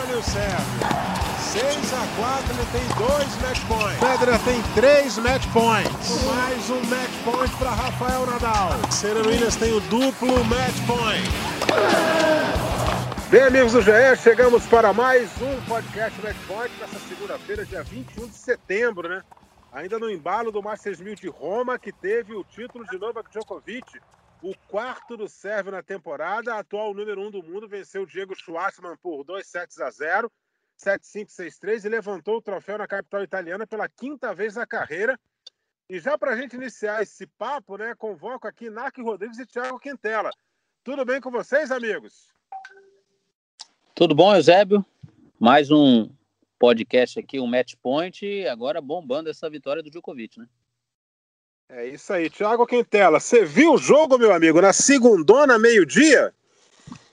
ali 0.00 0.14
o 0.14 0.22
Sérgio. 0.22 1.12
6 1.52 1.92
a 1.92 2.06
4, 2.16 2.54
ele 2.54 2.66
tem 2.72 3.06
dois 3.06 3.42
match 3.42 3.60
points. 3.66 3.98
Pedra 3.98 4.38
tem 4.38 4.62
três 4.74 5.18
match 5.18 5.46
points. 5.52 6.24
Mais 6.24 6.70
um 6.70 6.80
match 6.86 7.10
point 7.24 7.56
para 7.56 7.70
Rafael 7.70 8.26
Nadal. 8.26 8.70
Serena 8.90 9.26
Williams 9.28 9.56
tem 9.56 9.72
o 9.72 9.80
duplo 9.80 10.44
match 10.44 10.76
point. 10.86 11.28
Bem, 13.28 13.42
amigos 13.42 13.72
do 13.72 13.82
GE, 13.82 13.90
chegamos 14.22 14.64
para 14.66 14.92
mais 14.92 15.30
um 15.40 15.60
podcast 15.66 16.20
Match 16.20 16.36
Point 16.46 16.70
nessa 16.78 16.98
segunda-feira, 17.08 17.64
dia 17.64 17.82
21 17.82 18.26
de 18.28 18.36
setembro, 18.36 19.08
né? 19.08 19.22
Ainda 19.72 19.98
no 19.98 20.10
embalo 20.10 20.52
do 20.52 20.62
Masters 20.62 21.00
1000 21.00 21.14
de 21.14 21.28
Roma, 21.28 21.78
que 21.78 21.90
teve 21.90 22.34
o 22.34 22.44
título 22.44 22.84
de 22.90 22.98
Novak 22.98 23.30
Djokovic, 23.30 24.00
o 24.42 24.54
quarto 24.68 25.16
do 25.16 25.28
sérvio 25.28 25.70
na 25.70 25.82
temporada, 25.82 26.56
atual 26.56 26.92
número 26.92 27.20
um 27.20 27.30
do 27.30 27.42
mundo, 27.42 27.68
venceu 27.68 28.02
o 28.02 28.06
Diego 28.06 28.34
Schwartzman 28.34 28.96
por 29.00 29.22
2 29.22 29.46
sets 29.46 29.78
a 29.80 29.90
0 29.90 30.30
7563 30.76 31.84
e 31.84 31.88
levantou 31.88 32.38
o 32.38 32.42
troféu 32.42 32.76
na 32.76 32.88
capital 32.88 33.22
italiana 33.22 33.66
pela 33.66 33.88
quinta 33.88 34.34
vez 34.34 34.56
na 34.56 34.66
carreira. 34.66 35.18
E 35.88 36.00
já 36.00 36.18
para 36.18 36.32
a 36.32 36.36
gente 36.36 36.56
iniciar 36.56 37.02
esse 37.02 37.26
papo, 37.26 37.76
né, 37.76 37.94
convoco 37.94 38.48
aqui 38.48 38.68
Narc 38.68 38.98
Rodrigues 38.98 39.38
e 39.38 39.46
Thiago 39.46 39.78
Quintela. 39.78 40.30
Tudo 40.82 41.04
bem 41.04 41.20
com 41.20 41.30
vocês, 41.30 41.70
amigos? 41.70 42.28
Tudo 43.94 44.14
bom, 44.14 44.34
Eusébio? 44.34 44.84
Mais 45.38 45.70
um 45.70 46.10
podcast 46.58 47.20
aqui, 47.20 47.38
um 47.38 47.46
match 47.46 47.74
point, 47.80 48.46
agora 48.48 48.80
bombando 48.80 49.30
essa 49.30 49.48
vitória 49.48 49.82
do 49.82 49.90
Djokovic, 49.90 50.40
né? 50.40 50.48
É 51.74 51.86
isso 51.88 52.12
aí, 52.12 52.28
Thiago 52.28 52.66
Quintela. 52.66 53.18
Você 53.18 53.46
viu 53.46 53.72
o 53.72 53.78
jogo, 53.78 54.18
meu 54.18 54.30
amigo, 54.30 54.60
na 54.60 54.74
segundona, 54.74 55.58
meio-dia? 55.58 56.34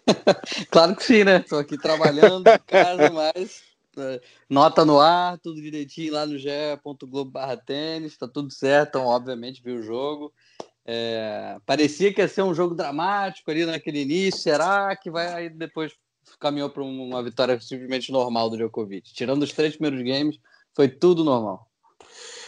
claro 0.70 0.98
que 0.98 1.04
sim, 1.06 1.24
né? 1.24 1.38
Estou 1.38 1.60
aqui 1.60 1.78
trabalhando 1.78 2.46
em 2.46 2.60
casa, 2.68 3.10
mas 3.10 3.62
é, 3.98 4.22
nota 4.50 4.84
no 4.84 5.00
ar, 5.00 5.38
tudo 5.38 5.62
direitinho 5.62 6.12
lá 6.12 6.26
no 6.26 6.38
ge.globo 6.38 7.32
barra 7.32 7.56
tênis, 7.56 8.18
tá 8.18 8.28
tudo 8.28 8.52
certo, 8.52 8.98
então 8.98 9.06
obviamente 9.06 9.64
vi 9.64 9.72
o 9.72 9.82
jogo. 9.82 10.34
É, 10.86 11.58
parecia 11.66 12.14
que 12.14 12.20
ia 12.20 12.28
ser 12.28 12.42
um 12.42 12.54
jogo 12.54 12.76
dramático 12.76 13.50
ali 13.50 13.66
naquele 13.66 14.02
início, 14.02 14.42
será 14.42 14.94
que 14.94 15.10
vai 15.10 15.32
aí 15.32 15.50
depois 15.50 15.94
caminhou 16.38 16.70
para 16.70 16.84
uma 16.84 17.24
vitória 17.24 17.58
simplesmente 17.62 18.12
normal 18.12 18.50
do 18.50 18.58
Djokovic? 18.58 19.14
Tirando 19.14 19.44
os 19.44 19.54
três 19.54 19.78
primeiros 19.78 20.06
games, 20.06 20.38
foi 20.76 20.90
tudo 20.90 21.24
normal. 21.24 21.69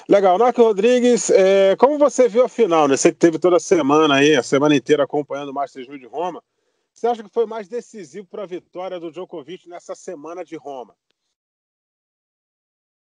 Legal, 0.09 0.37
Narco 0.37 0.63
Rodrigues, 0.63 1.29
é, 1.29 1.75
como 1.75 1.97
você 1.97 2.27
viu 2.27 2.43
a 2.43 2.49
final, 2.49 2.87
né? 2.87 2.97
Você 2.97 3.11
que 3.11 3.17
teve 3.17 3.37
toda 3.37 3.57
a 3.57 3.59
semana 3.59 4.15
aí, 4.15 4.35
a 4.35 4.43
semana 4.43 4.75
inteira 4.75 5.03
acompanhando 5.03 5.49
o 5.49 5.53
Masters 5.53 5.87
1000 5.87 5.99
de 5.99 6.07
Roma, 6.07 6.43
você 6.91 7.07
acha 7.07 7.23
que 7.23 7.29
foi 7.29 7.45
mais 7.45 7.67
decisivo 7.67 8.27
para 8.27 8.43
a 8.43 8.47
vitória 8.47 8.99
do 8.99 9.11
Djokovic 9.11 9.69
nessa 9.69 9.95
semana 9.95 10.43
de 10.43 10.55
Roma? 10.55 10.95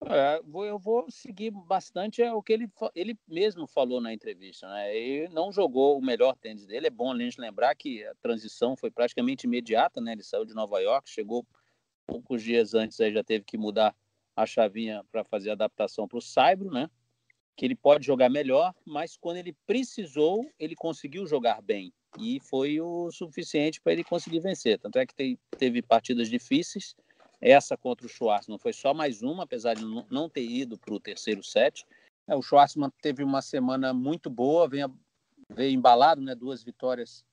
É, 0.06 0.40
eu 0.40 0.78
vou 0.78 1.10
seguir 1.10 1.52
bastante 1.52 2.22
é 2.22 2.32
o 2.32 2.42
que 2.42 2.54
ele, 2.54 2.70
ele 2.94 3.18
mesmo 3.28 3.68
falou 3.68 4.00
na 4.00 4.14
entrevista. 4.14 4.68
Né? 4.68 4.96
Ele 4.96 5.34
não 5.34 5.52
jogou 5.52 5.98
o 5.98 6.06
melhor 6.06 6.36
tênis 6.36 6.66
dele. 6.66 6.88
É 6.88 6.92
bom 6.92 7.12
a 7.12 7.18
gente 7.18 7.42
lembrar 7.42 7.76
que 7.76 8.06
a 8.06 8.14
transição 8.16 8.76
foi 8.76 8.92
praticamente 8.92 9.48
imediata. 9.48 10.00
Né? 10.00 10.14
Ele 10.14 10.24
saiu 10.24 10.46
de 10.46 10.54
Nova 10.54 10.80
York, 10.80 11.10
chegou 11.10 11.46
poucos 12.06 12.44
dias 12.44 12.74
antes, 12.74 13.00
aí 13.02 13.12
já 13.12 13.24
teve 13.24 13.44
que 13.44 13.58
mudar 13.58 13.96
a 14.38 14.46
chavinha 14.46 15.04
para 15.12 15.24
fazer 15.24 15.50
a 15.50 15.54
adaptação 15.54 16.08
para 16.08 16.20
o 16.20 16.22
Saibro, 16.22 16.72
né? 16.72 16.90
que 17.58 17.66
ele 17.66 17.76
pode 17.76 18.06
jogar 18.06 18.30
melhor, 18.30 18.72
mas 18.86 19.18
quando 19.18 19.38
ele 19.38 19.58
precisou, 19.66 20.48
ele 20.60 20.76
conseguiu 20.76 21.26
jogar 21.26 21.60
bem 21.60 21.92
e 22.20 22.40
foi 22.40 22.80
o 22.80 23.12
suficiente 23.12 23.82
para 23.82 23.94
ele 23.94 24.04
conseguir 24.04 24.40
vencer. 24.40 24.78
Tanto 24.80 25.00
é 25.00 25.06
que 25.08 25.40
teve 25.58 25.82
partidas 25.82 26.30
difíceis. 26.30 26.96
Essa 27.42 27.76
contra 27.76 28.06
o 28.06 28.10
Schwartzman 28.10 28.60
foi 28.60 28.74
só 28.74 28.94
mais 28.94 29.24
uma, 29.24 29.44
apesar 29.44 29.74
de 29.74 29.84
não 29.84 30.30
ter 30.30 30.44
ido 30.44 30.78
para 30.78 30.94
o 30.94 31.00
terceiro 31.00 31.44
set. 31.44 31.84
É, 32.28 32.36
o 32.36 32.44
Schwartzman 32.44 32.92
teve 33.02 33.24
uma 33.24 33.42
semana 33.42 33.92
muito 33.92 34.30
boa, 34.30 34.68
veio, 34.68 34.96
veio 35.50 35.74
embalado, 35.74 36.22
né? 36.22 36.36
duas 36.36 36.64
vitórias 36.64 37.26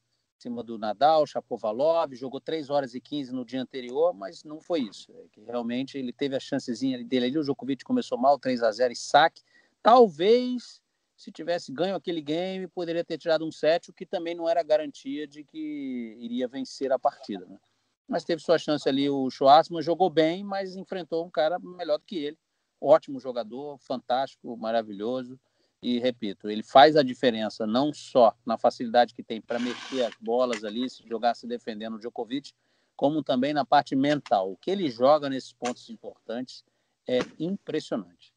cima 0.45 0.63
do 0.63 0.79
Nadal, 0.79 1.27
Chapovalov, 1.27 2.15
jogou 2.15 2.41
3 2.41 2.69
horas 2.69 2.95
e 2.95 3.01
15 3.01 3.33
no 3.33 3.45
dia 3.45 3.63
anterior, 3.63 4.13
mas 4.13 4.45
não 4.45 4.61
foi 4.61 4.81
isso. 4.81 5.11
É 5.13 5.29
que 5.33 5.41
realmente 5.41 5.97
ele 5.97 6.13
teve 6.13 6.37
a 6.37 6.41
chancezinha 6.41 7.03
dele 7.03 7.27
ali, 7.27 7.39
o 7.39 7.43
Djokovic 7.43 7.83
começou 7.83 8.19
mal, 8.19 8.39
3 8.39 8.63
a 8.63 8.71
0 8.71 8.93
e 8.93 8.97
saque. 8.97 9.43
Talvez 9.83 10.83
se 11.17 11.33
tivesse 11.33 11.73
ganho 11.73 11.95
aquele 11.95 12.21
game, 12.21 12.67
poderia 12.69 13.05
ter 13.05 13.17
tirado 13.17 13.47
um 13.47 13.53
set, 13.53 13.89
o 13.89 13.93
que 13.93 14.05
também 14.05 14.35
não 14.35 14.49
era 14.49 14.63
garantia 14.63 15.27
de 15.27 15.45
que 15.45 16.17
iria 16.19 16.47
vencer 16.47 16.93
a 16.93 16.99
partida. 16.99 17.47
Né? 17.47 17.59
Mas 18.07 18.25
teve 18.25 18.43
sua 18.43 18.59
chance 18.59 18.87
ali 18.89 19.09
o 19.09 19.31
Schwartzman, 19.31 19.81
jogou 19.81 20.11
bem, 20.11 20.45
mas 20.45 20.77
enfrentou 20.77 21.25
um 21.25 21.31
cara 21.31 21.59
melhor 21.59 21.99
do 21.99 22.05
que 22.05 22.17
ele. 22.17 22.39
Ótimo 22.81 23.19
jogador, 23.19 23.79
fantástico, 23.79 24.55
maravilhoso. 24.57 25.41
E 25.85 25.99
repito, 25.99 26.49
ele 26.49 26.63
faz 26.63 26.97
a 26.97 27.03
diferença 27.03 27.67
não 27.67 27.93
só 27.93 28.35
na 28.47 28.57
facilidade 28.57 29.13
que 29.13 29.23
tem 29.23 29.39
para 29.39 29.59
meter 29.59 30.07
as 30.07 30.15
bolas 30.19 30.65
ali, 30.65 30.89
se 30.89 31.07
jogar 31.07 31.35
se 31.35 31.47
defendendo 31.47 31.97
o 31.97 31.99
Djokovic, 31.99 32.55
como 32.97 33.23
também 33.23 33.53
na 33.53 33.67
parte 33.67 33.95
mental. 33.95 34.51
O 34.51 34.57
que 34.57 34.71
ele 34.71 34.89
joga 34.89 35.29
nesses 35.29 35.53
pontos 35.53 35.91
importantes 35.91 36.65
é 37.07 37.19
impressionante. 37.39 38.33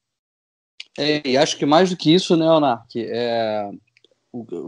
É, 0.98 1.26
e 1.26 1.38
acho 1.38 1.58
que 1.58 1.66
mais 1.66 1.90
do 1.90 1.96
que 1.96 2.14
isso, 2.14 2.36
né, 2.36 2.46
Onark, 2.46 2.92
é, 2.98 3.72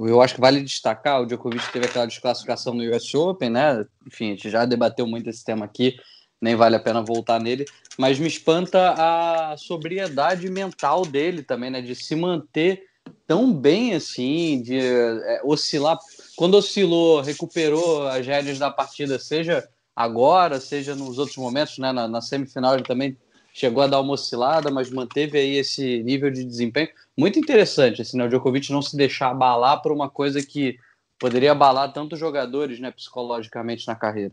eu 0.06 0.22
acho 0.22 0.36
que 0.36 0.40
vale 0.42 0.62
destacar, 0.62 1.22
o 1.22 1.26
Djokovic 1.26 1.70
teve 1.74 1.86
aquela 1.86 2.06
desclassificação 2.06 2.74
no 2.74 2.96
US 2.96 3.14
Open, 3.14 3.50
né? 3.50 3.86
Enfim, 4.08 4.28
a 4.28 4.30
gente 4.30 4.50
já 4.50 4.64
debateu 4.64 5.06
muito 5.06 5.30
esse 5.30 5.44
tema 5.44 5.66
aqui, 5.66 5.98
nem 6.42 6.56
vale 6.56 6.76
a 6.76 6.80
pena 6.80 7.02
voltar 7.02 7.40
nele, 7.40 7.66
mas 7.98 8.20
me 8.20 8.28
espanta 8.28 8.94
a 8.98 9.58
sobriedade 9.58 10.50
mental 10.50 11.04
dele 11.04 11.44
também, 11.44 11.70
né? 11.70 11.82
De 11.82 11.96
se 11.96 12.16
manter 12.16 12.88
tão 13.28 13.54
bem 13.54 13.94
assim, 13.94 14.62
de 14.62 14.80
é, 14.80 15.42
oscilar. 15.44 15.98
Quando 16.36 16.56
oscilou, 16.56 17.22
recuperou 17.22 18.08
as 18.08 18.26
rédeas 18.26 18.58
da 18.58 18.72
partida, 18.72 19.20
seja 19.20 19.68
agora, 19.96 20.60
seja 20.60 20.96
nos 20.96 21.18
outros 21.18 21.38
momentos, 21.38 21.78
né? 21.78 21.92
Na, 21.92 22.08
na 22.08 22.22
semifinal 22.22 22.76
ele 22.76 22.84
também 22.84 23.18
chegou 23.54 23.84
a 23.84 23.88
dar 23.88 24.00
uma 24.00 24.14
oscilada, 24.14 24.72
mas 24.72 24.90
manteve 24.90 25.38
aí 25.38 25.58
esse 25.58 26.02
nível 26.04 26.32
de 26.32 26.44
desempenho 26.44 26.90
muito 27.18 27.38
interessante, 27.38 28.02
assim, 28.02 28.18
né? 28.18 28.26
o 28.26 28.30
Djokovic 28.30 28.72
não 28.72 28.82
se 28.82 28.96
deixar 28.96 29.32
abalar 29.32 29.82
por 29.82 29.92
uma 29.92 30.10
coisa 30.10 30.42
que 30.42 30.78
poderia 31.20 31.52
abalar 31.52 31.92
tantos 31.92 32.18
jogadores, 32.18 32.80
né, 32.80 32.92
psicologicamente 32.92 33.86
na 33.86 33.96
carreira. 33.96 34.32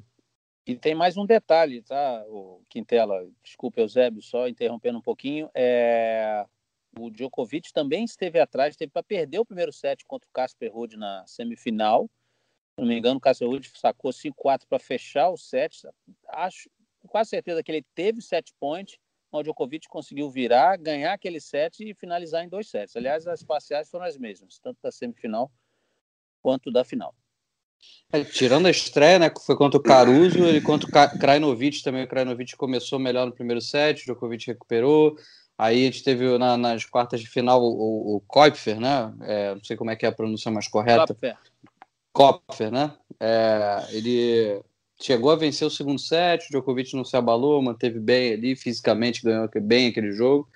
E 0.67 0.77
tem 0.77 0.97
mais 0.97 1.17
um 1.17 1.25
detalhe, 1.25 1.81
tá, 1.81 2.25
o 2.27 2.61
Quintela, 2.69 3.25
desculpa, 3.41 3.81
Eusébio, 3.81 4.21
só 4.21 4.49
interrompendo 4.49 4.99
um 4.99 5.03
pouquinho, 5.03 5.49
é... 5.55 6.45
o 6.99 7.09
Djokovic 7.09 7.73
também 7.73 8.05
esteve 8.05 8.41
atrás, 8.41 8.75
teve 8.75 8.91
para 8.91 9.03
perder 9.05 9.39
o 9.39 9.47
primeiro 9.47 9.73
set 9.73 10.05
contra 10.05 10.29
o 10.29 10.33
Casper 10.33 10.73
Ruud 10.73 10.97
na 10.97 11.25
semifinal, 11.25 12.11
se 12.75 12.81
não 12.81 12.89
me 12.89 12.99
engano, 12.99 13.19
o 13.19 13.21
Casper 13.21 13.47
Ruud 13.47 13.71
sacou 13.77 14.11
5-4 14.11 14.67
para 14.69 14.81
fechar 14.81 15.31
o 15.31 15.37
set, 15.37 15.87
acho, 16.31 16.69
com 17.01 17.07
quase 17.07 17.31
certeza 17.31 17.63
que 17.63 17.71
ele 17.71 17.87
teve 17.95 18.21
set 18.21 18.53
point, 18.59 18.99
o 19.31 19.43
Djokovic 19.45 19.87
conseguiu 19.89 20.29
virar, 20.29 20.77
ganhar 20.79 21.13
aquele 21.13 21.41
set 21.41 21.89
e 21.89 21.95
finalizar 21.95 22.43
em 22.43 22.49
dois 22.49 22.69
sets. 22.69 22.97
Aliás, 22.97 23.27
as 23.27 23.43
parciais 23.43 23.89
foram 23.89 24.07
as 24.07 24.17
mesmas, 24.17 24.59
tanto 24.59 24.79
da 24.83 24.91
semifinal 24.91 25.53
quanto 26.43 26.73
da 26.73 26.85
final. 26.85 27.15
É, 28.13 28.23
tirando 28.23 28.67
a 28.67 28.71
estreia, 28.71 29.19
né, 29.19 29.31
foi 29.45 29.57
contra 29.57 29.79
o 29.79 29.83
Caruso 29.83 30.39
e 30.47 30.61
contra 30.61 30.89
o 30.89 31.19
Krajinovic 31.19 31.83
também. 31.83 32.05
O 32.05 32.09
Krajinovic 32.09 32.57
começou 32.57 32.99
melhor 32.99 33.27
no 33.27 33.33
primeiro 33.33 33.61
set, 33.61 34.03
o 34.03 34.05
Djokovic 34.07 34.47
recuperou. 34.47 35.17
Aí 35.59 35.83
a 35.83 35.87
gente 35.87 36.05
teve 36.05 36.37
na, 36.39 36.57
nas 36.57 36.85
quartas 36.85 37.21
de 37.21 37.29
final 37.29 37.63
o, 37.63 38.17
o, 38.17 38.21
Koipfer, 38.27 38.79
né? 38.79 39.13
É, 39.23 39.55
não 39.55 39.65
sei 39.65 39.77
como 39.77 39.91
é 39.91 39.97
que 39.97 40.05
é 40.05 40.09
a 40.09 40.13
pronúncia 40.13 40.51
mais 40.51 40.69
correta. 40.69 41.15
Kopfer. 41.15 41.37
Kopfer, 42.13 42.71
né? 42.71 42.93
É, 43.19 43.87
ele 43.91 44.63
chegou 45.01 45.31
a 45.31 45.37
vencer 45.37 45.67
o 45.67 45.71
segundo 45.71 45.99
set, 45.99 46.47
o 46.47 46.51
Djokovic 46.51 46.95
não 46.95 47.05
se 47.05 47.17
abalou, 47.17 47.61
manteve 47.63 47.99
bem 47.99 48.35
ali, 48.35 48.55
fisicamente 48.55 49.23
ganhou 49.23 49.49
bem 49.63 49.89
aquele 49.89 50.13
jogo. 50.13 50.49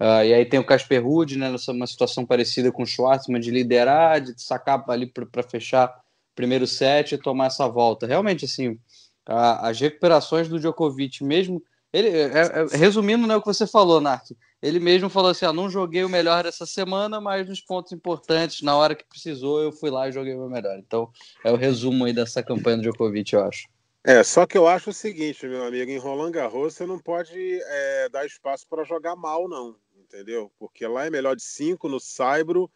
Uh, 0.00 0.22
e 0.24 0.34
aí 0.34 0.44
tem 0.44 0.60
o 0.60 0.64
Casper 0.64 1.04
Ruud, 1.04 1.36
né, 1.36 1.50
nessa 1.50 1.72
uma 1.72 1.86
situação 1.86 2.24
parecida 2.24 2.70
com 2.70 2.84
o 2.84 2.86
Schwartzman, 2.86 3.40
de 3.40 3.50
liderar, 3.50 4.20
de 4.20 4.40
sacar 4.40 4.84
ali 4.88 5.06
para 5.06 5.42
fechar 5.42 5.92
primeiro 6.38 6.68
set 6.68 7.16
e 7.16 7.18
tomar 7.18 7.46
essa 7.46 7.66
volta. 7.66 8.06
Realmente, 8.06 8.44
assim, 8.44 8.78
a, 9.26 9.68
as 9.68 9.80
recuperações 9.80 10.48
do 10.48 10.60
Djokovic, 10.60 11.24
mesmo. 11.24 11.60
Ele, 11.92 12.08
é, 12.08 12.26
é, 12.26 12.76
resumindo 12.76 13.26
né, 13.26 13.34
o 13.34 13.40
que 13.40 13.46
você 13.46 13.66
falou, 13.66 14.00
Nark, 14.00 14.36
ele 14.62 14.78
mesmo 14.78 15.08
falou 15.08 15.30
assim: 15.30 15.46
ah, 15.46 15.52
não 15.52 15.68
joguei 15.68 16.04
o 16.04 16.08
melhor 16.08 16.44
dessa 16.44 16.64
semana, 16.64 17.20
mas 17.20 17.48
nos 17.48 17.60
pontos 17.60 17.90
importantes, 17.90 18.62
na 18.62 18.76
hora 18.76 18.94
que 18.94 19.04
precisou, 19.04 19.60
eu 19.60 19.72
fui 19.72 19.90
lá 19.90 20.08
e 20.08 20.12
joguei 20.12 20.34
o 20.34 20.38
meu 20.38 20.48
melhor. 20.48 20.78
Então, 20.78 21.10
é 21.44 21.50
o 21.50 21.56
resumo 21.56 22.04
aí 22.04 22.12
dessa 22.12 22.40
campanha 22.40 22.76
do 22.76 22.82
Djokovic, 22.82 23.34
eu 23.34 23.42
acho. 23.42 23.66
É, 24.04 24.22
só 24.22 24.46
que 24.46 24.56
eu 24.56 24.68
acho 24.68 24.90
o 24.90 24.92
seguinte, 24.92 25.46
meu 25.46 25.64
amigo, 25.64 25.90
em 25.90 25.98
Roland 25.98 26.30
Garros 26.30 26.74
você 26.74 26.86
não 26.86 27.00
pode 27.00 27.34
é, 27.36 28.08
dar 28.10 28.24
espaço 28.24 28.64
para 28.68 28.84
jogar 28.84 29.16
mal, 29.16 29.48
não, 29.48 29.74
entendeu? 29.98 30.52
Porque 30.56 30.86
lá 30.86 31.06
é 31.06 31.10
melhor 31.10 31.34
de 31.34 31.42
cinco 31.42 31.88
no 31.88 31.98
Saibro 31.98 32.70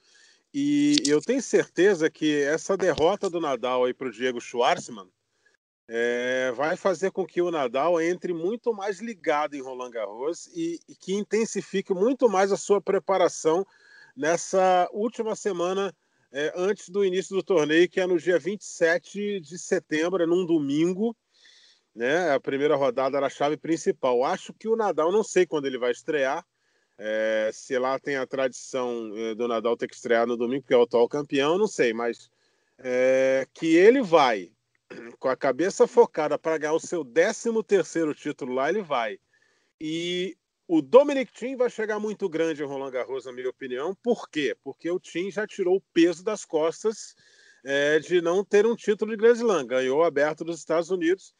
e 0.54 0.96
eu 1.06 1.20
tenho 1.20 1.40
certeza 1.42 2.10
que 2.10 2.42
essa 2.42 2.76
derrota 2.76 3.30
do 3.30 3.40
Nadal 3.40 3.84
aí 3.84 3.94
para 3.94 4.08
o 4.08 4.12
Diego 4.12 4.40
Schwartzman 4.40 5.08
é, 5.88 6.52
vai 6.52 6.76
fazer 6.76 7.10
com 7.10 7.26
que 7.26 7.40
o 7.40 7.50
Nadal 7.50 8.00
entre 8.00 8.32
muito 8.32 8.72
mais 8.72 9.00
ligado 9.00 9.54
em 9.54 9.62
Roland 9.62 9.90
Garros 9.90 10.46
e, 10.48 10.78
e 10.88 10.94
que 10.94 11.14
intensifique 11.14 11.92
muito 11.92 12.28
mais 12.28 12.52
a 12.52 12.56
sua 12.56 12.80
preparação 12.80 13.66
nessa 14.16 14.88
última 14.92 15.34
semana 15.34 15.94
é, 16.32 16.52
antes 16.56 16.88
do 16.88 17.04
início 17.04 17.36
do 17.36 17.42
torneio, 17.42 17.88
que 17.88 18.00
é 18.00 18.06
no 18.06 18.18
dia 18.18 18.38
27 18.38 19.40
de 19.40 19.58
setembro, 19.58 20.22
é 20.22 20.26
num 20.26 20.46
domingo, 20.46 21.14
né? 21.94 22.32
A 22.32 22.40
primeira 22.40 22.74
rodada 22.74 23.20
da 23.20 23.28
chave 23.28 23.58
principal. 23.58 24.24
Acho 24.24 24.54
que 24.54 24.66
o 24.66 24.76
Nadal, 24.76 25.12
não 25.12 25.22
sei 25.22 25.46
quando 25.46 25.66
ele 25.66 25.78
vai 25.78 25.90
estrear, 25.90 26.42
é, 27.04 27.50
se 27.52 27.76
lá 27.80 27.98
tem 27.98 28.14
a 28.14 28.24
tradição 28.24 29.10
é, 29.16 29.34
do 29.34 29.48
Nadal 29.48 29.76
ter 29.76 29.88
que 29.88 29.94
estrear 29.96 30.24
no 30.24 30.36
domingo, 30.36 30.62
porque 30.62 30.74
é 30.74 30.76
o 30.76 30.82
atual 30.82 31.08
campeão, 31.08 31.58
não 31.58 31.66
sei, 31.66 31.92
mas 31.92 32.30
é, 32.78 33.44
que 33.52 33.74
ele 33.74 34.00
vai 34.00 34.52
com 35.18 35.28
a 35.28 35.36
cabeça 35.36 35.88
focada 35.88 36.38
para 36.38 36.58
ganhar 36.58 36.74
o 36.74 36.78
seu 36.78 37.04
13 37.04 37.60
terceiro 37.66 38.14
título 38.14 38.54
lá, 38.54 38.68
ele 38.68 38.82
vai. 38.82 39.18
E 39.80 40.36
o 40.68 40.80
Dominic 40.80 41.32
Thiem 41.32 41.56
vai 41.56 41.68
chegar 41.68 41.98
muito 41.98 42.28
grande 42.28 42.62
em 42.62 42.66
Roland 42.66 42.92
Garros, 42.92 43.24
na 43.24 43.32
minha 43.32 43.50
opinião. 43.50 43.96
Por 43.96 44.28
quê? 44.30 44.56
Porque 44.62 44.88
o 44.88 45.00
Thiem 45.00 45.28
já 45.28 45.44
tirou 45.44 45.78
o 45.78 45.82
peso 45.92 46.22
das 46.22 46.44
costas 46.44 47.16
é, 47.64 47.98
de 47.98 48.22
não 48.22 48.44
ter 48.44 48.64
um 48.64 48.76
título 48.76 49.10
de 49.10 49.16
Grand 49.16 49.34
Slam. 49.34 49.66
Ganhou 49.66 50.04
aberto 50.04 50.44
dos 50.44 50.60
Estados 50.60 50.88
Unidos 50.88 51.34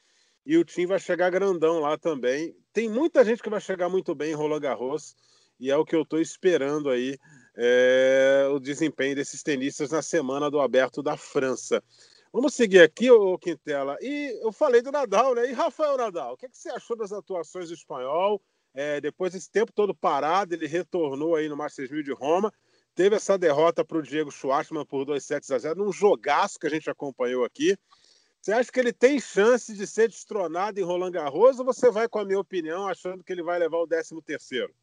e 0.45 0.59
o 0.59 0.65
Thiem 0.65 0.89
vai 0.89 0.99
chegar 0.99 1.31
grandão 1.31 1.79
lá 1.79 1.97
também. 1.97 2.53
Tem 2.73 2.89
muita 2.89 3.25
gente 3.25 3.41
que 3.41 3.49
vai 3.49 3.61
chegar 3.61 3.89
muito 3.89 4.13
bem 4.13 4.33
em 4.33 4.35
Roland 4.35 4.59
Garros 4.59 5.15
e 5.63 5.71
é 5.71 5.77
o 5.77 5.85
que 5.85 5.95
eu 5.95 6.03
estou 6.03 6.21
esperando 6.21 6.91
aí 6.91 7.17
é, 7.57 8.49
o 8.53 8.59
desempenho 8.59 9.15
desses 9.15 9.45
tenistas 9.45 9.93
na 9.93 10.03
semana 10.03 10.51
do 10.51 10.61
Aberto 10.61 11.01
da 11.01 11.17
França. 11.17 11.81
Vamos 12.33 12.53
seguir 12.55 12.81
aqui, 12.81 13.09
ô 13.13 13.39
Quintela. 13.39 13.97
E 14.01 14.41
eu 14.43 14.51
falei 14.51 14.83
do 14.83 14.91
Nadal, 14.91 15.37
né? 15.37 15.49
E 15.49 15.53
Rafael 15.53 15.97
Nadal, 15.97 16.33
o 16.33 16.37
que, 16.37 16.47
é 16.47 16.49
que 16.49 16.59
você 16.59 16.69
achou 16.71 16.97
das 16.97 17.13
atuações 17.13 17.69
do 17.69 17.75
espanhol? 17.75 18.43
É, 18.75 19.01
depois 19.01 19.35
desse 19.35 19.49
tempo 19.49 19.71
todo 19.73 19.95
parado, 19.95 20.53
ele 20.53 20.67
retornou 20.67 21.37
aí 21.37 21.49
no 21.49 21.57
Masters 21.57 21.93
1000 21.93 22.03
de 22.03 22.13
Roma. 22.13 22.53
Teve 22.93 23.15
essa 23.15 23.39
derrota 23.39 23.85
para 23.85 23.99
o 23.99 24.03
Diego 24.03 24.33
Schwartzman 24.33 24.85
por 24.85 25.05
2 25.05 25.25
sets 25.25 25.51
a 25.53 25.59
0, 25.59 25.79
num 25.79 25.93
jogaço 25.93 26.59
que 26.59 26.67
a 26.67 26.71
gente 26.71 26.91
acompanhou 26.91 27.45
aqui. 27.45 27.77
Você 28.41 28.51
acha 28.51 28.73
que 28.73 28.81
ele 28.81 28.93
tem 28.93 29.21
chance 29.21 29.73
de 29.73 29.87
ser 29.87 30.09
destronado 30.09 30.81
em 30.81 30.83
Roland 30.83 31.13
Garros 31.13 31.61
ou 31.61 31.65
você 31.65 31.89
vai 31.89 32.09
com 32.09 32.19
a 32.19 32.25
minha 32.25 32.41
opinião 32.41 32.89
achando 32.89 33.23
que 33.23 33.33
ele 33.33 33.45
vai 33.45 33.61
levar 33.61 33.77
o 33.77 33.87
13 33.87 34.21
terceiro? 34.23 34.75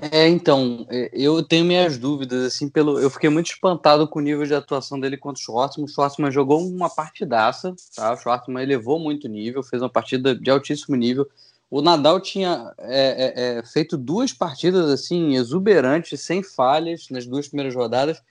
É, 0.00 0.26
então, 0.26 0.86
é, 0.90 1.10
eu 1.12 1.42
tenho 1.42 1.64
minhas 1.64 1.98
dúvidas, 1.98 2.44
assim, 2.44 2.68
pelo. 2.68 2.98
Eu 2.98 3.10
fiquei 3.10 3.28
muito 3.28 3.50
espantado 3.50 4.08
com 4.08 4.18
o 4.18 4.22
nível 4.22 4.44
de 4.44 4.54
atuação 4.54 4.98
dele 4.98 5.16
contra 5.16 5.40
o 5.40 5.44
Schwartzman. 5.44 5.84
O 5.84 5.88
Schwartzman 5.88 6.30
jogou 6.30 6.66
uma 6.66 6.88
partidaça, 6.88 7.74
tá? 7.94 8.12
O 8.12 8.16
Schwartzman 8.16 8.62
elevou 8.62 8.98
muito 8.98 9.24
o 9.24 9.30
nível, 9.30 9.62
fez 9.62 9.82
uma 9.82 9.90
partida 9.90 10.34
de 10.34 10.50
altíssimo 10.50 10.96
nível. 10.96 11.28
O 11.70 11.80
Nadal 11.80 12.20
tinha 12.20 12.72
é, 12.78 13.56
é, 13.56 13.58
é, 13.58 13.64
feito 13.64 13.96
duas 13.96 14.32
partidas, 14.32 14.90
assim, 14.90 15.36
exuberantes, 15.36 16.20
sem 16.20 16.42
falhas, 16.42 17.08
nas 17.10 17.26
duas 17.26 17.48
primeiras 17.48 17.74
rodadas. 17.74 18.22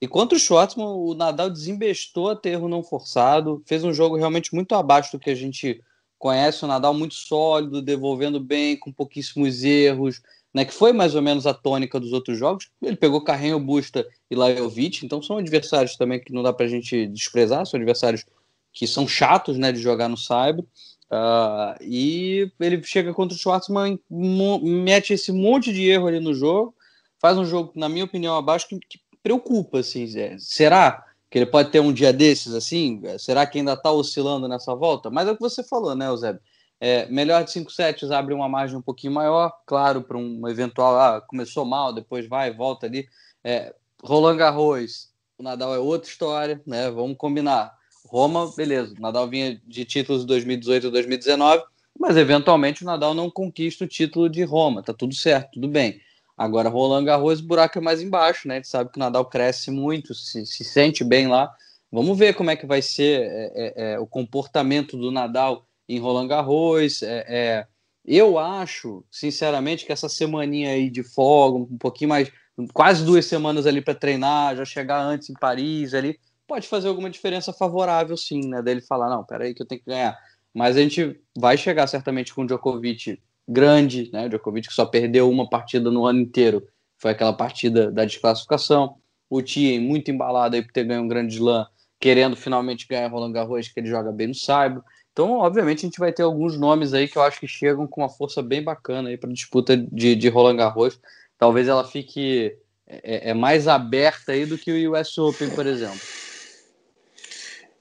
E 0.00 0.08
contra 0.08 0.36
o 0.36 0.40
Schwartzman, 0.40 0.86
o 0.86 1.14
Nadal 1.14 1.50
desembestou 1.50 2.30
a 2.30 2.36
ter 2.36 2.50
erro 2.50 2.68
não 2.68 2.82
forçado, 2.82 3.62
fez 3.66 3.84
um 3.84 3.92
jogo 3.92 4.16
realmente 4.16 4.54
muito 4.54 4.74
abaixo 4.74 5.12
do 5.12 5.18
que 5.18 5.30
a 5.30 5.34
gente 5.34 5.82
conhece. 6.18 6.64
O 6.64 6.68
Nadal 6.68 6.94
muito 6.94 7.14
sólido, 7.14 7.82
devolvendo 7.82 8.40
bem, 8.40 8.76
com 8.76 8.90
pouquíssimos 8.90 9.62
erros 9.62 10.22
né, 10.52 10.64
que 10.64 10.74
foi 10.74 10.92
mais 10.92 11.14
ou 11.14 11.22
menos 11.22 11.46
a 11.46 11.54
tônica 11.54 11.98
dos 12.00 12.12
outros 12.12 12.38
jogos. 12.38 12.70
Ele 12.82 12.96
pegou 12.96 13.22
Carreño, 13.22 13.60
Busta 13.60 14.06
e 14.30 14.34
Lajovic, 14.34 15.04
então 15.04 15.22
são 15.22 15.38
adversários 15.38 15.96
também 15.96 16.20
que 16.20 16.32
não 16.32 16.42
dá 16.42 16.52
para 16.52 16.66
a 16.66 16.68
gente 16.68 17.06
desprezar, 17.06 17.64
são 17.66 17.78
adversários 17.78 18.24
que 18.72 18.86
são 18.86 19.06
chatos 19.06 19.58
né, 19.58 19.72
de 19.72 19.80
jogar 19.80 20.08
no 20.08 20.16
Cyber. 20.16 20.64
Uh, 21.10 21.74
e 21.80 22.52
ele 22.60 22.82
chega 22.84 23.12
contra 23.12 23.36
o 23.36 23.38
Schwartzman, 23.38 23.98
mete 24.08 25.12
esse 25.12 25.32
monte 25.32 25.72
de 25.72 25.88
erro 25.88 26.06
ali 26.06 26.20
no 26.20 26.32
jogo, 26.32 26.74
faz 27.18 27.36
um 27.36 27.44
jogo, 27.44 27.72
na 27.74 27.88
minha 27.88 28.04
opinião, 28.04 28.36
abaixo 28.36 28.68
que, 28.68 28.78
que 28.78 29.00
preocupa. 29.22 29.80
Assim, 29.80 30.06
será 30.38 31.04
que 31.28 31.38
ele 31.38 31.46
pode 31.46 31.70
ter 31.70 31.80
um 31.80 31.92
dia 31.92 32.12
desses 32.12 32.54
assim? 32.54 33.02
Será 33.18 33.46
que 33.46 33.58
ainda 33.58 33.72
está 33.72 33.90
oscilando 33.90 34.46
nessa 34.46 34.74
volta? 34.74 35.10
Mas 35.10 35.28
é 35.28 35.32
o 35.32 35.34
que 35.34 35.40
você 35.40 35.64
falou, 35.64 35.94
né, 35.94 36.06
Eusébio? 36.06 36.40
É, 36.80 37.06
melhor 37.06 37.44
de 37.44 37.50
5 37.50 37.70
sets 37.70 38.10
abre 38.10 38.32
uma 38.32 38.48
margem 38.48 38.76
um 38.76 38.82
pouquinho 38.82 39.12
maior, 39.12 39.52
claro, 39.66 40.02
para 40.02 40.16
um 40.16 40.48
eventual. 40.48 40.98
Ah, 40.98 41.20
começou 41.20 41.64
mal, 41.66 41.92
depois 41.92 42.26
vai, 42.26 42.52
volta 42.52 42.86
ali. 42.86 43.06
É, 43.44 43.74
Roland 44.02 44.38
Garros, 44.38 45.10
o 45.38 45.42
Nadal 45.42 45.74
é 45.74 45.78
outra 45.78 46.08
história, 46.08 46.60
né? 46.66 46.90
Vamos 46.90 47.18
combinar. 47.18 47.78
Roma, 48.06 48.50
beleza, 48.56 48.94
o 48.96 49.00
Nadal 49.00 49.28
vinha 49.28 49.60
de 49.66 49.84
títulos 49.84 50.22
de 50.22 50.28
2018 50.28 50.86
e 50.86 50.90
2019, 50.90 51.62
mas 51.98 52.16
eventualmente 52.16 52.82
o 52.82 52.86
Nadal 52.86 53.12
não 53.12 53.30
conquista 53.30 53.84
o 53.84 53.88
título 53.88 54.28
de 54.28 54.42
Roma, 54.42 54.82
tá 54.82 54.94
tudo 54.94 55.14
certo, 55.14 55.52
tudo 55.52 55.68
bem. 55.68 56.00
Agora, 56.36 56.70
Roland 56.70 57.04
Garros, 57.04 57.40
o 57.40 57.44
buraco 57.44 57.76
é 57.76 57.80
mais 57.82 58.00
embaixo, 58.00 58.48
né? 58.48 58.54
A 58.54 58.56
gente 58.56 58.68
sabe 58.68 58.90
que 58.90 58.96
o 58.96 59.00
Nadal 59.00 59.26
cresce 59.26 59.70
muito, 59.70 60.14
se, 60.14 60.46
se 60.46 60.64
sente 60.64 61.04
bem 61.04 61.28
lá. 61.28 61.54
Vamos 61.92 62.16
ver 62.16 62.34
como 62.34 62.50
é 62.50 62.56
que 62.56 62.64
vai 62.64 62.80
ser 62.80 63.20
é, 63.20 63.52
é, 63.54 63.92
é 63.92 63.98
o 63.98 64.06
comportamento 64.06 64.96
do 64.96 65.10
Nadal 65.10 65.66
em 65.94 65.98
Roland 65.98 66.28
Garros. 66.28 67.02
É, 67.02 67.24
é, 67.28 67.66
eu 68.04 68.38
acho, 68.38 69.04
sinceramente, 69.10 69.84
que 69.84 69.92
essa 69.92 70.08
semaninha 70.08 70.70
aí 70.70 70.88
de 70.88 71.02
folga, 71.02 71.58
um 71.58 71.78
pouquinho 71.78 72.10
mais, 72.10 72.30
quase 72.72 73.04
duas 73.04 73.26
semanas 73.26 73.66
ali 73.66 73.80
para 73.80 73.94
treinar, 73.94 74.56
já 74.56 74.64
chegar 74.64 75.00
antes 75.02 75.28
em 75.28 75.34
Paris 75.34 75.92
ali, 75.94 76.18
pode 76.46 76.66
fazer 76.66 76.88
alguma 76.88 77.10
diferença 77.10 77.52
favorável, 77.52 78.16
sim, 78.16 78.48
né? 78.48 78.62
Dele 78.62 78.80
falar, 78.80 79.10
não, 79.10 79.24
peraí 79.24 79.54
que 79.54 79.62
eu 79.62 79.66
tenho 79.66 79.80
que 79.80 79.90
ganhar. 79.90 80.18
Mas 80.54 80.76
a 80.76 80.80
gente 80.80 81.20
vai 81.38 81.56
chegar 81.56 81.86
certamente 81.86 82.34
com 82.34 82.42
o 82.42 82.46
Djokovic 82.46 83.20
grande, 83.48 84.10
né? 84.12 84.26
O 84.26 84.28
Djokovic 84.28 84.68
que 84.68 84.74
só 84.74 84.86
perdeu 84.86 85.30
uma 85.30 85.48
partida 85.48 85.90
no 85.90 86.06
ano 86.06 86.20
inteiro, 86.20 86.66
foi 86.98 87.12
aquela 87.12 87.32
partida 87.32 87.90
da 87.90 88.04
desclassificação. 88.04 88.96
O 89.28 89.40
Tien 89.42 89.80
muito 89.80 90.10
embalado 90.10 90.56
aí 90.56 90.62
por 90.62 90.72
ter 90.72 90.84
ganho 90.84 91.02
um 91.02 91.08
grande 91.08 91.34
slam, 91.34 91.66
querendo 92.00 92.36
finalmente 92.36 92.86
ganhar 92.88 93.08
Roland 93.08 93.32
Garros, 93.32 93.68
que 93.68 93.78
ele 93.78 93.88
joga 93.88 94.10
bem 94.10 94.28
no 94.28 94.34
Saibro. 94.34 94.82
Então, 95.12 95.38
obviamente, 95.38 95.78
a 95.78 95.88
gente 95.88 95.98
vai 95.98 96.12
ter 96.12 96.22
alguns 96.22 96.56
nomes 96.56 96.94
aí 96.94 97.08
que 97.08 97.18
eu 97.18 97.22
acho 97.22 97.40
que 97.40 97.48
chegam 97.48 97.86
com 97.86 98.00
uma 98.00 98.08
força 98.08 98.42
bem 98.42 98.62
bacana 98.62 99.08
aí 99.08 99.16
para 99.16 99.32
disputa 99.32 99.76
de, 99.76 100.14
de 100.14 100.28
Roland 100.28 100.56
Garros. 100.56 101.00
Talvez 101.36 101.68
ela 101.68 101.84
fique 101.84 102.56
é, 102.86 103.28
é, 103.28 103.30
é, 103.30 103.34
mais 103.34 103.66
aberta 103.66 104.32
aí 104.32 104.46
do 104.46 104.58
que 104.58 104.70
o 104.72 104.92
US 104.92 105.16
Open, 105.18 105.50
por 105.50 105.66
exemplo. 105.66 106.00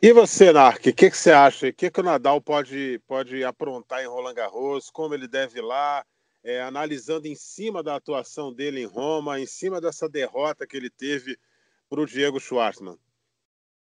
E 0.02 0.14
você, 0.14 0.54
Nark, 0.54 0.90
o 0.90 0.94
que, 0.94 1.10
que, 1.10 1.18
você 1.18 1.32
acha? 1.32 1.68
O 1.68 1.74
que, 1.74 1.92
que 1.92 2.00
o 2.00 2.04
Nadal 2.04 2.40
pode, 2.40 3.02
pode 3.06 3.44
aprontar 3.44 4.02
em 4.02 4.08
Roland 4.08 4.34
Garros? 4.34 4.90
Como 4.90 5.14
ele 5.14 5.28
deve 5.28 5.60
ir 5.60 5.62
lá? 5.62 6.06
É, 6.42 6.62
analisando 6.62 7.28
em 7.28 7.36
cima 7.36 7.84
da 7.84 7.96
atuação 7.96 8.54
dele 8.54 8.82
em 8.82 8.86
Roma, 8.86 9.42
em 9.42 9.46
cima 9.46 9.82
dessa 9.82 10.08
derrota 10.08 10.66
que 10.66 10.78
ele 10.78 10.90
teve 10.90 11.38
para 11.90 12.00
o 12.00 12.06
Diego 12.06 12.40
Schwartzman. 12.40 12.98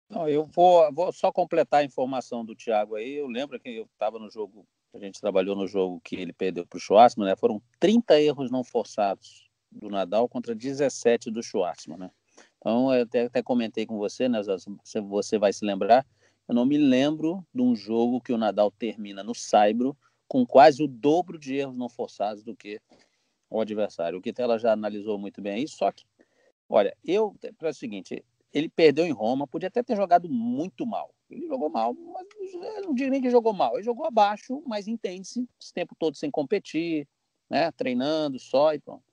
Não, 0.08 0.28
eu 0.28 0.44
vou, 0.44 0.92
vou 0.92 1.12
só 1.12 1.32
completar 1.32 1.80
a 1.80 1.84
informação 1.84 2.44
do 2.44 2.54
Thiago 2.54 2.94
aí. 2.94 3.14
Eu 3.14 3.26
lembro 3.26 3.58
que 3.58 3.68
eu 3.70 3.84
estava 3.84 4.18
no 4.18 4.30
jogo, 4.30 4.66
a 4.94 4.98
gente 4.98 5.20
trabalhou 5.20 5.56
no 5.56 5.66
jogo 5.66 6.00
que 6.00 6.16
ele 6.16 6.32
perdeu 6.32 6.64
para 6.64 6.76
o 6.76 6.80
Schwartzman, 6.80 7.28
né? 7.28 7.36
Foram 7.36 7.60
30 7.80 8.20
erros 8.20 8.50
não 8.50 8.62
forçados 8.62 9.50
do 9.70 9.88
Nadal 9.88 10.28
contra 10.28 10.54
17 10.54 11.30
do 11.30 11.42
Schwartzman, 11.42 11.98
né? 11.98 12.10
Então, 12.58 12.94
eu 12.94 13.02
até, 13.02 13.24
até 13.24 13.42
comentei 13.42 13.84
com 13.84 13.98
você, 13.98 14.28
né? 14.28 14.40
Você, 14.42 15.00
você 15.00 15.38
vai 15.38 15.52
se 15.52 15.64
lembrar. 15.64 16.06
Eu 16.48 16.54
não 16.54 16.64
me 16.64 16.78
lembro 16.78 17.44
de 17.52 17.60
um 17.60 17.74
jogo 17.74 18.20
que 18.20 18.32
o 18.32 18.38
Nadal 18.38 18.70
termina 18.70 19.24
no 19.24 19.34
Saibro 19.34 19.96
com 20.28 20.46
quase 20.46 20.82
o 20.82 20.88
dobro 20.88 21.38
de 21.38 21.56
erros 21.56 21.76
não 21.76 21.88
forçados 21.88 22.44
do 22.44 22.54
que 22.54 22.80
o 23.50 23.60
adversário. 23.60 24.18
O 24.18 24.22
que 24.22 24.32
ela 24.38 24.58
já 24.58 24.72
analisou 24.72 25.18
muito 25.18 25.40
bem 25.40 25.54
aí, 25.54 25.68
só 25.68 25.90
que, 25.90 26.04
olha, 26.68 26.96
eu, 27.04 27.34
para 27.58 27.70
o 27.70 27.74
seguinte, 27.74 28.24
ele 28.56 28.70
perdeu 28.70 29.04
em 29.04 29.12
Roma, 29.12 29.46
podia 29.46 29.68
até 29.68 29.82
ter 29.82 29.94
jogado 29.94 30.30
muito 30.30 30.86
mal. 30.86 31.14
Ele 31.28 31.46
jogou 31.46 31.68
mal, 31.68 31.92
mas 31.92 32.26
não 32.82 32.94
diria 32.94 33.10
nem 33.10 33.20
que 33.20 33.28
jogou 33.28 33.52
mal. 33.52 33.74
Ele 33.74 33.82
jogou 33.82 34.06
abaixo, 34.06 34.62
mas 34.66 34.88
entende-se, 34.88 35.46
esse 35.60 35.74
tempo 35.74 35.94
todo 35.98 36.16
sem 36.16 36.30
competir, 36.30 37.06
né? 37.50 37.70
treinando 37.72 38.38
só 38.38 38.72
e 38.72 38.78
pronto. 38.78 39.04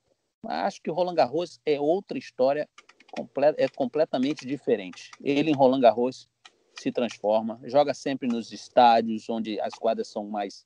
Acho 0.45 0.81
que 0.81 0.89
o 0.89 0.93
Roland 0.93 1.15
Garros 1.15 1.59
é 1.65 1.77
outra 1.77 2.17
história, 2.17 2.69
é 3.57 3.67
completamente 3.67 4.45
diferente. 4.45 5.11
Ele 5.21 5.51
em 5.51 5.55
Roland 5.55 5.81
Garros 5.81 6.29
se 6.73 6.89
transforma, 6.89 7.59
joga 7.65 7.93
sempre 7.93 8.29
nos 8.29 8.53
estádios 8.53 9.29
onde 9.29 9.59
as 9.59 9.73
quadras 9.73 10.07
são 10.07 10.25
mais 10.25 10.65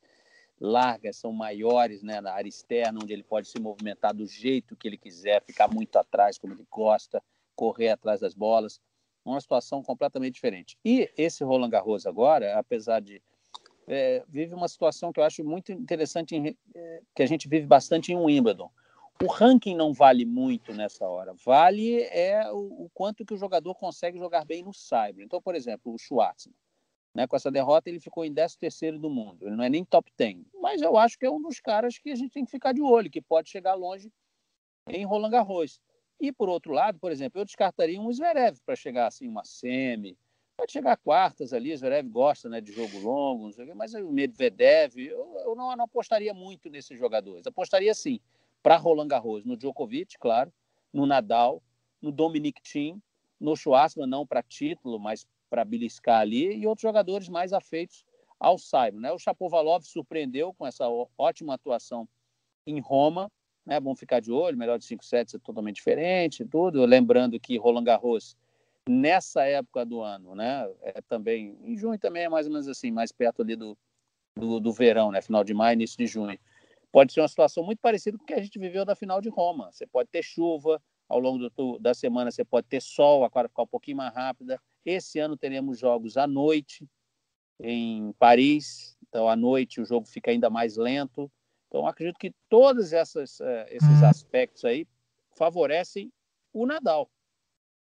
largas, 0.62 1.18
são 1.18 1.32
maiores, 1.32 2.04
né, 2.04 2.22
na 2.22 2.32
área 2.32 2.48
externa, 2.48 3.00
onde 3.02 3.12
ele 3.12 3.24
pode 3.24 3.48
se 3.48 3.60
movimentar 3.60 4.14
do 4.14 4.28
jeito 4.28 4.76
que 4.76 4.88
ele 4.88 4.98
quiser, 5.00 5.42
ficar 5.44 5.68
muito 5.68 5.96
atrás 5.98 6.38
como 6.38 6.54
ele 6.54 6.66
gosta 6.70 7.24
correr 7.58 7.90
atrás 7.90 8.22
das 8.22 8.34
bolas, 8.36 8.80
uma 9.26 9.42
situação 9.42 9.84
completamente 9.84 10.36
diferente. 10.36 10.78
E 10.86 11.12
esse 11.18 11.44
Roland 11.44 11.72
Garros 11.72 12.06
agora, 12.06 12.58
apesar 12.58 13.02
de 13.02 13.22
é, 13.88 14.24
vive 14.28 14.54
uma 14.54 14.68
situação 14.68 15.12
que 15.12 15.20
eu 15.20 15.24
acho 15.24 15.44
muito 15.44 15.72
interessante, 15.72 16.36
em, 16.36 16.58
é, 16.76 17.02
que 17.16 17.24
a 17.24 17.26
gente 17.26 17.48
vive 17.48 17.66
bastante 17.66 18.12
em 18.12 18.16
Wimbledon. 18.16 18.70
O 19.24 19.28
ranking 19.28 19.76
não 19.76 19.94
vale 19.94 20.26
muito 20.26 20.74
nessa 20.74 21.08
hora. 21.08 21.34
Vale 21.34 22.02
é 22.04 22.52
o, 22.52 22.86
o, 22.86 22.92
quanto 22.94 23.26
que 23.26 23.34
o 23.34 23.38
jogador 23.38 23.74
consegue 23.74 24.20
jogar 24.20 24.46
bem 24.46 24.62
no 24.62 24.74
cyber. 24.74 25.26
Então, 25.26 25.42
por 25.42 25.56
exemplo, 25.56 25.92
o 25.92 25.98
Schwartzman. 25.98 26.56
Né? 27.16 27.26
Com 27.26 27.36
essa 27.36 27.50
derrota, 27.50 27.90
ele 27.90 28.00
ficou 28.00 28.24
em 28.24 28.34
13 28.34 28.92
do 29.00 29.10
mundo. 29.10 29.48
Ele 29.48 29.56
não 29.56 29.64
é 29.64 29.70
nem 29.70 29.84
top 29.84 30.12
10. 30.16 30.46
Mas 30.62 30.84
eu 30.84 30.96
acho 30.98 31.18
que 31.18 31.26
é 31.26 31.32
um 31.32 31.42
dos 31.42 31.60
caras 31.60 31.98
que 31.98 32.12
a 32.12 32.16
gente 32.16 32.32
tem 32.32 32.46
que 32.46 32.52
ficar 32.52 32.74
de 32.74 32.82
olho, 32.82 33.10
que 33.10 33.22
pode 33.22 33.50
chegar 33.50 33.74
longe 33.74 34.12
em 34.88 35.04
Roland 35.04 35.32
Garros. 35.32 35.82
E, 36.20 36.32
por 36.32 36.50
outro 36.50 36.72
lado, 36.74 37.00
por 37.00 37.12
exemplo, 37.12 37.40
eu 37.40 37.46
descartaria 37.46 38.00
um 38.00 38.12
Zverev 38.12 38.58
para 38.66 38.76
chegar 38.76 39.08
assim, 39.08 39.28
uma 39.28 39.44
semi. 39.44 40.18
Pode 40.58 40.72
chegar 40.72 40.94
a 40.94 40.98
quartas 40.98 41.54
ali, 41.54 41.72
o 41.72 41.78
Zverev 41.78 42.10
gosta 42.10 42.50
né, 42.50 42.60
de 42.60 42.72
jogo 42.72 42.98
longo, 43.00 43.52
mas 43.76 43.94
o 43.94 44.12
Medvedev, 44.12 44.98
eu, 44.98 45.36
eu 45.46 45.56
não, 45.56 45.76
não, 45.76 45.86
apostaria 45.86 46.34
muito 46.34 46.68
nesses 46.70 46.98
jogadores. 46.98 47.46
Apostaria 47.46 47.94
sim 47.94 48.20
para 48.64 48.76
Roland 48.76 49.08
Garros, 49.08 49.46
no 49.46 49.56
Djokovic, 49.56 50.18
claro, 50.18 50.52
no 50.92 51.06
Nadal, 51.06 51.62
no 52.02 52.12
Dominic 52.12 52.60
Thiem, 52.62 53.02
no 53.40 53.56
Schwartzman, 53.56 54.08
não 54.08 54.26
para 54.26 54.42
título, 54.42 55.00
mas 55.00 55.28
para 55.48 55.64
beliscar 55.64 56.22
ali, 56.22 56.56
e 56.56 56.66
outros 56.66 56.82
jogadores 56.82 57.30
mais 57.30 57.54
afeitos 57.54 58.04
ao 58.40 58.58
Saibro. 58.58 59.00
Né? 59.00 59.12
O 59.12 59.20
Chapovalov 59.20 59.84
surpreendeu 59.84 60.54
com 60.54 60.66
essa 60.66 60.86
ótima 61.18 61.54
atuação 61.54 62.08
em 62.66 62.80
Roma, 62.80 63.32
né? 63.68 63.82
Bom 63.82 63.94
ficar 63.94 64.22
de 64.22 64.32
olho, 64.32 64.58
melhor 64.58 64.80
de 64.80 64.86
5 64.86 65.04
sets 65.04 65.36
é 65.36 65.38
totalmente 65.40 65.76
diferente, 65.76 66.46
tudo. 66.46 66.86
Lembrando 66.86 67.38
que 67.38 67.58
Roland 67.58 67.84
Garros, 67.84 68.38
nessa 68.88 69.44
época 69.44 69.86
do 69.86 70.02
ano, 70.02 70.34
né? 70.34 70.66
É 70.82 71.02
também, 71.02 71.58
em 71.62 71.78
junho 71.78 72.00
também 72.00 72.24
é 72.24 72.30
mais 72.30 72.48
ou 72.48 72.54
menos 72.54 72.70
assim, 72.70 72.90
mais 72.90 73.12
perto 73.12 73.42
ali 73.42 73.58
do, 73.58 73.78
do, 74.38 74.62
do 74.62 74.72
verão, 74.72 75.12
né? 75.12 75.22
Final 75.22 75.44
de 75.44 75.54
maio, 75.54 75.74
início 75.74 75.98
de 75.98 76.08
junho. 76.08 76.40
Pode 76.94 77.12
ser 77.12 77.20
uma 77.20 77.28
situação 77.28 77.62
muito 77.62 77.80
parecida 77.80 78.18
com 78.18 78.24
o 78.24 78.28
que 78.28 78.34
a 78.34 78.42
gente 78.42 78.58
viveu 78.58 78.86
da 78.86 78.96
final 78.96 79.20
de 79.20 79.28
Roma. 79.28 79.70
Você 79.70 79.86
pode 79.86 80.10
ter 80.10 80.24
chuva, 80.24 80.82
ao 81.10 81.20
longo 81.20 81.50
do, 81.50 81.78
da 81.78 81.94
semana 81.94 82.32
você 82.32 82.46
pode 82.46 82.68
ter 82.68 82.82
sol, 82.82 83.26
a 83.26 83.30
quadra 83.30 83.50
ficar 83.50 83.64
um 83.64 83.68
pouquinho 83.68 83.98
mais 83.98 84.16
rápida. 84.16 84.62
Esse 84.86 85.20
ano 85.20 85.36
teremos 85.36 85.78
jogos 85.78 86.16
à 86.16 86.26
noite 86.26 86.88
em 87.60 88.14
Paris, 88.14 88.96
então 89.10 89.28
à 89.28 89.36
noite 89.36 89.82
o 89.82 89.86
jogo 89.86 90.08
fica 90.08 90.32
ainda 90.32 90.50
mais 90.50 90.78
lento. 90.78 91.30
Então, 91.68 91.86
acredito 91.86 92.18
que 92.18 92.34
todos 92.50 92.94
essas, 92.94 93.40
uh, 93.40 93.66
esses 93.70 94.04
aspectos 94.04 94.64
aí 94.66 94.88
favorecem 95.36 96.12
o 96.54 96.66
Nadal, 96.66 97.10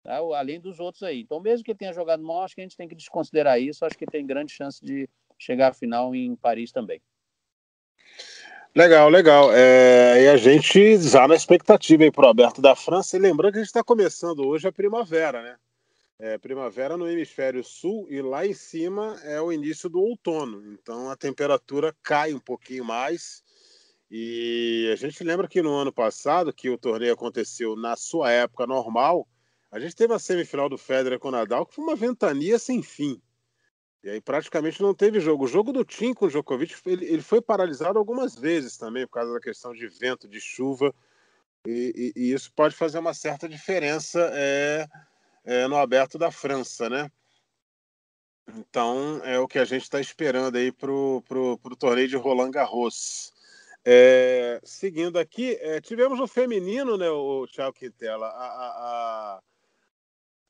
tá? 0.04 0.18
além 0.18 0.60
dos 0.60 0.80
outros 0.80 1.04
aí. 1.04 1.22
Então, 1.22 1.40
mesmo 1.40 1.64
que 1.64 1.72
ele 1.72 1.80
tenha 1.80 1.94
jogado 1.94 2.22
mal, 2.22 2.44
acho 2.44 2.56
que 2.56 2.62
a 2.62 2.64
gente 2.64 2.78
tem 2.78 2.88
que 2.88 2.96
desconsiderar 2.96 3.60
isso. 3.60 3.86
Acho 3.86 3.98
que 3.98 4.06
tem 4.06 4.26
grande 4.26 4.52
chance 4.52 4.84
de 4.84 5.10
chegar 5.38 5.70
à 5.70 5.74
final 5.74 6.14
em 6.14 6.36
Paris 6.36 6.72
também. 6.72 7.02
Legal, 8.74 9.10
legal. 9.10 9.52
É, 9.54 10.24
e 10.24 10.28
a 10.30 10.38
gente 10.38 10.98
já 10.98 11.28
na 11.28 11.36
expectativa 11.36 12.04
aí 12.04 12.12
para 12.12 12.28
o 12.28 12.30
Aberto 12.30 12.62
da 12.62 12.74
França. 12.74 13.18
E 13.18 13.20
lembrando 13.20 13.54
que 13.54 13.58
a 13.58 13.62
gente 13.62 13.68
está 13.68 13.84
começando 13.84 14.48
hoje 14.48 14.68
a 14.68 14.72
primavera, 14.72 15.42
né? 15.42 15.58
É, 16.18 16.38
primavera 16.38 16.96
no 16.96 17.10
hemisfério 17.10 17.64
sul 17.64 18.06
e 18.08 18.22
lá 18.22 18.46
em 18.46 18.54
cima 18.54 19.20
é 19.24 19.42
o 19.42 19.52
início 19.52 19.90
do 19.90 20.00
outono. 20.00 20.72
Então 20.72 21.10
a 21.10 21.18
temperatura 21.18 21.94
cai 22.02 22.32
um 22.32 22.40
pouquinho 22.40 22.86
mais. 22.86 23.44
E 24.14 24.90
a 24.92 24.96
gente 24.98 25.24
lembra 25.24 25.48
que 25.48 25.62
no 25.62 25.74
ano 25.74 25.94
passado, 25.94 26.52
que 26.52 26.70
o 26.70 26.78
torneio 26.78 27.14
aconteceu 27.14 27.78
na 27.78 27.96
sua 27.96 28.30
época 28.30 28.68
normal, 28.68 29.26
a 29.72 29.80
gente 29.80 29.96
teve 29.96 30.14
a 30.14 30.20
semifinal 30.20 30.68
do 30.68 30.78
Federer 30.78 31.18
com 31.18 31.30
o 31.30 31.32
Nadal, 31.32 31.66
que 31.66 31.74
foi 31.74 31.86
uma 31.86 31.96
ventania 31.96 32.60
sem 32.60 32.84
fim. 32.84 33.22
E 34.04 34.10
aí 34.10 34.20
praticamente 34.20 34.82
não 34.82 34.94
teve 34.94 35.22
jogo. 35.22 35.46
O 35.46 35.48
jogo 35.48 35.72
do 35.72 35.86
Tim 35.86 36.14
com 36.14 36.26
o 36.26 36.30
Djokovic, 36.30 36.76
ele, 36.86 37.06
ele 37.06 37.22
foi 37.22 37.42
paralisado 37.42 37.98
algumas 37.98 38.36
vezes 38.36 38.76
também, 38.76 39.08
por 39.08 39.14
causa 39.14 39.32
da 39.32 39.40
questão 39.40 39.74
de 39.74 39.88
vento, 39.88 40.28
de 40.28 40.42
chuva. 40.42 40.94
E, 41.66 42.12
e, 42.16 42.22
e 42.22 42.34
isso 42.34 42.52
pode 42.54 42.76
fazer 42.76 43.00
uma 43.00 43.14
certa 43.14 43.48
diferença 43.48 44.30
é, 44.34 44.88
é, 45.46 45.68
no 45.68 45.78
aberto 45.78 46.18
da 46.18 46.32
França, 46.32 46.90
né? 46.90 47.10
Então 48.58 49.22
é 49.24 49.40
o 49.40 49.48
que 49.48 49.60
a 49.60 49.64
gente 49.64 49.84
está 49.84 50.02
esperando 50.02 50.58
aí 50.58 50.70
para 50.70 50.92
o 50.92 51.76
torneio 51.80 52.10
de 52.10 52.18
Roland 52.18 52.52
Garros. 52.52 53.32
É, 53.84 54.62
seguindo 54.64 55.18
aqui, 55.18 55.58
é, 55.60 55.82
tivemos 55.82 56.20
o 56.20 56.28
feminino, 56.28 56.98
né, 56.98 57.10
o 57.10 57.48
Thiago 57.48 57.74
Quintela, 57.74 58.28
a, 58.28 59.40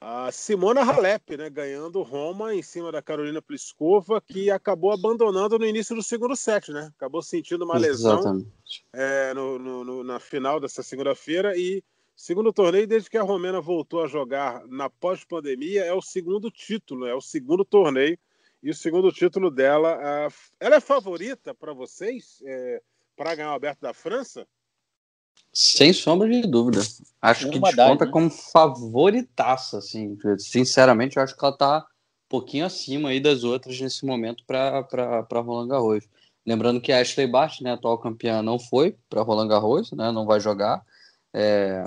a, 0.02 0.26
a, 0.26 0.32
Simona 0.34 0.82
Halep, 0.82 1.38
né, 1.38 1.50
ganhando 1.50 2.02
Roma 2.02 2.54
em 2.54 2.62
cima 2.62 2.92
da 2.92 3.02
Carolina 3.02 3.42
Pliskova, 3.42 4.20
que 4.20 4.52
acabou 4.52 4.92
abandonando 4.92 5.58
no 5.58 5.66
início 5.66 5.96
do 5.96 6.04
segundo 6.04 6.36
set, 6.36 6.74
né? 6.74 6.92
Acabou 6.98 7.22
sentindo 7.22 7.64
uma 7.64 7.78
lesão 7.78 8.46
é, 8.92 9.34
no, 9.34 9.58
no, 9.58 10.04
na 10.04 10.20
final 10.20 10.60
dessa 10.60 10.84
segunda-feira 10.84 11.56
e 11.56 11.82
segundo 12.14 12.52
torneio, 12.52 12.86
desde 12.86 13.10
que 13.10 13.18
a 13.18 13.24
Romena 13.24 13.62
voltou 13.62 14.04
a 14.04 14.08
jogar 14.08 14.68
na 14.68 14.90
pós-pandemia, 14.90 15.86
é 15.86 15.94
o 15.94 16.02
segundo 16.02 16.52
título, 16.52 17.08
é 17.08 17.16
o 17.16 17.22
segundo 17.22 17.64
torneio 17.64 18.20
e 18.62 18.70
o 18.70 18.76
segundo 18.76 19.10
título 19.10 19.50
dela. 19.50 19.98
ela 20.60 20.76
é 20.76 20.82
favorita 20.82 21.56
para 21.56 21.74
vocês? 21.74 22.44
É, 22.46 22.82
para 23.22 23.36
ganhar 23.36 23.52
o 23.52 23.56
Aberto 23.56 23.82
da 23.82 23.94
França? 23.94 24.48
Sem 25.54 25.94
sombra 25.94 26.28
de 26.28 26.42
dúvida. 26.42 26.82
Acho 27.22 27.46
Uma 27.46 27.54
que 27.54 27.60
desconta 27.60 28.06
né? 28.06 28.12
como 28.12 28.32
favoritaça, 28.32 29.78
assim. 29.78 30.18
Sinceramente, 30.40 31.18
eu 31.18 31.24
acho 31.24 31.38
que 31.38 31.46
ela 31.46 31.54
está 31.54 31.78
um 31.78 32.28
pouquinho 32.28 32.66
acima 32.66 33.10
aí 33.10 33.20
das 33.20 33.44
outras 33.44 33.80
nesse 33.80 34.08
momento 34.08 34.44
para 34.48 34.88
Roland 35.34 35.68
Garros. 35.68 36.06
Lembrando 36.44 36.82
que 36.82 36.92
a 36.92 37.00
Ashley 37.00 37.28
Bart, 37.28 37.62
né, 37.62 37.74
atual 37.74 38.00
campeã, 38.00 38.42
não 38.42 38.58
foi 38.58 38.98
para 39.08 39.22
Roland 39.22 39.50
Garros, 39.50 39.92
né, 39.92 40.12
não 40.12 40.26
vai 40.26 40.40
jogar. 40.40 40.84
É, 41.32 41.84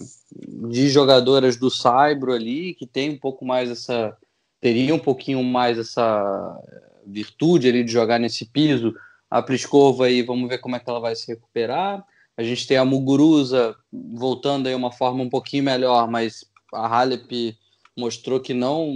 de 0.70 0.88
jogadoras 0.88 1.56
do 1.56 1.68
Saibro 1.68 2.32
ali, 2.32 2.74
que 2.74 2.86
tem 2.86 3.10
um 3.10 3.18
pouco 3.18 3.44
mais 3.44 3.68
essa. 3.68 4.16
teria 4.60 4.94
um 4.94 5.00
pouquinho 5.00 5.42
mais 5.42 5.78
essa 5.78 6.56
virtude 7.04 7.68
ali 7.68 7.82
de 7.82 7.90
jogar 7.90 8.20
nesse 8.20 8.44
piso, 8.44 8.94
a 9.34 9.42
Pliskova 9.42 10.06
aí, 10.06 10.22
vamos 10.22 10.48
ver 10.48 10.58
como 10.58 10.76
é 10.76 10.78
que 10.78 10.88
ela 10.88 11.00
vai 11.00 11.16
se 11.16 11.26
recuperar. 11.26 12.06
A 12.36 12.42
gente 12.44 12.68
tem 12.68 12.76
a 12.76 12.84
Muguruza 12.84 13.76
voltando 13.92 14.68
aí 14.68 14.74
uma 14.76 14.92
forma 14.92 15.24
um 15.24 15.28
pouquinho 15.28 15.64
melhor, 15.64 16.08
mas 16.08 16.48
a 16.72 16.86
Halep 16.86 17.58
mostrou 17.98 18.38
que 18.38 18.54
não, 18.54 18.86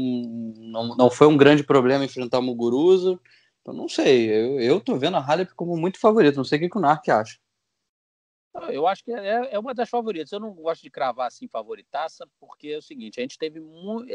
não, 0.57 0.97
não 0.97 1.11
foi 1.11 1.27
um 1.27 1.37
grande 1.37 1.65
problema 1.65 2.05
enfrentar 2.05 2.39
a 2.39 2.41
Muguruza. 2.41 3.19
Então 3.61 3.75
não 3.75 3.89
sei, 3.89 4.31
eu, 4.31 4.61
eu 4.61 4.81
tô 4.81 4.97
vendo 4.97 5.17
a 5.17 5.21
Halep 5.21 5.53
como 5.57 5.77
muito 5.77 5.99
favorita, 5.99 6.37
não 6.37 6.45
sei 6.45 6.59
o 6.59 6.61
que, 6.61 6.69
que 6.69 6.79
o 6.79 6.81
Narc 6.81 7.09
acha. 7.09 7.37
Eu 8.71 8.87
acho 8.87 9.03
que 9.03 9.11
é, 9.11 9.55
é 9.55 9.59
uma 9.59 9.75
das 9.75 9.89
favoritas. 9.89 10.31
Eu 10.31 10.39
não 10.39 10.53
gosto 10.53 10.83
de 10.83 10.91
cravar 10.91 11.27
assim 11.27 11.49
favoritaça, 11.49 12.29
porque 12.39 12.69
é 12.69 12.79
o 12.79 12.83
seguinte: 12.83 13.19
a 13.19 13.23
gente 13.23 13.37
teve 13.39 13.61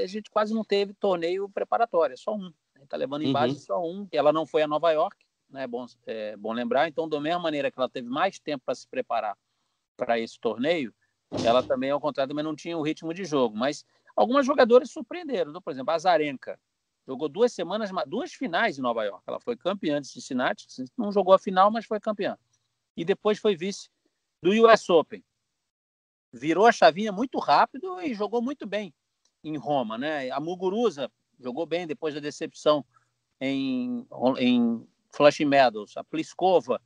a 0.01 0.07
gente 0.07 0.29
quase 0.29 0.53
não 0.53 0.63
teve 0.63 0.93
torneio 0.93 1.49
preparatório, 1.49 2.13
é 2.13 2.17
só 2.17 2.33
um. 2.33 2.49
A 2.75 2.79
gente 2.79 2.87
tá 2.87 2.95
levando 2.95 3.23
em 3.23 3.31
base 3.31 3.55
uhum. 3.55 3.59
só 3.59 3.81
um. 3.81 4.07
Ela 4.11 4.31
não 4.31 4.45
foi 4.45 4.61
a 4.61 4.67
Nova 4.67 4.89
York, 4.91 5.17
né? 5.53 5.67
Bom, 5.67 5.85
é 6.05 6.35
bom 6.35 6.51
lembrar. 6.51 6.87
Então, 6.87 7.07
da 7.07 7.21
mesma 7.21 7.39
maneira 7.39 7.71
que 7.71 7.79
ela 7.79 7.87
teve 7.87 8.09
mais 8.09 8.39
tempo 8.39 8.63
para 8.65 8.75
se 8.75 8.87
preparar 8.87 9.37
para 9.95 10.19
esse 10.19 10.39
torneio, 10.39 10.93
ela 11.45 11.63
também, 11.63 11.91
ao 11.91 12.01
contrário, 12.01 12.29
também 12.29 12.43
não 12.43 12.55
tinha 12.55 12.77
o 12.77 12.81
ritmo 12.81 13.13
de 13.13 13.23
jogo. 13.23 13.55
Mas 13.55 13.85
algumas 14.15 14.45
jogadoras 14.45 14.89
surpreenderam. 14.91 15.51
Então, 15.51 15.61
por 15.61 15.71
exemplo, 15.71 15.93
a 15.93 15.97
Zarenka 15.97 16.59
jogou 17.07 17.29
duas 17.29 17.53
semanas, 17.53 17.91
duas 18.07 18.33
finais 18.33 18.77
em 18.77 18.81
Nova 18.81 19.03
York. 19.03 19.23
Ela 19.27 19.39
foi 19.39 19.55
campeã 19.55 20.01
de 20.01 20.07
Cincinnati, 20.07 20.67
não 20.97 21.11
jogou 21.11 21.33
a 21.33 21.39
final, 21.39 21.71
mas 21.71 21.85
foi 21.85 21.99
campeã. 21.99 22.37
E 22.97 23.05
depois 23.05 23.39
foi 23.39 23.55
vice 23.55 23.89
do 24.41 24.51
US 24.51 24.89
Open. 24.89 25.23
Virou 26.31 26.65
a 26.65 26.71
chavinha 26.71 27.11
muito 27.11 27.37
rápido 27.37 28.01
e 28.01 28.13
jogou 28.13 28.41
muito 28.41 28.65
bem 28.65 28.93
em 29.43 29.55
Roma, 29.57 29.97
né? 29.97 30.31
A 30.31 30.39
Muguruza 30.39 31.11
jogou 31.39 31.65
bem 31.65 31.85
depois 31.85 32.13
da 32.13 32.19
decepção 32.19 32.83
em, 33.39 34.07
em 34.39 34.87
Flushing 35.13 35.45
Meadows, 35.45 35.95
a 35.95 36.03
Pliskova. 36.03 36.81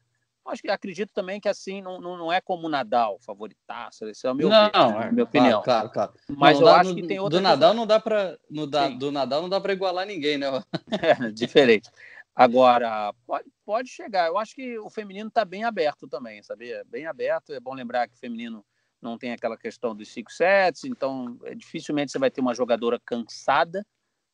Acho 0.46 0.62
que 0.62 0.70
acredito 0.70 1.12
também 1.14 1.42
que 1.42 1.50
assim 1.50 1.82
não, 1.82 2.00
não, 2.00 2.18
não 2.18 2.32
é 2.32 2.40
como 2.40 2.68
o 2.68 2.70
Nadal, 2.70 3.20
favoritaço, 3.20 4.06
esse 4.06 4.26
é 4.26 4.32
o 4.32 4.36
meu, 4.36 4.48
não, 4.48 4.72
ver, 4.72 5.08
é, 5.08 5.12
minha 5.12 5.24
opinião. 5.26 5.62
Claro, 5.62 5.90
claro, 5.90 6.14
claro. 6.14 6.38
Mas 6.38 6.58
não, 6.60 6.68
eu 6.68 6.74
acho 6.74 6.90
no, 6.92 6.96
que 6.96 7.08
tem 7.08 7.20
outra. 7.20 7.38
Do 7.38 7.44
Nadal 7.44 7.74
não 7.74 7.86
dá 7.86 8.00
para 8.00 8.38
do 8.50 9.12
Nadal 9.12 9.42
não 9.42 9.50
dá 9.50 9.60
para 9.60 9.74
igualar 9.74 10.06
ninguém, 10.06 10.38
né? 10.38 10.48
É, 11.02 11.32
diferente. 11.32 11.90
Agora, 12.34 13.14
pode, 13.26 13.46
pode 13.66 13.90
chegar. 13.90 14.28
Eu 14.28 14.38
acho 14.38 14.56
que 14.56 14.78
o 14.80 14.90
feminino 14.90 15.28
está 15.28 15.44
bem 15.44 15.64
aberto 15.64 16.08
também, 16.08 16.42
sabia? 16.44 16.84
Bem 16.86 17.08
aberto. 17.08 17.52
É 17.52 17.60
bom 17.60 17.74
lembrar 17.74 18.08
que 18.08 18.14
o 18.14 18.20
feminino 18.20 18.64
não 19.02 19.18
tem 19.18 19.32
aquela 19.32 19.58
questão 19.58 19.96
dos 19.96 20.08
cinco 20.10 20.32
sets, 20.32 20.84
então 20.84 21.38
é, 21.44 21.54
dificilmente 21.56 22.12
você 22.12 22.20
vai 22.20 22.32
ter 22.32 22.42
uma 22.42 22.54
jogadora 22.54 23.00
cansada 23.04 23.86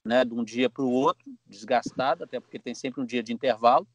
né, 0.05 0.25
de 0.25 0.33
um 0.33 0.43
dia 0.43 0.69
para 0.69 0.83
o 0.83 0.91
outro, 0.91 1.31
desgastada, 1.45 2.25
até 2.25 2.39
porque 2.39 2.59
tem 2.59 2.75
sempre 2.75 3.01
um 3.01 3.05
dia 3.05 3.23
de 3.23 3.33
intervalo, 3.33 3.87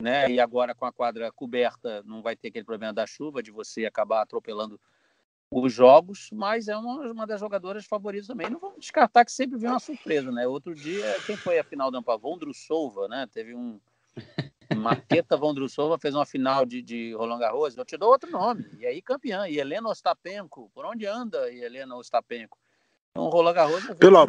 né? 0.00 0.30
E 0.30 0.40
agora 0.40 0.74
com 0.74 0.86
a 0.86 0.92
quadra 0.92 1.30
coberta 1.30 2.02
não 2.04 2.22
vai 2.22 2.34
ter 2.34 2.48
aquele 2.48 2.64
problema 2.64 2.92
da 2.92 3.06
chuva, 3.06 3.42
de 3.42 3.50
você 3.50 3.84
acabar 3.84 4.22
atropelando 4.22 4.80
os 5.50 5.72
jogos, 5.72 6.30
mas 6.32 6.68
é 6.68 6.76
uma, 6.76 7.12
uma 7.12 7.26
das 7.26 7.38
jogadoras 7.38 7.84
favoritas 7.84 8.26
também. 8.26 8.50
Não 8.50 8.58
vamos 8.58 8.80
descartar 8.80 9.24
que 9.24 9.30
sempre 9.30 9.58
vem 9.58 9.70
uma 9.70 9.78
surpresa, 9.78 10.32
né? 10.32 10.46
Outro 10.46 10.74
dia, 10.74 11.04
quem 11.26 11.36
foi 11.36 11.58
a 11.58 11.64
final 11.64 11.90
da 11.90 11.98
Ampa? 11.98 12.16
Vondrusova, 12.16 13.06
né? 13.06 13.28
Teve 13.32 13.54
um 13.54 13.78
Marqueta 14.76 15.36
Vondrusova 15.36 15.98
fez 15.98 16.14
uma 16.14 16.24
final 16.24 16.64
de, 16.64 16.80
de 16.80 17.12
Roland 17.14 17.38
Garros, 17.38 17.76
eu 17.76 17.84
te 17.84 17.96
dou 17.96 18.10
outro 18.10 18.30
nome, 18.30 18.64
e 18.78 18.86
aí 18.86 19.02
campeã, 19.02 19.46
e 19.48 19.58
Helena 19.58 19.88
Ostapenko, 19.88 20.70
por 20.74 20.86
onde 20.86 21.06
anda 21.06 21.52
Helena 21.52 21.96
Ostapenko? 21.96 22.58
Então, 23.16 23.28
Roland 23.28 23.54
Garros 23.54 23.86
pelo, 23.96 24.26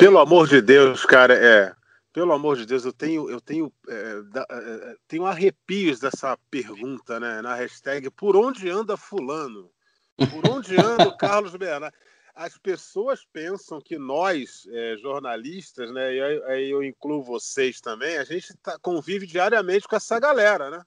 pelo 0.00 0.18
amor 0.18 0.48
de 0.48 0.60
Deus, 0.60 1.06
cara, 1.06 1.32
é. 1.32 1.72
pelo 2.12 2.32
amor 2.32 2.56
de 2.56 2.66
Deus, 2.66 2.84
eu 2.84 2.92
tenho, 2.92 3.30
eu 3.30 3.40
tenho, 3.40 3.72
é, 3.88 4.22
da, 4.22 4.44
é, 4.50 4.96
tenho 5.06 5.24
arrepios 5.24 6.00
dessa 6.00 6.36
pergunta, 6.50 7.20
né? 7.20 7.40
Na 7.40 7.54
hashtag 7.54 8.10
Por 8.10 8.34
onde 8.34 8.68
anda 8.68 8.96
fulano? 8.96 9.70
Por 10.16 10.50
onde 10.50 10.74
anda 10.74 11.06
o 11.06 11.16
Carlos 11.16 11.54
Bernardo? 11.54 11.96
As 12.34 12.58
pessoas 12.58 13.24
pensam 13.32 13.80
que 13.80 13.96
nós, 13.96 14.66
é, 14.72 14.96
jornalistas, 14.96 15.92
né? 15.92 16.12
E 16.12 16.20
aí, 16.20 16.42
aí, 16.46 16.70
eu 16.70 16.82
incluo 16.82 17.22
vocês 17.22 17.80
também, 17.80 18.18
a 18.18 18.24
gente 18.24 18.52
tá, 18.60 18.76
convive 18.80 19.24
diariamente 19.24 19.86
com 19.86 19.94
essa 19.94 20.18
galera, 20.18 20.68
né? 20.68 20.82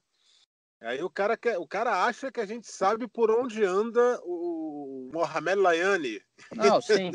Aí 0.81 1.01
o 1.01 1.10
cara, 1.10 1.38
quer, 1.38 1.58
o 1.58 1.65
cara 1.65 2.03
acha 2.03 2.29
que 2.29 2.41
a 2.41 2.46
gente 2.46 2.69
sabe 2.69 3.08
por 3.08 3.31
onde 3.31 3.63
anda 3.63 4.19
o 4.24 4.69
Mohamed 5.12 5.62
Layani. 5.62 6.22
Não, 6.56 6.82
sim. 6.82 7.12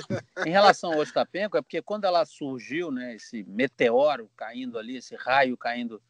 Em 0.46 0.50
relação 0.50 0.92
ao 0.92 0.98
Ostapenko, 0.98 1.56
é 1.56 1.62
porque 1.62 1.82
quando 1.82 2.04
ela 2.04 2.24
surgiu, 2.24 2.90
né, 2.90 3.14
esse 3.14 3.44
meteoro 3.44 4.30
caindo 4.36 4.78
ali, 4.78 4.96
esse 4.96 5.14
raio 5.16 5.56
caindo 5.56 6.02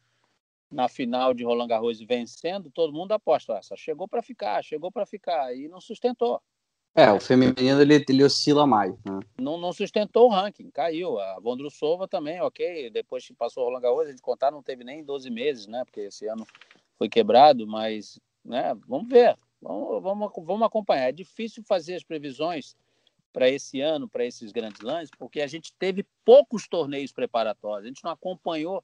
na 0.71 0.87
final 0.87 1.33
de 1.33 1.43
Roland 1.43 1.67
Garros 1.67 2.01
e 2.01 2.05
vencendo, 2.05 2.69
todo 2.69 2.93
mundo 2.93 3.13
aposta, 3.13 3.53
essa 3.53 3.75
chegou 3.75 4.07
para 4.07 4.21
ficar, 4.21 4.63
chegou 4.63 4.91
para 4.91 5.05
ficar 5.05 5.55
e 5.55 5.67
não 5.67 5.79
sustentou. 5.79 6.41
É, 6.97 7.11
o 7.11 7.19
feminino 7.19 7.81
ele, 7.81 8.05
ele 8.07 8.23
oscila 8.23 8.65
mais. 8.65 8.93
Né? 9.03 9.19
Não, 9.37 9.57
não 9.57 9.73
sustentou 9.73 10.27
o 10.27 10.31
ranking, 10.31 10.71
caiu. 10.71 11.19
A 11.19 11.39
Vondrusova 11.41 12.07
também, 12.07 12.39
ok. 12.39 12.89
Depois 12.89 13.27
que 13.27 13.33
passou 13.33 13.63
o 13.63 13.65
Roland 13.67 13.81
Garros, 13.81 14.07
a 14.07 14.09
gente 14.09 14.21
contar, 14.21 14.49
não 14.49 14.63
teve 14.63 14.85
nem 14.85 15.03
12 15.03 15.29
meses, 15.29 15.67
né? 15.67 15.83
Porque 15.83 16.01
esse 16.01 16.25
ano 16.25 16.47
foi 16.97 17.09
quebrado, 17.09 17.67
mas 17.67 18.17
né, 18.45 18.73
vamos 18.87 19.09
ver, 19.09 19.37
vamos, 19.65 20.03
vamos, 20.03 20.31
vamos 20.37 20.67
acompanhar. 20.67 21.09
É 21.09 21.11
difícil 21.11 21.63
fazer 21.63 21.95
as 21.95 22.03
previsões 22.03 22.75
para 23.33 23.49
esse 23.49 23.81
ano, 23.81 24.07
para 24.07 24.23
esses 24.23 24.51
grandes 24.51 24.79
lances, 24.79 25.11
porque 25.17 25.41
a 25.41 25.47
gente 25.47 25.73
teve 25.77 26.05
poucos 26.23 26.67
torneios 26.67 27.11
preparatórios, 27.11 27.83
a 27.83 27.87
gente 27.87 28.03
não 28.03 28.11
acompanhou 28.11 28.81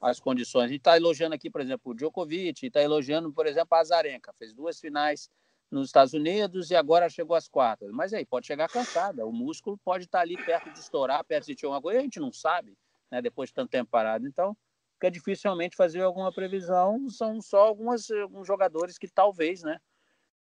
as 0.00 0.20
condições. 0.20 0.64
A 0.64 0.68
gente 0.68 0.80
está 0.80 0.96
elogiando 0.96 1.34
aqui, 1.34 1.48
por 1.48 1.62
exemplo, 1.62 1.92
o 1.92 1.94
Djokovic, 1.94 2.66
está 2.66 2.82
elogiando, 2.82 3.32
por 3.32 3.46
exemplo, 3.46 3.74
a 3.74 3.80
Azarenka, 3.80 4.34
fez 4.34 4.52
duas 4.52 4.78
finais 4.78 5.30
nos 5.70 5.88
Estados 5.88 6.12
Unidos 6.12 6.70
e 6.70 6.76
agora 6.76 7.08
chegou 7.08 7.34
às 7.34 7.48
quartas. 7.48 7.90
Mas 7.90 8.12
aí 8.12 8.26
pode 8.26 8.46
chegar 8.46 8.68
cansada, 8.68 9.26
o 9.26 9.32
músculo 9.32 9.78
pode 9.82 10.04
estar 10.04 10.18
tá 10.18 10.22
ali 10.22 10.36
perto 10.36 10.70
de 10.70 10.78
estourar, 10.78 11.24
perto 11.24 11.46
de 11.46 11.56
ter 11.56 11.66
uma 11.66 11.80
coisa, 11.80 12.00
a 12.00 12.02
gente 12.02 12.20
não 12.20 12.30
sabe, 12.30 12.76
né, 13.10 13.22
depois 13.22 13.48
de 13.48 13.54
tanto 13.54 13.70
tempo 13.70 13.90
parado. 13.90 14.26
Então, 14.26 14.54
fica 14.92 15.10
dificilmente 15.10 15.74
fazer 15.74 16.02
alguma 16.02 16.30
previsão, 16.30 17.08
são 17.08 17.40
só 17.40 17.60
algumas, 17.60 18.10
alguns 18.10 18.46
jogadores 18.46 18.98
que 18.98 19.08
talvez 19.08 19.62
né, 19.62 19.80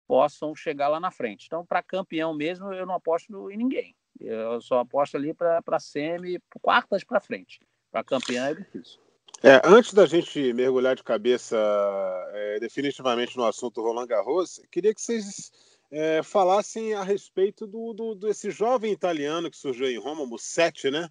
possam 0.07 0.55
chegar 0.55 0.87
lá 0.87 0.99
na 0.99 1.11
frente. 1.11 1.45
Então, 1.47 1.65
para 1.65 1.83
campeão 1.83 2.33
mesmo, 2.33 2.73
eu 2.73 2.85
não 2.85 2.95
aposto 2.95 3.51
em 3.51 3.57
ninguém. 3.57 3.95
Eu 4.19 4.61
só 4.61 4.79
aposto 4.79 5.17
ali 5.17 5.33
para 5.33 5.79
semi, 5.79 6.39
quartas 6.61 7.03
para 7.03 7.19
frente. 7.19 7.59
Para 7.91 8.03
campeão 8.03 8.45
é 8.45 8.53
difícil. 8.53 8.99
É, 9.43 9.61
antes 9.65 9.93
da 9.93 10.05
gente 10.05 10.53
mergulhar 10.53 10.95
de 10.95 11.03
cabeça 11.03 11.57
é, 12.33 12.59
definitivamente 12.59 13.35
no 13.35 13.45
assunto 13.45 13.81
Roland 13.81 14.07
Garros, 14.07 14.61
queria 14.71 14.93
que 14.93 15.01
vocês 15.01 15.51
é, 15.91 16.23
falassem 16.23 16.93
a 16.93 17.03
respeito 17.03 17.67
do, 17.67 17.93
do, 17.93 18.15
desse 18.15 18.49
jovem 18.49 18.91
italiano 18.91 19.51
que 19.51 19.57
surgiu 19.57 19.87
em 19.87 19.99
Roma, 19.99 20.25
Mussetti, 20.25 20.89
né? 20.89 21.09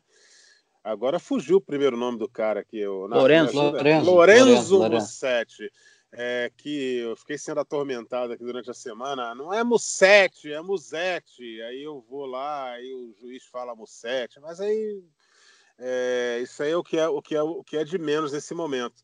Agora 0.83 1.19
fugiu 1.19 1.59
o 1.59 1.61
primeiro 1.61 1.97
nome 1.97 2.19
do 2.19 2.29
cara 2.29 2.61
aqui. 2.61 2.79
Eu, 2.79 3.07
Lorenzo, 3.07 3.57
Lorenzo, 3.57 4.11
Lorenzo, 4.11 4.77
Lorenzo 4.77 4.91
Mussetti. 4.91 5.71
É, 6.17 6.49
que 6.57 6.99
eu 6.99 7.17
fiquei 7.17 7.37
sendo 7.37 7.59
atormentado 7.59 8.33
aqui 8.33 8.45
durante 8.45 8.71
a 8.71 8.75
semana. 8.75 9.35
Não 9.35 9.53
é 9.53 9.65
Mussetti, 9.65 10.53
é 10.53 10.63
Musete. 10.63 11.61
Aí 11.63 11.83
eu 11.83 12.01
vou 12.09 12.25
lá, 12.25 12.71
aí 12.71 12.95
o 12.95 13.13
juiz 13.21 13.45
fala 13.47 13.75
Mussetti, 13.75 14.39
mas 14.39 14.61
aí 14.61 15.03
é, 15.79 16.41
isso 16.43 16.63
aí 16.63 16.71
é 16.71 16.77
o 16.77 16.85
que 16.85 16.97
é 16.97 17.09
o 17.09 17.21
que 17.21 17.35
é 17.35 17.43
o 17.43 17.65
que 17.65 17.77
é 17.77 17.85
de 17.85 17.99
menos 17.99 18.33
nesse 18.33 18.55
momento. 18.55 19.03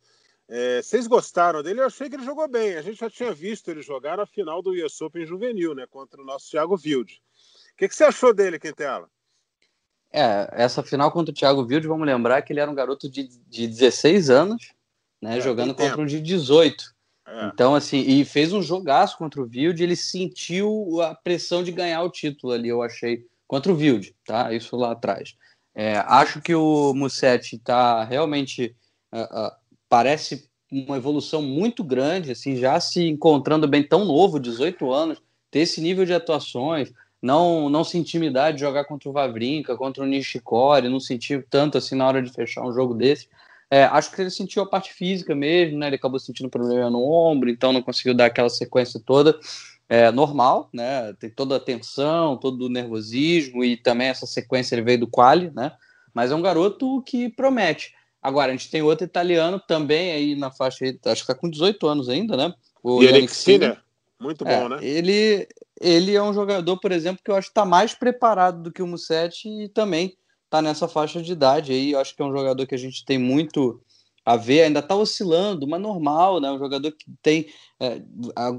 É, 0.48 0.82
vocês 0.82 1.06
gostaram 1.06 1.62
dele? 1.62 1.80
Eu 1.80 1.86
achei 1.86 2.08
que 2.08 2.16
ele 2.16 2.24
jogou 2.24 2.48
bem. 2.48 2.74
A 2.74 2.82
gente 2.82 2.98
já 2.98 3.08
tinha 3.08 3.32
visto 3.32 3.70
ele 3.70 3.82
jogar 3.82 4.16
na 4.16 4.26
final 4.26 4.60
do 4.60 4.70
US 4.72 5.00
Open 5.00 5.24
juvenil, 5.24 5.74
né, 5.74 5.86
contra 5.88 6.20
o 6.20 6.24
nosso 6.24 6.50
Thiago 6.50 6.74
Wilde. 6.74 7.22
O 7.72 7.76
que, 7.76 7.88
que 7.88 7.94
você 7.94 8.04
achou 8.04 8.34
dele, 8.34 8.58
Quintela? 8.58 9.08
É, 10.12 10.48
essa 10.52 10.82
final 10.82 11.12
contra 11.12 11.30
o 11.30 11.34
Thiago 11.34 11.62
Wilde, 11.62 11.86
vamos 11.86 12.04
lembrar 12.04 12.42
que 12.42 12.52
ele 12.52 12.58
era 12.58 12.70
um 12.70 12.74
garoto 12.74 13.08
de, 13.08 13.28
de 13.28 13.68
16 13.68 14.28
anos, 14.28 14.72
né, 15.22 15.38
é, 15.38 15.40
jogando 15.40 15.72
contra 15.72 16.00
um 16.00 16.06
de 16.06 16.20
18. 16.20 16.92
É. 17.30 17.46
Então, 17.46 17.74
assim, 17.74 18.00
e 18.00 18.24
fez 18.24 18.52
um 18.52 18.60
jogaço 18.60 19.16
contra 19.16 19.40
o 19.40 19.44
Wilde, 19.44 19.84
ele 19.84 19.94
sentiu 19.94 21.00
a 21.00 21.14
pressão 21.14 21.62
de 21.62 21.70
ganhar 21.70 22.02
o 22.02 22.10
título 22.10 22.52
ali, 22.52 22.68
eu 22.68 22.82
achei, 22.82 23.24
contra 23.46 23.72
o 23.72 23.76
Wilde, 23.76 24.14
tá? 24.24 24.52
Isso 24.52 24.76
lá 24.76 24.92
atrás. 24.92 25.36
É, 25.74 25.98
acho 25.98 26.40
que 26.40 26.54
o 26.54 26.92
Mussetti 26.92 27.56
está 27.56 28.02
realmente, 28.02 28.74
uh, 29.12 29.46
uh, 29.46 29.52
parece 29.88 30.50
uma 30.70 30.96
evolução 30.96 31.40
muito 31.40 31.84
grande, 31.84 32.32
assim, 32.32 32.56
já 32.56 32.78
se 32.80 33.06
encontrando 33.08 33.68
bem 33.68 33.82
tão 33.82 34.04
novo, 34.04 34.40
18 34.40 34.90
anos, 34.92 35.22
ter 35.50 35.60
esse 35.60 35.80
nível 35.80 36.04
de 36.04 36.14
atuações, 36.14 36.92
não 37.22 37.68
não 37.68 37.84
se 37.84 37.98
intimidar 37.98 38.52
de 38.52 38.60
jogar 38.60 38.84
contra 38.84 39.08
o 39.08 39.12
Vavrinka, 39.12 39.76
contra 39.76 40.02
o 40.02 40.06
Nishikori, 40.06 40.88
não 40.88 41.00
sentir 41.00 41.46
tanto 41.50 41.76
assim 41.76 41.94
na 41.94 42.06
hora 42.06 42.22
de 42.22 42.32
fechar 42.32 42.64
um 42.64 42.72
jogo 42.72 42.94
desse. 42.94 43.28
É, 43.70 43.84
acho 43.84 44.10
que 44.10 44.20
ele 44.20 44.30
sentiu 44.30 44.62
a 44.64 44.68
parte 44.68 44.92
física 44.92 45.32
mesmo, 45.34 45.78
né? 45.78 45.86
Ele 45.86 45.96
acabou 45.96 46.18
sentindo 46.18 46.50
problema 46.50 46.90
no 46.90 47.02
ombro, 47.02 47.48
então 47.48 47.72
não 47.72 47.82
conseguiu 47.82 48.12
dar 48.12 48.26
aquela 48.26 48.48
sequência 48.48 49.00
toda. 49.04 49.38
É 49.88 50.10
normal, 50.10 50.68
né? 50.72 51.12
Tem 51.14 51.30
toda 51.30 51.56
a 51.56 51.60
tensão, 51.60 52.36
todo 52.36 52.66
o 52.66 52.68
nervosismo 52.68 53.64
e 53.64 53.76
também 53.76 54.08
essa 54.08 54.26
sequência 54.26 54.74
ele 54.74 54.82
veio 54.82 55.00
do 55.00 55.06
quali, 55.06 55.50
né? 55.54 55.72
Mas 56.12 56.32
é 56.32 56.34
um 56.34 56.42
garoto 56.42 57.02
que 57.02 57.28
promete. 57.28 57.94
Agora, 58.20 58.52
a 58.52 58.56
gente 58.56 58.70
tem 58.70 58.82
outro 58.82 59.04
italiano 59.04 59.60
também 59.60 60.12
aí 60.12 60.34
na 60.34 60.50
faixa, 60.50 60.84
acho 61.06 61.22
que 61.22 61.26
tá 61.26 61.34
com 61.34 61.48
18 61.48 61.86
anos 61.86 62.08
ainda, 62.08 62.36
né? 62.36 62.52
O 62.82 63.02
Yannick 63.02 63.32
Sinner. 63.32 63.80
Muito 64.18 64.44
bom, 64.44 64.50
é, 64.50 64.68
né? 64.68 64.78
Ele, 64.82 65.48
ele 65.80 66.14
é 66.14 66.22
um 66.22 66.34
jogador, 66.34 66.76
por 66.78 66.92
exemplo, 66.92 67.22
que 67.24 67.30
eu 67.30 67.36
acho 67.36 67.48
que 67.48 67.52
está 67.52 67.64
mais 67.64 67.94
preparado 67.94 68.62
do 68.62 68.72
que 68.72 68.82
o 68.82 68.86
Mussetti 68.86 69.48
e 69.48 69.68
também 69.68 70.14
está 70.50 70.60
nessa 70.60 70.88
faixa 70.88 71.22
de 71.22 71.30
idade 71.30 71.72
aí. 71.72 71.92
Eu 71.92 72.00
acho 72.00 72.14
que 72.14 72.20
é 72.20 72.24
um 72.24 72.36
jogador 72.36 72.66
que 72.66 72.74
a 72.74 72.78
gente 72.78 73.04
tem 73.04 73.16
muito 73.16 73.80
a 74.26 74.36
ver, 74.36 74.62
ainda 74.62 74.80
está 74.80 74.94
oscilando, 74.94 75.66
mas 75.66 75.80
normal, 75.80 76.40
né? 76.40 76.50
Um 76.50 76.58
jogador 76.58 76.90
que 76.92 77.06
tem. 77.22 77.46
É, 77.78 78.02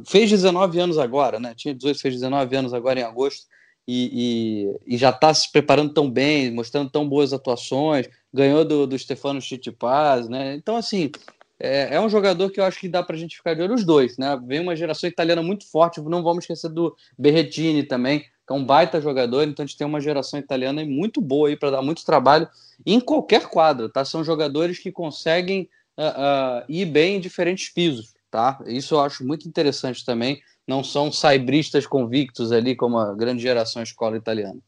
fez 0.08 0.30
19 0.30 0.80
anos 0.80 0.98
agora, 0.98 1.40
né? 1.40 1.54
Tinha 1.56 1.76
18, 1.76 2.00
fez 2.00 2.16
19 2.16 2.56
anos 2.56 2.74
agora 2.74 3.00
em 3.00 3.04
agosto. 3.04 3.46
E, 3.88 4.70
e, 4.88 4.96
e 4.96 4.98
já 4.98 5.10
está 5.10 5.34
se 5.34 5.52
preparando 5.52 5.94
tão 5.94 6.10
bem, 6.10 6.52
mostrando 6.52 6.90
tão 6.90 7.08
boas 7.08 7.34
atuações, 7.34 8.08
ganhou 8.34 8.64
do, 8.64 8.88
do 8.88 8.98
Stefano 8.98 9.42
Chittipaz, 9.42 10.30
né? 10.30 10.56
Então, 10.56 10.78
assim, 10.78 11.12
é, 11.60 11.96
é, 11.96 12.00
um 12.00 12.10
jogador 12.10 12.50
que 12.52 12.60
eu 12.60 12.64
acho 12.64 12.80
que 12.80 12.88
dá 12.88 13.04
para 13.04 13.16
a 13.16 13.20
gente 13.20 13.36
ficar 13.36 13.54
de 13.54 13.62
olho 13.62 13.76
os 13.76 13.84
dois, 13.84 14.18
né? 14.18 14.40
Vem 14.46 14.60
uma 14.60 14.76
geração 14.76 15.10
italiana 15.10 15.44
muito 15.44 15.70
forte, 15.70 16.00
não 16.02 16.24
vamos 16.24 16.44
esquecer 16.44 16.70
do 16.70 16.96
Berrettini 17.18 17.84
também, 17.84 18.24
que 18.48 18.54
é 18.54 18.56
um 18.56 18.66
baita 18.66 19.00
jogador, 19.00 19.44
então 19.44 19.64
a 19.64 19.68
gente 19.68 19.78
tem 19.78 19.88
uma 19.88 20.02
geração 20.02 20.40
italiana 20.40 20.84
muito 20.86 21.22
boa 21.22 21.50
aí 21.50 21.56
para 21.56 21.72
dar 21.72 21.82
muito 21.82 22.06
trabalho 22.06 22.50
em 22.86 23.00
qualquer 23.00 23.48
quadro, 23.48 23.90
tá? 23.90 24.04
São 24.04 24.24
jogadores 24.24 24.80
que 24.80 24.92
conseguem 24.92 25.70
uh, 25.98 26.62
uh, 26.62 26.66
ir 26.68 26.86
bem 26.86 27.18
em 27.18 27.20
diferentes 27.20 27.70
pisos, 27.70 28.14
tá? 28.30 28.60
Isso 28.66 28.96
eu 28.96 29.02
acho 29.02 29.26
muito 29.26 29.48
interessante 29.48 30.04
também. 30.04 30.42
Não 30.68 30.84
são 30.84 31.12
saibristas 31.12 31.86
convictos 31.86 32.52
ali, 32.52 32.76
como 32.76 32.98
a 32.98 33.14
grande 33.14 33.42
geração 33.42 33.82
escola 33.82 34.18
italiana. 34.18 34.60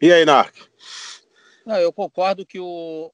E 0.00 0.12
aí, 0.12 0.24
Narc? 0.24 0.54
Não, 1.64 1.76
eu 1.76 1.92
concordo 1.92 2.46
que 2.46 2.60
o, 2.60 3.10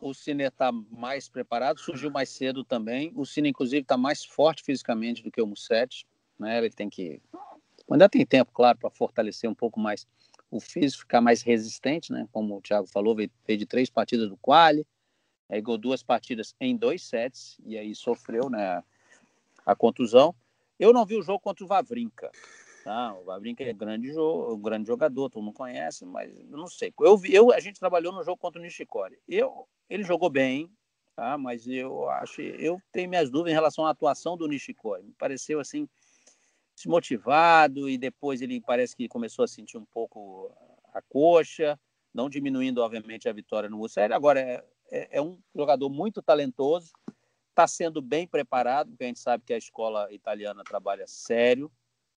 o 0.00 0.12
Cine 0.12 0.44
está 0.44 0.72
mais 0.72 1.28
preparado, 1.28 1.80
surgiu 1.80 2.10
mais 2.10 2.28
cedo 2.28 2.64
também. 2.64 3.12
O 3.14 3.24
Cine, 3.24 3.48
inclusive, 3.48 3.82
está 3.82 3.96
mais 3.96 4.24
forte 4.24 4.62
fisicamente 4.62 5.22
do 5.22 5.30
que 5.30 5.40
o 5.40 5.46
Musset. 5.46 6.06
Né? 6.38 6.58
Ele 6.58 6.70
tem 6.70 6.90
que. 6.90 7.22
Ainda 7.90 8.08
tem 8.08 8.26
tempo, 8.26 8.50
claro, 8.52 8.78
para 8.78 8.90
fortalecer 8.90 9.48
um 9.48 9.54
pouco 9.54 9.78
mais 9.78 10.06
o 10.50 10.60
físico, 10.60 11.02
ficar 11.02 11.20
mais 11.20 11.42
resistente, 11.42 12.12
né? 12.12 12.28
Como 12.32 12.56
o 12.56 12.60
Thiago 12.60 12.86
falou, 12.86 13.14
veio, 13.14 13.30
de 13.46 13.66
três 13.66 13.88
partidas 13.90 14.28
do 14.28 14.36
quali, 14.36 14.86
aí 15.48 15.60
ganhou 15.60 15.78
duas 15.78 16.02
partidas 16.02 16.54
em 16.60 16.76
dois 16.76 17.02
sets, 17.02 17.58
e 17.64 17.76
aí 17.78 17.94
sofreu 17.94 18.50
né, 18.50 18.82
a 19.64 19.74
contusão. 19.74 20.34
Eu 20.78 20.92
não 20.92 21.06
vi 21.06 21.16
o 21.16 21.22
jogo 21.22 21.40
contra 21.40 21.64
o 21.64 21.68
Vavrinka. 21.68 22.30
Tá? 22.84 23.14
O 23.14 23.24
Vavrinka 23.24 23.64
é 23.64 23.72
grande, 23.72 24.12
jogo, 24.12 24.54
um 24.54 24.60
grande 24.60 24.86
jogador, 24.86 25.28
todo 25.28 25.42
mundo 25.42 25.54
conhece, 25.54 26.04
mas 26.04 26.38
eu 26.38 26.56
não 26.56 26.68
sei. 26.68 26.92
Eu, 27.00 27.20
eu, 27.24 27.52
a 27.52 27.58
gente 27.58 27.80
trabalhou 27.80 28.12
no 28.12 28.22
jogo 28.22 28.36
contra 28.36 28.60
o 28.60 28.62
Nishikori. 28.62 29.18
Eu, 29.28 29.66
ele 29.90 30.04
jogou 30.04 30.30
bem, 30.30 30.70
tá? 31.16 31.36
mas 31.36 31.66
eu 31.66 32.08
acho, 32.10 32.40
eu 32.40 32.80
tenho 32.92 33.08
minhas 33.08 33.30
dúvidas 33.30 33.52
em 33.52 33.54
relação 33.54 33.84
à 33.86 33.90
atuação 33.90 34.36
do 34.36 34.46
Nishikori. 34.46 35.02
Me 35.02 35.12
pareceu 35.14 35.58
assim 35.58 35.88
desmotivado 36.76 37.88
e 37.88 37.96
depois 37.96 38.42
ele 38.42 38.60
parece 38.60 38.94
que 38.94 39.08
começou 39.08 39.44
a 39.44 39.48
sentir 39.48 39.78
um 39.78 39.84
pouco 39.86 40.52
a 40.92 41.00
coxa, 41.02 41.78
não 42.14 42.28
diminuindo 42.28 42.82
obviamente 42.82 43.28
a 43.28 43.32
vitória 43.32 43.68
no 43.68 43.78
Mussolini. 43.78 44.14
Agora 44.14 44.40
é, 44.40 44.64
é, 44.90 45.18
é 45.18 45.22
um 45.22 45.38
jogador 45.54 45.88
muito 45.88 46.22
talentoso, 46.22 46.92
está 47.50 47.66
sendo 47.66 48.02
bem 48.02 48.26
preparado, 48.26 48.90
porque 48.90 49.04
a 49.04 49.06
gente 49.06 49.18
sabe 49.18 49.42
que 49.44 49.54
a 49.54 49.58
escola 49.58 50.12
italiana 50.12 50.62
trabalha 50.62 51.06
sério, 51.06 51.72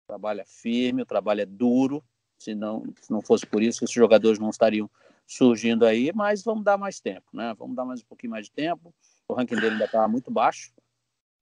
trabalha 0.06 0.44
firme, 0.46 1.02
o 1.02 1.06
trabalho 1.06 1.42
é 1.42 1.46
duro, 1.46 2.04
Se 2.38 2.54
não, 2.54 2.84
se 3.02 3.12
não 3.12 3.22
fosse 3.22 3.46
por 3.46 3.64
isso, 3.64 3.84
esses 3.84 3.94
jogadores 3.94 4.40
não 4.40 4.50
estariam 4.50 4.90
surgindo 5.26 5.86
aí, 5.86 6.12
mas 6.14 6.44
vamos 6.44 6.64
dar 6.64 6.78
mais 6.78 7.00
tempo, 7.00 7.28
né? 7.32 7.54
Vamos 7.58 7.76
dar 7.76 7.86
mais 7.86 8.02
um 8.02 8.06
pouquinho 8.06 8.32
mais 8.32 8.48
de 8.48 8.52
tempo. 8.52 8.94
O 9.28 9.34
ranking 9.36 9.56
dele 9.56 9.74
ainda 9.74 9.86
está 9.86 10.08
muito 10.08 10.32
baixo, 10.32 10.74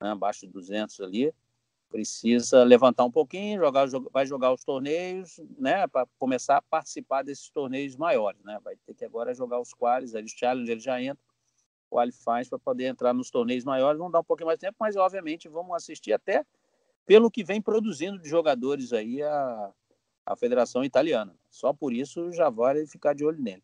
né? 0.01 0.10
abaixo 0.10 0.45
de 0.45 0.51
200 0.51 0.99
ali. 0.99 1.34
Precisa 1.89 2.63
levantar 2.63 3.06
um 3.06 3.12
pouquinho, 3.12 3.60
jogar, 3.60 3.88
vai 4.12 4.26
jogar 4.26 4.52
os 4.54 4.63
torneios, 4.63 5.39
né? 5.58 5.88
Para 5.88 6.06
começar 6.19 6.58
a 6.58 6.62
participar 6.62 7.23
desses 7.23 7.50
torneios 7.50 7.95
maiores, 7.95 8.43
né? 8.43 8.60
Vai 8.63 8.76
ter 8.86 8.93
que 8.93 9.06
agora 9.06 9.34
jogar 9.34 9.60
os 9.60 9.73
quales, 9.73 10.13
os 10.13 10.32
challenge 10.32 10.71
ele 10.71 10.82
já 10.82 11.02
entra, 11.02 11.23
qualifies 11.89 12.50
para 12.50 12.60
poder 12.60 12.86
entrar 12.86 13.13
nos 13.13 13.32
torneios 13.32 13.63
maiores. 13.63 13.97
Vamos 13.97 14.12
dar 14.12 14.19
um 14.19 14.23
pouquinho 14.23 14.47
mais 14.47 14.60
de 14.60 14.65
tempo, 14.65 14.78
mas 14.80 14.95
obviamente 14.95 15.47
vamos 15.47 15.76
assistir 15.76 16.12
até 16.12 16.45
pelo 17.06 17.32
que 17.32 17.43
vem 17.43 17.62
produzindo 17.62 18.19
de 18.19 18.28
jogadores 18.28 18.91
aí 18.91 19.23
a, 19.23 19.71
a 20.26 20.36
Federação 20.36 20.84
Italiana. 20.84 21.34
Só 21.50 21.71
por 21.71 21.93
isso 21.93 22.32
já 22.34 22.50
vale 22.50 22.86
ficar 22.86 23.13
de 23.13 23.23
olho 23.23 23.41
nele. 23.41 23.63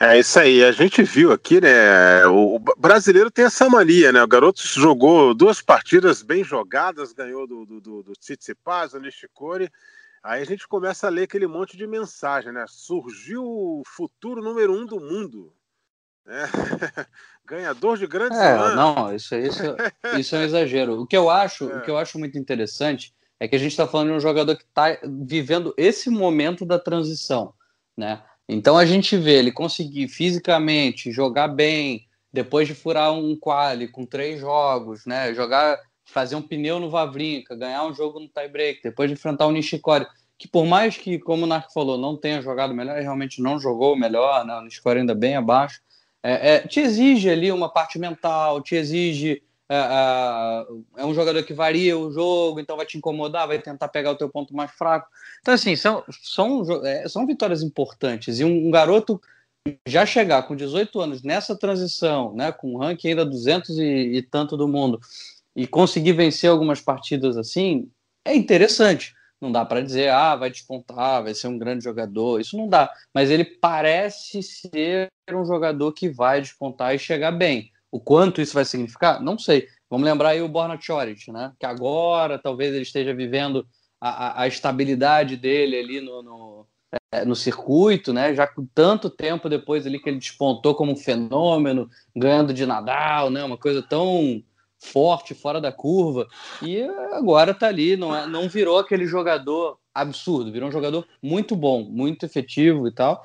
É 0.00 0.16
isso 0.16 0.38
aí, 0.38 0.62
a 0.62 0.70
gente 0.70 1.02
viu 1.02 1.32
aqui, 1.32 1.60
né? 1.60 2.24
O 2.26 2.60
brasileiro 2.78 3.32
tem 3.32 3.46
essa 3.46 3.68
mania, 3.68 4.12
né? 4.12 4.22
O 4.22 4.28
garoto 4.28 4.60
jogou 4.62 5.34
duas 5.34 5.60
partidas 5.60 6.22
bem 6.22 6.44
jogadas, 6.44 7.12
ganhou 7.12 7.48
do, 7.48 7.66
do, 7.66 7.80
do, 7.80 8.02
do 8.04 8.12
Tsitsipas, 8.12 8.92
do 8.92 9.00
Nishikori. 9.00 9.68
Aí 10.22 10.40
a 10.40 10.44
gente 10.44 10.68
começa 10.68 11.08
a 11.08 11.10
ler 11.10 11.24
aquele 11.24 11.48
monte 11.48 11.76
de 11.76 11.84
mensagem, 11.84 12.52
né? 12.52 12.64
Surgiu 12.68 13.42
o 13.42 13.82
futuro 13.84 14.40
número 14.40 14.72
um 14.72 14.86
do 14.86 15.00
mundo. 15.00 15.52
Né? 16.24 16.44
Ganhador 17.44 17.98
de 17.98 18.06
grandes 18.06 18.38
é, 18.38 18.74
Não, 18.76 19.12
isso, 19.12 19.34
isso, 19.34 19.62
isso 20.16 20.36
é 20.36 20.38
um 20.38 20.42
exagero. 20.42 21.00
O 21.00 21.06
que 21.08 21.16
eu 21.16 21.28
acho, 21.28 21.68
é. 21.68 21.76
o 21.76 21.82
que 21.82 21.90
eu 21.90 21.98
acho 21.98 22.20
muito 22.20 22.38
interessante 22.38 23.12
é 23.40 23.48
que 23.48 23.56
a 23.56 23.58
gente 23.58 23.72
está 23.72 23.86
falando 23.86 24.10
de 24.10 24.14
um 24.14 24.20
jogador 24.20 24.54
que 24.54 24.64
está 24.64 24.96
vivendo 25.24 25.74
esse 25.76 26.08
momento 26.08 26.64
da 26.64 26.78
transição, 26.78 27.52
né? 27.96 28.22
Então 28.48 28.78
a 28.78 28.86
gente 28.86 29.16
vê 29.16 29.38
ele 29.38 29.52
conseguir 29.52 30.08
fisicamente 30.08 31.12
jogar 31.12 31.48
bem, 31.48 32.06
depois 32.32 32.66
de 32.66 32.74
furar 32.74 33.12
um 33.12 33.36
quali 33.36 33.88
com 33.88 34.06
três 34.06 34.40
jogos, 34.40 35.04
né? 35.04 35.34
Jogar, 35.34 35.78
fazer 36.04 36.34
um 36.34 36.42
pneu 36.42 36.80
no 36.80 36.88
Vavrinca, 36.88 37.54
ganhar 37.54 37.84
um 37.84 37.92
jogo 37.92 38.18
no 38.18 38.28
tiebreak, 38.28 38.80
depois 38.82 39.10
de 39.10 39.14
enfrentar 39.14 39.46
o 39.46 39.52
Nishikori, 39.52 40.06
que 40.38 40.48
por 40.48 40.64
mais 40.64 40.96
que, 40.96 41.18
como 41.18 41.44
o 41.44 41.46
Narco 41.46 41.72
falou, 41.72 41.98
não 41.98 42.16
tenha 42.16 42.40
jogado 42.40 42.72
melhor, 42.72 43.00
realmente 43.00 43.42
não 43.42 43.58
jogou 43.58 43.96
melhor, 43.96 44.46
né? 44.46 44.54
o 44.54 44.62
Nishikori 44.62 45.00
ainda 45.00 45.14
bem 45.14 45.36
abaixo, 45.36 45.80
é, 46.22 46.54
é, 46.54 46.58
te 46.60 46.80
exige 46.80 47.28
ali 47.28 47.52
uma 47.52 47.68
parte 47.68 47.98
mental, 47.98 48.62
te 48.62 48.74
exige 48.74 49.42
é, 49.70 49.76
é, 49.76 51.02
é, 51.02 51.04
um 51.04 51.12
jogador 51.12 51.42
que 51.42 51.52
varia 51.52 51.98
o 51.98 52.10
jogo, 52.10 52.58
então 52.58 52.76
vai 52.76 52.86
te 52.86 52.96
incomodar, 52.96 53.46
vai 53.46 53.60
tentar 53.60 53.88
pegar 53.88 54.12
o 54.12 54.16
teu 54.16 54.28
ponto 54.28 54.56
mais 54.56 54.70
fraco. 54.70 55.08
Então, 55.40 55.52
assim, 55.52 55.76
são, 55.76 56.02
são, 56.22 56.64
é, 56.86 57.06
são 57.08 57.26
vitórias 57.26 57.62
importantes. 57.62 58.40
E 58.40 58.44
um, 58.44 58.68
um, 58.68 58.70
garoto 58.70 59.20
já 59.86 60.06
chegar 60.06 60.44
com 60.44 60.56
18 60.56 61.00
anos 61.00 61.22
nessa 61.22 61.54
transição, 61.54 62.34
né, 62.34 62.50
com 62.50 62.74
um 62.74 62.78
ranking 62.78 63.08
ainda 63.08 63.26
200 63.26 63.78
e, 63.78 63.82
e 63.82 64.22
tanto 64.22 64.56
do 64.56 64.66
mundo, 64.66 64.98
e 65.54 65.66
conseguir 65.66 66.12
vencer 66.12 66.48
algumas 66.48 66.80
partidas 66.80 67.36
assim, 67.36 67.90
é 68.24 68.34
interessante. 68.34 69.14
Não 69.40 69.52
dá 69.52 69.64
para 69.64 69.82
dizer, 69.82 70.10
ah, 70.10 70.34
vai 70.34 70.50
despontar, 70.50 71.22
vai 71.22 71.34
ser 71.34 71.46
um 71.46 71.58
grande 71.58 71.84
jogador. 71.84 72.40
Isso 72.40 72.56
não 72.56 72.68
dá. 72.68 72.92
Mas 73.14 73.30
ele 73.30 73.44
parece 73.44 74.42
ser 74.42 75.08
um 75.30 75.44
jogador 75.44 75.92
que 75.92 76.08
vai 76.08 76.40
despontar 76.40 76.94
e 76.94 76.98
chegar 76.98 77.30
bem. 77.30 77.70
O 77.90 78.00
quanto 78.00 78.40
isso 78.40 78.54
vai 78.54 78.64
significar? 78.64 79.22
Não 79.22 79.38
sei. 79.38 79.66
Vamos 79.88 80.06
lembrar 80.06 80.30
aí 80.30 80.42
o 80.42 80.48
Borna 80.48 80.78
Choric, 80.80 81.32
né? 81.32 81.52
Que 81.58 81.64
agora 81.64 82.38
talvez 82.38 82.74
ele 82.74 82.82
esteja 82.82 83.14
vivendo 83.14 83.66
a, 84.00 84.08
a, 84.08 84.42
a 84.42 84.48
estabilidade 84.48 85.36
dele 85.36 85.78
ali 85.78 86.00
no, 86.00 86.22
no, 86.22 86.66
é, 87.12 87.24
no, 87.24 87.34
circuito, 87.34 88.12
né? 88.12 88.34
Já 88.34 88.46
com 88.46 88.66
tanto 88.74 89.08
tempo 89.08 89.48
depois 89.48 89.86
ali 89.86 89.98
que 89.98 90.08
ele 90.08 90.18
despontou 90.18 90.74
como 90.74 90.92
um 90.92 90.96
fenômeno, 90.96 91.88
ganhando 92.14 92.52
de 92.52 92.66
Nadal, 92.66 93.30
né? 93.30 93.42
Uma 93.42 93.56
coisa 93.56 93.82
tão 93.82 94.42
forte, 94.78 95.34
fora 95.34 95.60
da 95.60 95.72
curva. 95.72 96.28
E 96.62 96.82
agora 97.12 97.54
tá 97.54 97.68
ali, 97.68 97.96
não, 97.96 98.14
é, 98.14 98.26
não 98.26 98.48
virou 98.48 98.78
aquele 98.78 99.06
jogador 99.06 99.78
absurdo, 99.94 100.52
virou 100.52 100.68
um 100.68 100.72
jogador 100.72 101.06
muito 101.22 101.56
bom, 101.56 101.82
muito 101.82 102.24
efetivo 102.24 102.86
e 102.86 102.92
tal. 102.92 103.22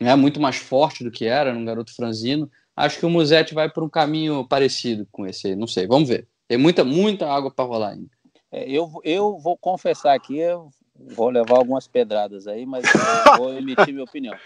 Né? 0.00 0.14
Muito 0.16 0.40
mais 0.40 0.56
forte 0.56 1.04
do 1.04 1.10
que 1.10 1.24
era, 1.24 1.52
um 1.52 1.64
garoto 1.64 1.94
franzino 1.94 2.50
acho 2.80 2.98
que 2.98 3.06
o 3.06 3.10
Musetti 3.10 3.54
vai 3.54 3.70
por 3.70 3.82
um 3.82 3.88
caminho 3.88 4.46
parecido 4.46 5.06
com 5.12 5.26
esse 5.26 5.48
aí. 5.48 5.56
Não 5.56 5.66
sei, 5.66 5.86
vamos 5.86 6.08
ver. 6.08 6.26
Tem 6.48 6.58
muita, 6.58 6.84
muita 6.84 7.30
água 7.30 7.50
para 7.50 7.64
rolar 7.64 7.90
ainda. 7.90 8.10
É, 8.50 8.68
eu, 8.68 8.90
eu 9.04 9.38
vou 9.38 9.56
confessar 9.56 10.14
aqui, 10.14 10.38
eu 10.38 10.70
vou 10.94 11.30
levar 11.30 11.56
algumas 11.56 11.86
pedradas 11.86 12.46
aí, 12.46 12.66
mas 12.66 12.84
vou 13.38 13.52
emitir 13.56 13.92
minha 13.92 14.04
opinião. 14.04 14.36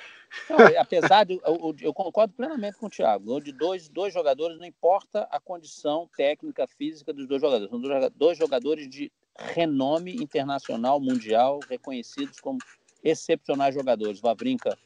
Não, 0.51 0.59
apesar 0.81 1.25
de. 1.25 1.41
Eu, 1.45 1.75
eu, 1.81 1.95
concordo 1.95 2.35
plenamente 2.35 2.77
com 2.77 2.87
o 2.87 2.91
Thiago. 2.91 3.41
De 3.41 3.53
dois, 3.53 3.89
dois 3.89 4.13
jogadores, 4.13 4.59
não 4.59 4.67
importa 4.67 5.29
a 5.31 5.39
condição 5.39 6.09
técnica, 6.17 6.67
física 6.67 7.13
dos 7.13 7.27
dois 7.27 7.41
jogadores. 7.41 7.71
São 7.71 7.81
dois 8.15 8.37
jogadores 8.37 8.89
de 8.89 9.13
renome 9.39 10.15
internacional, 10.17 11.01
mundial, 11.01 11.61
reconhecidos 11.69 12.41
como 12.41 12.59
excepcionais 13.03 13.75
jogadores. 13.75 14.21
Vavrinka, 14.21 14.77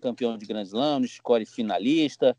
campeão 0.00 0.36
de 0.36 0.46
Grand 0.46 0.62
Slam, 0.62 1.00
Nishikori 1.00 1.46
finalista, 1.46 2.36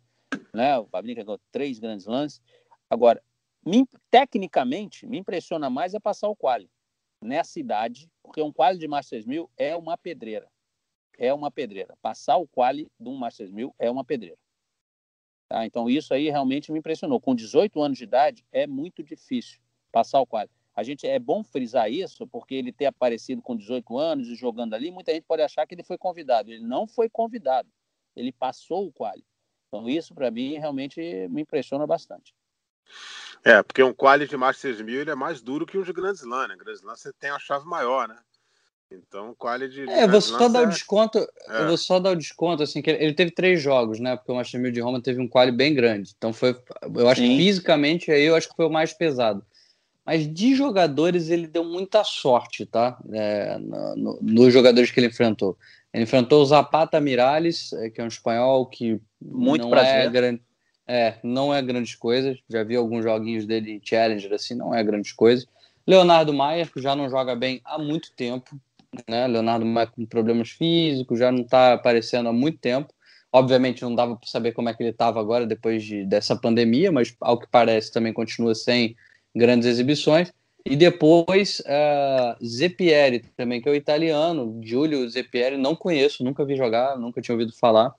né? 0.54 0.78
O 0.78 0.86
Pablinho 0.86 1.24
ganhou 1.24 1.40
três 1.52 1.80
grandes 1.80 2.06
lances. 2.06 2.42
Agora, 2.90 3.22
me, 3.66 3.88
tecnicamente, 4.10 5.06
me 5.06 5.18
impressiona 5.18 5.70
mais 5.70 5.94
é 5.94 6.00
passar 6.00 6.28
o 6.28 6.36
quali 6.36 6.70
nessa 7.22 7.60
idade, 7.60 8.10
porque 8.24 8.42
um 8.42 8.52
quali 8.52 8.78
de 8.78 8.88
Masters 8.88 9.26
1000 9.26 9.50
é 9.58 9.76
uma 9.76 9.98
pedreira. 9.98 10.50
É 11.18 11.34
uma 11.34 11.52
pedreira. 11.52 11.98
Passar 12.02 12.38
o 12.38 12.48
quali 12.48 12.90
de 13.00 13.10
um 13.10 13.16
Masters 13.16 13.52
1000 13.52 13.76
é 13.78 13.92
uma 13.92 14.06
pedreira. 14.06 14.38
Tá? 15.50 15.66
Então, 15.66 15.90
isso 15.90 16.14
aí 16.14 16.30
realmente 16.30 16.72
me 16.72 16.80
impressionou. 16.80 17.20
Com 17.20 17.36
18 17.36 17.82
anos 17.82 17.98
de 17.98 18.04
idade, 18.06 18.46
é 18.52 18.66
muito 18.66 19.04
difícil 19.04 19.60
passar 19.92 20.22
o 20.22 20.28
quali. 20.28 20.50
A 20.76 20.84
gente 20.84 21.06
é 21.06 21.20
bom 21.20 21.44
frisar 21.44 21.92
isso, 21.92 22.26
porque 22.28 22.56
ele 22.56 22.72
ter 22.72 22.86
aparecido 22.86 23.42
com 23.42 23.56
18 23.56 23.98
anos 23.98 24.30
e 24.30 24.36
jogando 24.36 24.76
ali, 24.76 24.92
muita 24.92 25.12
gente 25.12 25.26
pode 25.26 25.42
achar 25.42 25.66
que 25.68 25.76
ele 25.76 25.84
foi 25.84 25.98
convidado. 25.98 26.52
Ele 26.52 26.64
não 26.64 26.88
foi 26.88 27.10
convidado. 27.10 27.70
Ele 28.16 28.32
passou 28.32 28.88
o 28.88 28.92
quali. 28.94 29.26
Então, 29.70 29.88
isso 29.88 30.14
para 30.14 30.32
mim 30.32 30.58
realmente 30.58 31.00
me 31.30 31.44
impressiona 31.44 31.86
bastante. 31.86 32.34
É, 33.44 33.62
porque 33.64 33.82
um 33.84 33.94
quali 33.94 34.28
de 34.28 34.36
Masters 34.36 34.82
1000 34.82 35.02
ele 35.02 35.12
é 35.12 35.16
mais 35.16 35.42
duro 35.42 35.66
que 35.66 35.78
um 35.78 35.84
de 35.84 35.94
Grand 35.94 36.14
Slam, 36.14 36.48
né? 36.48 36.56
Grand 36.58 36.74
Slam 36.74 36.96
você 36.96 37.14
tem 37.14 37.30
a 37.30 37.40
chave 37.40 37.66
maior, 37.66 38.08
né? 38.08 38.18
Então, 38.92 39.36
quali 39.38 39.70
de. 39.70 39.88
É, 39.88 40.04
eu 40.04 40.10
vou 40.10 40.20
só 40.20 40.50
dar 40.50 40.64
o 40.64 40.66
desconto. 40.66 41.20
É. 41.20 41.62
Eu 41.62 41.68
vou 41.68 41.78
só 41.78 42.00
dar 42.00 42.12
o 42.12 42.16
desconto, 42.16 42.64
assim, 42.64 42.82
que 42.82 42.90
ele 42.90 43.14
teve 43.14 43.30
três 43.30 43.62
jogos, 43.62 44.00
né? 44.00 44.18
Porque 44.18 44.32
o 44.32 44.36
Masters 44.36 44.64
1000 44.64 44.72
de 44.72 44.82
Roma 44.82 45.00
teve 45.00 45.22
um 45.22 45.28
quali 45.28 45.52
bem 45.52 45.76
grande. 45.76 46.14
Então, 46.18 46.34
foi. 46.34 46.60
Eu 46.96 47.08
acho 47.08 47.22
Sim. 47.22 47.30
que 47.30 47.38
fisicamente 47.38 48.12
aí 48.12 48.24
eu 48.24 48.36
acho 48.36 48.50
que 48.50 48.56
foi 48.56 48.66
o 48.66 48.72
mais 48.72 48.92
pesado. 48.92 49.46
Mas 50.04 50.28
de 50.28 50.56
jogadores 50.56 51.30
ele 51.30 51.46
deu 51.46 51.64
muita 51.64 52.04
sorte, 52.04 52.66
tá? 52.66 52.98
É, 53.14 53.60
no, 53.60 53.96
no, 53.96 54.20
nos 54.22 54.52
jogadores 54.52 54.90
que 54.90 55.00
ele 55.00 55.08
enfrentou. 55.08 55.56
Ele 55.94 56.04
enfrentou 56.04 56.42
o 56.42 56.46
Zapata 56.46 57.00
Miralles, 57.00 57.74
é, 57.74 57.90
que 57.90 58.00
é 58.00 58.04
um 58.04 58.08
espanhol 58.08 58.66
que 58.66 59.00
muito 59.22 59.64
não 59.64 59.70
prazer. 59.70 60.06
é 60.06 60.10
grande. 60.10 60.42
É, 60.88 61.16
não 61.24 61.54
é 61.54 61.62
grandes 61.62 61.96
coisas. 61.96 62.38
Já 62.50 62.64
vi 62.64 62.76
alguns 62.76 63.04
joguinhos 63.04 63.46
dele 63.46 63.72
em 63.72 63.82
Challenger, 63.84 64.34
assim, 64.34 64.56
não 64.56 64.74
é 64.74 64.84
grandes 64.84 65.12
coisas. 65.12 65.48
Leonardo 65.86 66.34
Maier, 66.34 66.72
que 66.72 66.82
já 66.82 66.96
não 66.96 67.10
joga 67.10 67.36
bem 67.36 67.62
há 67.64 67.78
muito 67.78 68.12
tempo. 68.14 68.60
Né? 69.08 69.28
Leonardo 69.28 69.66
Maier 69.66 69.92
com 69.92 70.06
problemas 70.06 70.50
físicos, 70.50 71.20
já 71.20 71.32
não 71.32 71.42
está 71.42 71.74
aparecendo 71.74 72.30
há 72.30 72.34
muito 72.34 72.60
tempo. 72.60 72.94
Obviamente 73.32 73.84
não 73.84 73.94
dava 73.94 74.16
para 74.16 74.28
saber 74.28 74.52
como 74.54 74.70
é 74.70 74.74
que 74.74 74.82
ele 74.82 74.90
estava 74.90 75.20
agora 75.20 75.46
depois 75.46 75.84
de, 75.84 76.04
dessa 76.06 76.36
pandemia, 76.36 76.92
mas 76.92 77.16
ao 77.22 77.40
que 77.40 77.48
parece 77.48 77.92
também 77.92 78.12
continua 78.12 78.56
sem 78.56 78.96
grandes 79.36 79.68
exibições. 79.68 80.34
E 80.70 80.76
depois, 80.76 81.62
uh, 81.62 82.46
Zepieri 82.46 83.22
também, 83.36 83.60
que 83.60 83.68
é 83.68 83.72
o 83.72 83.76
italiano, 83.76 84.62
Giulio 84.64 85.10
Zepieri, 85.10 85.58
não 85.58 85.76
conheço, 85.76 86.24
nunca 86.24 86.46
vi 86.46 86.56
jogar, 86.56 86.96
nunca 86.96 87.20
tinha 87.22 87.34
ouvido 87.34 87.52
falar. 87.58 87.92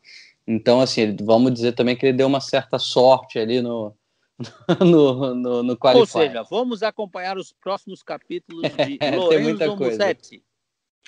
Então, 0.46 0.80
assim, 0.80 1.16
vamos 1.20 1.52
dizer 1.52 1.72
também 1.72 1.96
que 1.96 2.06
ele 2.06 2.16
deu 2.16 2.28
uma 2.28 2.40
certa 2.40 2.78
sorte 2.78 3.40
ali 3.40 3.60
no, 3.60 3.92
no, 4.80 5.34
no, 5.34 5.62
no 5.64 5.78
Ou 5.82 6.06
seja, 6.06 6.44
vamos 6.44 6.84
acompanhar 6.84 7.36
os 7.36 7.52
próximos 7.52 8.04
capítulos 8.04 8.62
de 8.86 8.98
é, 9.00 9.16
Lorenzo 9.16 9.76
Musetti. 9.76 10.40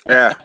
É. 0.04 0.36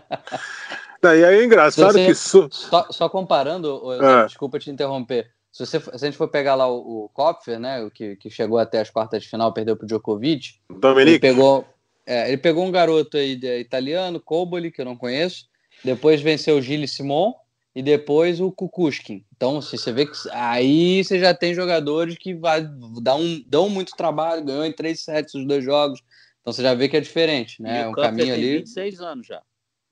Daí 1.01 1.23
é 1.23 1.43
engraçado 1.43 1.93
você, 1.93 2.06
que... 2.06 2.15
Só, 2.15 2.91
só 2.91 3.10
comparando, 3.10 3.91
é. 3.93 4.25
desculpa 4.25 4.60
te 4.60 4.69
interromper, 4.69 5.32
se, 5.57 5.65
você, 5.65 5.79
se 5.79 5.89
a 5.91 5.97
gente 5.97 6.17
for 6.17 6.27
pegar 6.27 6.53
lá 6.53 6.67
o, 6.67 7.05
o 7.05 7.09
Kopfer, 7.09 7.59
né, 7.59 7.83
o 7.83 7.89
que, 7.89 8.15
que 8.17 8.29
chegou 8.29 8.59
até 8.59 8.79
as 8.79 8.91
quartas 8.91 9.23
de 9.23 9.29
final, 9.29 9.51
perdeu 9.51 9.75
para 9.75 9.85
o 9.85 9.87
Djokovic. 9.87 10.59
Dominique. 10.69 11.09
Ele 11.09 11.19
pegou, 11.19 11.65
é, 12.05 12.27
ele 12.27 12.37
pegou 12.37 12.63
um 12.63 12.71
garoto 12.71 13.17
aí 13.17 13.35
de, 13.35 13.59
italiano, 13.59 14.19
Koboli, 14.19 14.71
que 14.71 14.79
eu 14.79 14.85
não 14.85 14.95
conheço. 14.95 15.45
Depois 15.83 16.21
venceu 16.21 16.57
o 16.57 16.61
Gilles 16.61 16.91
Simon 16.91 17.33
e 17.75 17.81
depois 17.81 18.39
o 18.39 18.51
Kukushkin. 18.51 19.25
Então, 19.35 19.59
se 19.59 19.77
você 19.77 19.91
vê 19.91 20.05
que 20.05 20.11
aí 20.31 21.03
você 21.03 21.19
já 21.19 21.33
tem 21.33 21.55
jogadores 21.55 22.17
que 22.17 22.35
vai 22.35 22.61
um, 22.63 23.43
dão 23.47 23.69
muito 23.69 23.95
trabalho, 23.95 24.45
ganhou 24.45 24.65
em 24.65 24.71
três 24.71 25.03
sets 25.03 25.33
os 25.33 25.45
dois 25.45 25.63
jogos. 25.63 26.01
Então 26.41 26.53
você 26.53 26.61
já 26.61 26.73
vê 26.75 26.87
que 26.87 26.97
é 26.97 27.01
diferente, 27.01 27.61
né? 27.61 27.83
E 27.83 27.87
um 27.87 27.91
caminho 27.93 28.33
ali. 28.33 28.57
26 28.59 29.01
anos 29.01 29.27
já. 29.27 29.41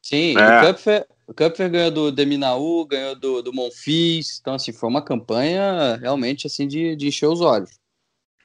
Sim, 0.01 0.37
é. 0.37 0.61
o 0.61 0.67
Kupfer, 0.67 1.07
o 1.27 1.33
Kupfer 1.33 1.69
ganhou 1.69 1.91
do 1.91 2.11
Deminaú, 2.11 2.85
ganhou 2.85 3.15
do, 3.15 3.41
do 3.41 3.53
Monfils, 3.53 4.39
então 4.39 4.55
assim, 4.55 4.71
foi 4.71 4.89
uma 4.89 5.03
campanha 5.03 5.95
realmente 5.95 6.47
assim 6.47 6.67
de, 6.67 6.95
de 6.95 7.07
encher 7.07 7.27
os 7.27 7.41
olhos. 7.41 7.79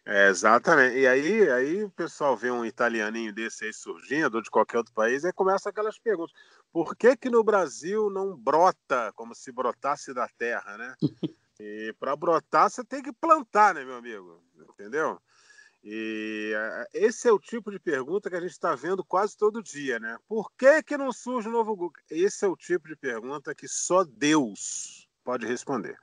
É, 0.07 0.29
exatamente. 0.29 0.97
E 0.97 1.07
aí, 1.07 1.51
aí 1.51 1.85
o 1.85 1.91
pessoal 1.91 2.37
vê 2.37 2.51
um 2.51 2.65
italianinho 2.65 3.33
desse 3.33 3.67
aí 3.67 3.73
surgindo, 3.73 4.35
ou 4.37 4.43
de 4.43 4.51
qualquer 4.51 4.79
outro 4.79 4.93
país, 4.95 5.25
e 5.25 5.33
começa 5.33 5.69
aquelas 5.69 5.99
perguntas. 5.99 6.33
Por 6.73 6.97
que 6.97 7.17
que 7.17 7.29
no 7.29 7.45
Brasil 7.45 8.11
não 8.11 8.37
brota 8.37 9.13
como 9.15 9.35
se 9.35 9.53
brotasse 9.53 10.13
da 10.15 10.29
terra, 10.37 10.77
né? 10.77 10.95
E 11.63 11.95
para 12.01 12.17
brotar 12.17 12.71
você 12.71 12.83
tem 12.83 13.03
que 13.03 13.13
plantar, 13.13 13.75
né, 13.75 13.85
meu 13.85 13.97
amigo? 13.97 14.43
Entendeu? 14.71 15.21
E 15.83 16.53
eh, 16.55 16.89
esse 16.93 17.27
é 17.27 17.33
o 17.33 17.39
tipo 17.39 17.71
de 17.71 17.79
pergunta 17.79 18.29
que 18.29 18.37
a 18.37 18.41
gente 18.41 18.51
está 18.51 18.75
vendo 18.75 19.03
quase 19.03 19.37
todo 19.37 19.63
dia, 19.63 19.99
né? 19.99 20.19
Por 20.29 20.53
que, 20.53 20.83
que 20.83 20.97
não 20.97 21.11
surge 21.11 21.49
um 21.49 21.53
novo 21.53 21.75
Google? 21.75 22.03
Esse 22.11 22.45
é 22.45 22.49
o 22.49 22.57
tipo 22.57 22.87
de 22.87 22.97
pergunta 22.97 23.55
que 23.55 23.67
só 23.67 24.05
Deus 24.05 25.09
pode 25.25 25.47
responder. 25.47 25.97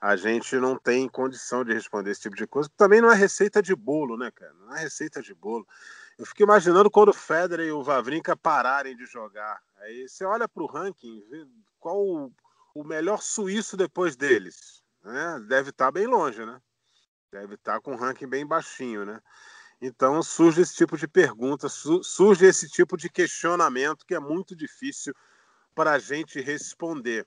A 0.00 0.14
gente 0.14 0.54
não 0.56 0.78
tem 0.78 1.08
condição 1.08 1.64
de 1.64 1.74
responder 1.74 2.12
esse 2.12 2.20
tipo 2.20 2.36
de 2.36 2.46
coisa. 2.46 2.70
Também 2.76 3.00
não 3.00 3.10
é 3.10 3.16
receita 3.16 3.60
de 3.60 3.74
bolo, 3.74 4.16
né, 4.16 4.30
cara? 4.30 4.52
Não 4.54 4.76
é 4.76 4.80
receita 4.80 5.20
de 5.20 5.34
bolo. 5.34 5.66
Eu 6.16 6.24
fico 6.24 6.42
imaginando 6.42 6.90
quando 6.90 7.08
o 7.08 7.14
Federer 7.14 7.66
e 7.66 7.72
o 7.72 7.82
Vavrinka 7.82 8.36
pararem 8.36 8.96
de 8.96 9.06
jogar. 9.06 9.60
Aí 9.78 10.08
você 10.08 10.24
olha 10.24 10.48
para 10.48 10.62
o 10.62 10.66
ranking, 10.66 11.24
vê 11.28 11.44
qual 11.80 12.00
o, 12.00 12.32
o 12.74 12.84
melhor 12.84 13.20
suíço 13.20 13.76
depois 13.76 14.16
deles. 14.16 14.84
Né? 15.02 15.44
Deve 15.48 15.70
estar 15.70 15.86
tá 15.86 15.90
bem 15.90 16.06
longe, 16.06 16.44
né? 16.46 16.60
Deve 17.32 17.54
estar 17.54 17.74
tá 17.74 17.80
com 17.80 17.92
um 17.92 17.96
ranking 17.96 18.26
bem 18.26 18.46
baixinho, 18.46 19.04
né? 19.04 19.20
Então 19.80 20.22
surge 20.22 20.60
esse 20.60 20.74
tipo 20.74 20.96
de 20.96 21.06
pergunta, 21.06 21.68
surge 21.68 22.44
esse 22.44 22.68
tipo 22.68 22.96
de 22.96 23.08
questionamento 23.08 24.04
que 24.04 24.14
é 24.14 24.18
muito 24.18 24.56
difícil 24.56 25.14
para 25.74 25.92
a 25.92 25.98
gente 25.98 26.40
responder. 26.40 27.26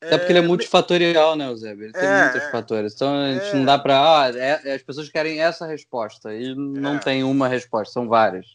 Até 0.00 0.18
porque 0.18 0.32
ele 0.32 0.40
é, 0.40 0.42
é 0.42 0.46
multifatorial, 0.46 1.36
né, 1.36 1.48
Eusébio? 1.48 1.84
Ele 1.84 1.92
tem 1.92 2.04
é, 2.04 2.22
muitos 2.24 2.42
é, 2.42 2.50
fatores. 2.50 2.94
Então 2.94 3.18
a 3.18 3.32
gente 3.32 3.46
é, 3.46 3.54
não 3.54 3.64
dá 3.64 3.78
para. 3.78 4.24
Ah, 4.24 4.28
é, 4.28 4.74
as 4.74 4.82
pessoas 4.82 5.08
querem 5.08 5.40
essa 5.40 5.66
resposta 5.66 6.34
e 6.34 6.54
não 6.54 6.98
tem 6.98 7.24
uma 7.24 7.48
resposta, 7.48 7.94
são 7.94 8.06
várias. 8.06 8.46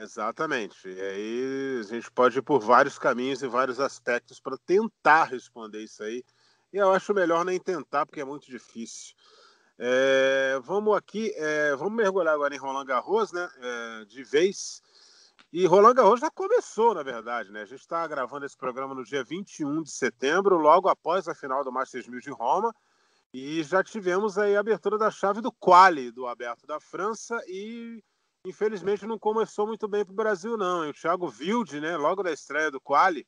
Exatamente. 0.00 0.88
E 0.88 1.00
aí 1.00 1.80
a 1.80 1.82
gente 1.82 2.10
pode 2.10 2.38
ir 2.38 2.42
por 2.42 2.60
vários 2.60 2.98
caminhos 2.98 3.42
e 3.42 3.46
vários 3.46 3.78
aspectos 3.78 4.40
para 4.40 4.56
tentar 4.66 5.24
responder 5.24 5.84
isso 5.84 6.02
aí. 6.02 6.24
E 6.72 6.78
eu 6.78 6.90
acho 6.92 7.14
melhor 7.14 7.44
nem 7.44 7.60
tentar, 7.60 8.06
porque 8.06 8.20
é 8.20 8.24
muito 8.24 8.50
difícil. 8.50 9.14
É, 9.78 10.58
vamos 10.62 10.96
aqui, 10.96 11.32
é, 11.36 11.76
vamos 11.76 11.94
mergulhar 11.94 12.34
agora 12.34 12.54
em 12.54 12.58
Roland 12.58 12.86
Garros, 12.86 13.30
né? 13.32 13.48
É, 13.58 14.04
de 14.06 14.24
vez. 14.24 14.82
E 15.52 15.66
Roland 15.66 15.94
Garros 15.94 16.20
já 16.20 16.30
começou, 16.30 16.94
na 16.94 17.02
verdade, 17.02 17.50
né? 17.52 17.62
A 17.62 17.66
gente 17.66 17.80
está 17.80 18.06
gravando 18.06 18.46
esse 18.46 18.56
programa 18.56 18.94
no 18.94 19.04
dia 19.04 19.22
21 19.22 19.82
de 19.82 19.90
setembro, 19.90 20.56
logo 20.56 20.88
após 20.88 21.28
a 21.28 21.34
final 21.34 21.62
do 21.62 21.70
Masters 21.70 22.08
1000 22.08 22.20
de 22.20 22.30
Roma. 22.30 22.74
E 23.32 23.62
já 23.64 23.84
tivemos 23.84 24.38
aí 24.38 24.56
a 24.56 24.60
abertura 24.60 24.96
da 24.96 25.10
chave 25.10 25.40
do 25.42 25.52
quali 25.52 26.10
do 26.10 26.26
Aberto 26.26 26.66
da 26.66 26.80
França 26.80 27.38
e 27.46 28.02
infelizmente 28.46 29.04
não 29.06 29.18
começou 29.18 29.66
muito 29.66 29.86
bem 29.86 30.04
para 30.04 30.12
o 30.12 30.16
Brasil, 30.16 30.56
não. 30.56 30.86
E 30.86 30.90
o 30.90 30.94
Thiago 30.94 31.32
Wilde, 31.38 31.80
né, 31.80 31.96
logo 31.98 32.22
da 32.22 32.32
estreia 32.32 32.70
do 32.70 32.80
quali 32.80 33.26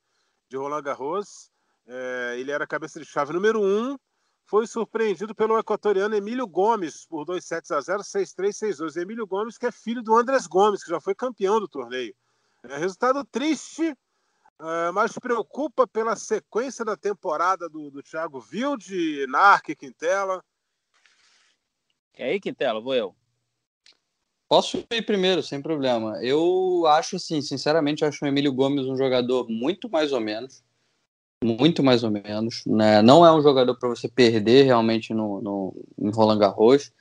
de 0.49 0.57
Roland 0.57 0.83
Garros, 0.83 1.51
é, 1.87 2.37
ele 2.39 2.51
era 2.51 2.67
cabeça 2.67 2.99
de 2.99 3.05
chave 3.05 3.33
número 3.33 3.61
1, 3.61 3.93
um, 3.93 3.99
foi 4.49 4.67
surpreendido 4.67 5.35
pelo 5.35 5.59
equatoriano 5.59 6.17
Emílio 6.17 6.47
Gomes 6.47 7.05
por 7.05 7.27
2 7.27 7.45
sets 7.45 7.71
a 7.71 7.81
0, 7.83 8.01
6-3, 8.03 8.49
6-2. 8.49 8.97
Emílio 8.97 9.27
Gomes, 9.27 9.59
que 9.59 9.67
é 9.67 9.71
filho 9.71 10.03
do 10.03 10.17
Andrés 10.17 10.47
Gomes, 10.47 10.83
que 10.83 10.91
já 10.91 10.99
foi 10.99 11.15
campeão 11.15 11.61
do 11.61 11.69
torneio. 11.69 12.15
É, 12.65 12.79
resultado 12.79 13.23
triste, 13.27 13.95
é, 14.59 14.91
mas 14.91 15.13
preocupa 15.19 15.87
pela 15.87 16.17
sequência 16.17 16.83
da 16.83 16.97
temporada 16.97 17.69
do, 17.69 17.91
do 17.91 18.03
Thiago 18.03 18.43
Wilde, 18.51 19.27
Narque, 19.27 19.77
Quintela. 19.77 20.43
E 22.17 22.23
aí, 22.23 22.41
Quintela, 22.41 22.81
vou 22.81 22.95
eu. 22.95 23.15
Posso 24.49 24.83
ir 24.91 25.03
primeiro, 25.03 25.43
sem 25.43 25.61
problema. 25.61 26.25
Eu 26.25 26.87
acho, 26.87 27.17
assim, 27.17 27.43
sinceramente, 27.43 28.03
acho 28.03 28.25
o 28.25 28.29
Emílio 28.29 28.55
Gomes 28.55 28.87
um 28.87 28.97
jogador 28.97 29.47
muito 29.47 29.91
mais 29.91 30.11
ou 30.11 30.21
menos 30.21 30.65
muito 31.43 31.83
mais 31.83 32.03
ou 32.03 32.11
menos. 32.11 32.63
Né? 32.67 33.03
Não 33.03 33.25
é 33.25 33.33
um 33.33 33.43
jogador 33.43 33.77
para 33.77 33.89
você 33.89 34.09
perder 34.09 34.65
realmente 34.65 35.13
no, 35.15 35.41
no, 35.41 35.87
em 35.99 36.11
Roland 36.11 36.39
Garros. 36.39 36.93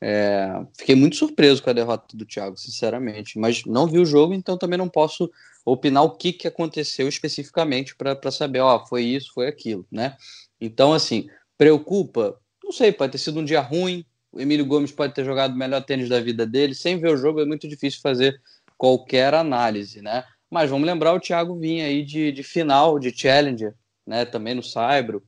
É, 0.00 0.64
fiquei 0.76 0.94
muito 0.94 1.16
surpreso 1.16 1.62
com 1.62 1.70
a 1.70 1.72
derrota 1.72 2.16
do 2.16 2.24
Thiago, 2.24 2.56
sinceramente, 2.56 3.38
mas 3.38 3.64
não 3.64 3.86
vi 3.86 3.98
o 3.98 4.06
jogo, 4.06 4.32
então 4.32 4.56
também 4.56 4.78
não 4.78 4.88
posso 4.88 5.28
opinar 5.64 6.04
o 6.04 6.12
que, 6.12 6.32
que 6.32 6.46
aconteceu 6.46 7.08
especificamente 7.08 7.96
para 7.96 8.30
saber, 8.30 8.60
ó, 8.60 8.86
foi 8.86 9.02
isso, 9.02 9.32
foi 9.34 9.48
aquilo, 9.48 9.84
né? 9.90 10.16
Então, 10.60 10.92
assim, 10.92 11.28
preocupa, 11.56 12.38
não 12.62 12.70
sei, 12.70 12.92
pode 12.92 13.12
ter 13.12 13.18
sido 13.18 13.40
um 13.40 13.44
dia 13.44 13.60
ruim, 13.60 14.04
o 14.30 14.40
Emílio 14.40 14.64
Gomes 14.64 14.92
pode 14.92 15.14
ter 15.14 15.24
jogado 15.24 15.52
o 15.52 15.58
melhor 15.58 15.82
tênis 15.84 16.08
da 16.08 16.20
vida 16.20 16.46
dele, 16.46 16.74
sem 16.74 17.00
ver 17.00 17.12
o 17.12 17.16
jogo 17.16 17.40
é 17.40 17.44
muito 17.44 17.66
difícil 17.66 18.00
fazer 18.00 18.40
qualquer 18.76 19.34
análise, 19.34 20.00
né? 20.00 20.24
Mas 20.50 20.70
vamos 20.70 20.86
lembrar, 20.86 21.12
o 21.12 21.20
Thiago 21.20 21.58
vinha 21.58 21.86
aí 21.86 22.02
de, 22.02 22.32
de 22.32 22.42
final, 22.42 22.98
de 22.98 23.10
Challenger, 23.16 23.74
né? 24.06 24.24
Também 24.24 24.54
no 24.54 24.62
Saibro. 24.62 25.22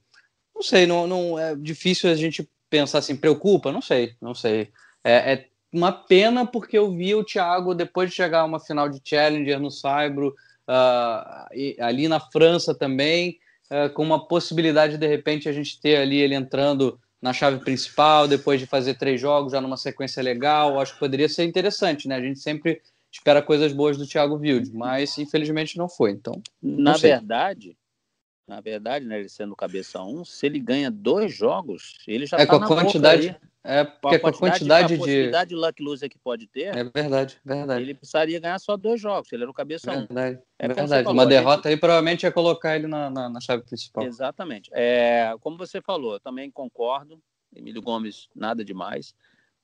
Não 0.54 0.62
sei, 0.62 0.86
não, 0.86 1.06
não 1.06 1.38
é 1.38 1.54
difícil 1.54 2.10
a 2.10 2.14
gente 2.14 2.48
pensar 2.68 2.98
assim, 2.98 3.16
preocupa? 3.16 3.72
Não 3.72 3.82
sei, 3.82 4.14
não 4.20 4.34
sei. 4.34 4.68
É, 5.04 5.32
é 5.32 5.46
uma 5.72 5.92
pena 5.92 6.46
porque 6.46 6.76
eu 6.76 6.90
vi 6.90 7.14
o 7.14 7.24
Thiago, 7.24 7.74
depois 7.74 8.10
de 8.10 8.16
chegar 8.16 8.40
a 8.40 8.44
uma 8.44 8.60
final 8.60 8.88
de 8.88 9.00
Challenger 9.04 9.60
no 9.60 9.70
Saibro, 9.70 10.34
uh, 10.68 11.84
ali 11.84 12.08
na 12.08 12.20
França 12.20 12.74
também, 12.74 13.38
uh, 13.70 13.92
com 13.92 14.02
uma 14.02 14.26
possibilidade 14.26 14.94
de, 14.94 14.98
de 14.98 15.06
repente 15.06 15.48
a 15.48 15.52
gente 15.52 15.80
ter 15.80 15.96
ali 15.96 16.18
ele 16.18 16.34
entrando 16.34 16.98
na 17.20 17.32
chave 17.32 17.58
principal, 17.58 18.26
depois 18.26 18.58
de 18.58 18.66
fazer 18.66 18.94
três 18.94 19.20
jogos, 19.20 19.52
já 19.52 19.60
numa 19.60 19.76
sequência 19.76 20.22
legal, 20.22 20.80
acho 20.80 20.94
que 20.94 21.00
poderia 21.00 21.28
ser 21.28 21.44
interessante, 21.44 22.08
né? 22.08 22.16
A 22.16 22.20
gente 22.20 22.38
sempre 22.38 22.80
espera 23.10 23.42
coisas 23.42 23.72
boas 23.72 23.96
do 23.96 24.06
Thiago 24.06 24.36
Wilde, 24.36 24.72
mas 24.72 25.18
infelizmente 25.18 25.76
não 25.76 25.88
foi. 25.88 26.12
Então, 26.12 26.40
na 26.62 26.96
sei. 26.96 27.10
verdade, 27.10 27.76
na 28.46 28.60
verdade, 28.60 29.06
né, 29.06 29.20
ele 29.20 29.28
sendo 29.28 29.54
cabeça 29.56 30.02
1, 30.02 30.20
um, 30.20 30.24
se 30.24 30.46
ele 30.46 30.58
ganha 30.58 30.90
dois 30.90 31.34
jogos, 31.34 31.98
ele 32.06 32.26
já 32.26 32.36
é 32.36 32.46
tá 32.46 32.58
com 32.58 32.64
a 32.64 32.66
quantidade 32.66 33.36
é 33.62 33.84
porque 33.84 34.18
com 34.18 34.28
a 34.28 34.32
quantidade, 34.32 34.96
com 34.96 35.02
a 35.02 35.06
quantidade 35.06 35.50
de 35.50 35.54
luck 35.54 35.82
loser 35.82 36.08
que 36.08 36.18
pode 36.18 36.46
ter. 36.46 36.74
É 36.74 36.82
verdade, 36.82 37.38
verdade. 37.44 37.82
Ele 37.82 37.94
precisaria 37.94 38.40
ganhar 38.40 38.58
só 38.58 38.74
dois 38.74 38.98
jogos. 38.98 39.30
Ele 39.32 39.42
era 39.42 39.50
o 39.50 39.54
cabeça 39.54 39.92
1. 39.92 39.94
Um. 39.94 39.98
Verdade, 40.06 40.38
é 40.58 40.68
verdade. 40.68 41.04
Falou, 41.04 41.12
Uma 41.12 41.26
derrota 41.26 41.56
gente... 41.56 41.68
aí 41.68 41.76
provavelmente 41.76 42.22
ia 42.22 42.32
colocar 42.32 42.76
ele 42.76 42.86
na, 42.86 43.10
na, 43.10 43.28
na 43.28 43.40
chave 43.40 43.62
principal. 43.62 44.04
Exatamente. 44.04 44.70
É, 44.72 45.34
como 45.40 45.58
você 45.58 45.80
falou, 45.82 46.14
eu 46.14 46.20
também 46.20 46.50
concordo. 46.50 47.20
Emílio 47.54 47.82
Gomes, 47.82 48.28
nada 48.34 48.64
demais 48.64 49.14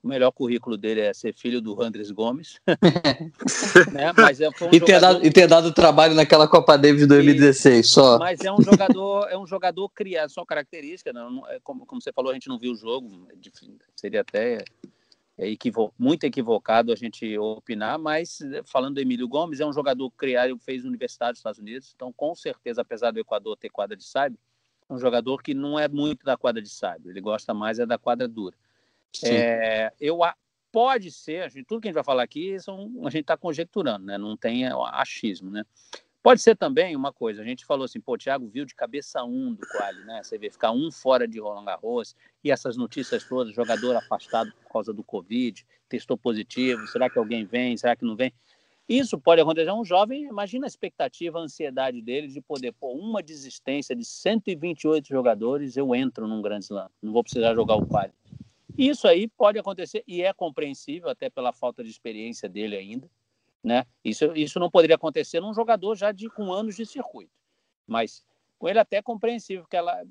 o 0.03 0.09
melhor 0.09 0.31
currículo 0.31 0.77
dele 0.77 1.01
é 1.01 1.13
ser 1.13 1.35
filho 1.35 1.61
do 1.61 1.83
Andres 1.83 2.11
Gomes. 2.11 2.61
né? 3.93 4.13
Mas 4.17 4.41
é, 4.41 4.49
um 4.49 4.53
e, 4.73 4.81
ter 4.81 4.95
jogador... 4.95 5.01
dado, 5.01 5.27
e 5.27 5.31
ter 5.31 5.47
dado 5.47 5.75
trabalho 5.75 6.15
naquela 6.15 6.47
Copa 6.47 6.77
Davis 6.77 7.01
de 7.01 7.07
2016, 7.07 7.89
só. 7.89 8.19
Mas 8.19 8.41
é 8.41 8.53
um 8.53 8.63
jogador, 8.63 9.29
é 9.29 9.37
um 9.37 9.47
jogador 9.47 9.89
criado, 9.91 10.31
só 10.31 10.45
característica, 10.45 11.13
né? 11.13 11.21
É 11.49 11.61
como, 11.63 11.85
como 11.85 12.01
você 12.01 12.13
falou, 12.13 12.31
a 12.31 12.35
gente 12.35 12.49
não 12.49 12.59
viu 12.59 12.73
o 12.73 12.77
jogo, 12.77 13.27
é 13.31 13.35
seria 13.97 14.21
até 14.21 14.65
é 15.39 15.49
equivo 15.49 15.93
muito 15.99 16.25
equivocado 16.25 16.91
a 16.91 16.97
gente 16.97 17.37
opinar, 17.39 17.99
mas 17.99 18.39
falando 18.65 18.95
do 18.95 19.01
Emílio 19.01 19.29
Gomes, 19.29 19.61
é 19.61 19.67
um 19.67 19.73
jogador 19.73 20.11
criado, 20.13 20.59
fez 20.59 20.85
universidade 20.85 21.33
nos 21.33 21.41
Estados 21.41 21.61
Unidos, 21.61 21.93
então 21.95 22.11
com 22.11 22.35
certeza, 22.35 22.81
apesar 22.81 23.11
do 23.11 23.21
Equador 23.21 23.57
ter 23.57 23.69
quadra 23.69 23.95
de 23.95 24.05
saibro, 24.05 24.39
é 24.89 24.95
um 24.95 24.99
jogador 24.99 25.43
que 25.43 25.53
não 25.53 25.79
é 25.79 25.89
muito 25.89 26.25
da 26.25 26.39
quadra 26.39 26.63
de 26.63 26.71
saibro, 26.71 27.11
ele 27.11 27.21
gosta 27.21 27.53
mais 27.53 27.79
é 27.79 27.85
da 27.85 27.99
quadra 27.99 28.27
dura. 28.27 28.57
É, 29.25 29.93
eu 30.01 30.19
pode 30.71 31.11
ser, 31.11 31.43
a 31.43 31.49
gente, 31.49 31.65
tudo 31.65 31.81
que 31.81 31.89
a 31.89 31.91
gente 31.91 31.95
vai 31.95 32.05
falar 32.05 32.23
aqui 32.23 32.61
são, 32.61 32.93
a 33.05 33.11
gente 33.11 33.23
está 33.23 33.37
conjecturando, 33.37 34.05
né? 34.05 34.19
Não 34.19 34.37
tem 34.37 34.67
achismo, 34.67 35.51
né? 35.51 35.65
Pode 36.23 36.43
ser 36.43 36.57
também 36.57 36.97
uma 36.97 37.13
coisa, 37.13 37.41
a 37.41 37.45
gente 37.45 37.65
falou 37.65 37.85
assim, 37.85 38.01
pô, 38.01 38.15
o 38.15 38.19
Thiago 38.19 38.49
viu 38.49 38.65
de 38.65 38.75
cabeça 38.75 39.23
um 39.23 39.55
do 39.55 39.65
quali, 39.69 40.05
né? 40.05 40.23
Você 40.23 40.37
vê 40.37 40.51
ficar 40.51 40.73
um 40.73 40.91
fora 40.91 41.27
de 41.27 41.39
Roland 41.39 41.65
Garros 41.65 42.17
e 42.43 42.51
essas 42.51 42.77
notícias 42.77 43.25
todas, 43.25 43.55
jogador 43.55 43.95
afastado 43.95 44.53
por 44.53 44.73
causa 44.73 44.93
do 44.93 45.05
Covid, 45.05 45.65
testou 45.89 46.19
positivo, 46.19 46.87
será 46.89 47.09
que 47.09 47.19
alguém 47.19 47.45
vem, 47.45 47.77
será 47.77 47.95
que 47.95 48.05
não 48.05 48.17
vem? 48.17 48.33
Isso 48.89 49.19
pode 49.19 49.41
acontecer. 49.41 49.71
Um 49.73 49.85
jovem, 49.85 50.25
imagina 50.25 50.67
a 50.67 50.69
expectativa, 50.69 51.39
a 51.39 51.43
ansiedade 51.43 52.03
dele 52.03 52.29
de 52.29 52.41
poder, 52.41 52.73
pô, 52.73 52.93
uma 52.93 53.23
desistência 53.23 53.97
de 53.97 54.05
128 54.05 55.09
jogadores, 55.09 55.77
eu 55.77 55.95
entro 55.95 56.29
num 56.29 56.43
grande 56.43 56.67
slam, 56.67 56.91
não 57.01 57.13
vou 57.13 57.23
precisar 57.23 57.55
jogar 57.55 57.77
o 57.77 57.87
quali. 57.87 58.13
Isso 58.79 59.09
aí 59.09 59.27
pode 59.29 59.59
acontecer 59.59 60.05
e 60.07 60.23
é 60.23 60.33
compreensível 60.33 61.09
até 61.09 61.31
pela 61.31 61.53
falta 61.53 61.83
de 61.83 61.91
experiência 61.91 62.49
dele 62.49 62.77
ainda, 62.77 63.11
né? 63.63 63.85
Isso, 64.05 64.37
isso 64.37 64.59
não 64.59 64.71
poderia 64.71 64.97
acontecer 64.97 65.41
num 65.41 65.55
jogador 65.55 65.95
já 65.97 66.13
de 66.13 66.29
com 66.29 66.53
anos 66.53 66.77
de 66.77 66.85
circuito, 66.85 67.33
mas 67.87 68.25
com 68.59 68.69
ele 68.69 68.79
até 68.79 68.99
é 68.99 69.03
compreensível 69.03 69.67
que 69.67 69.77
ela 69.77 70.05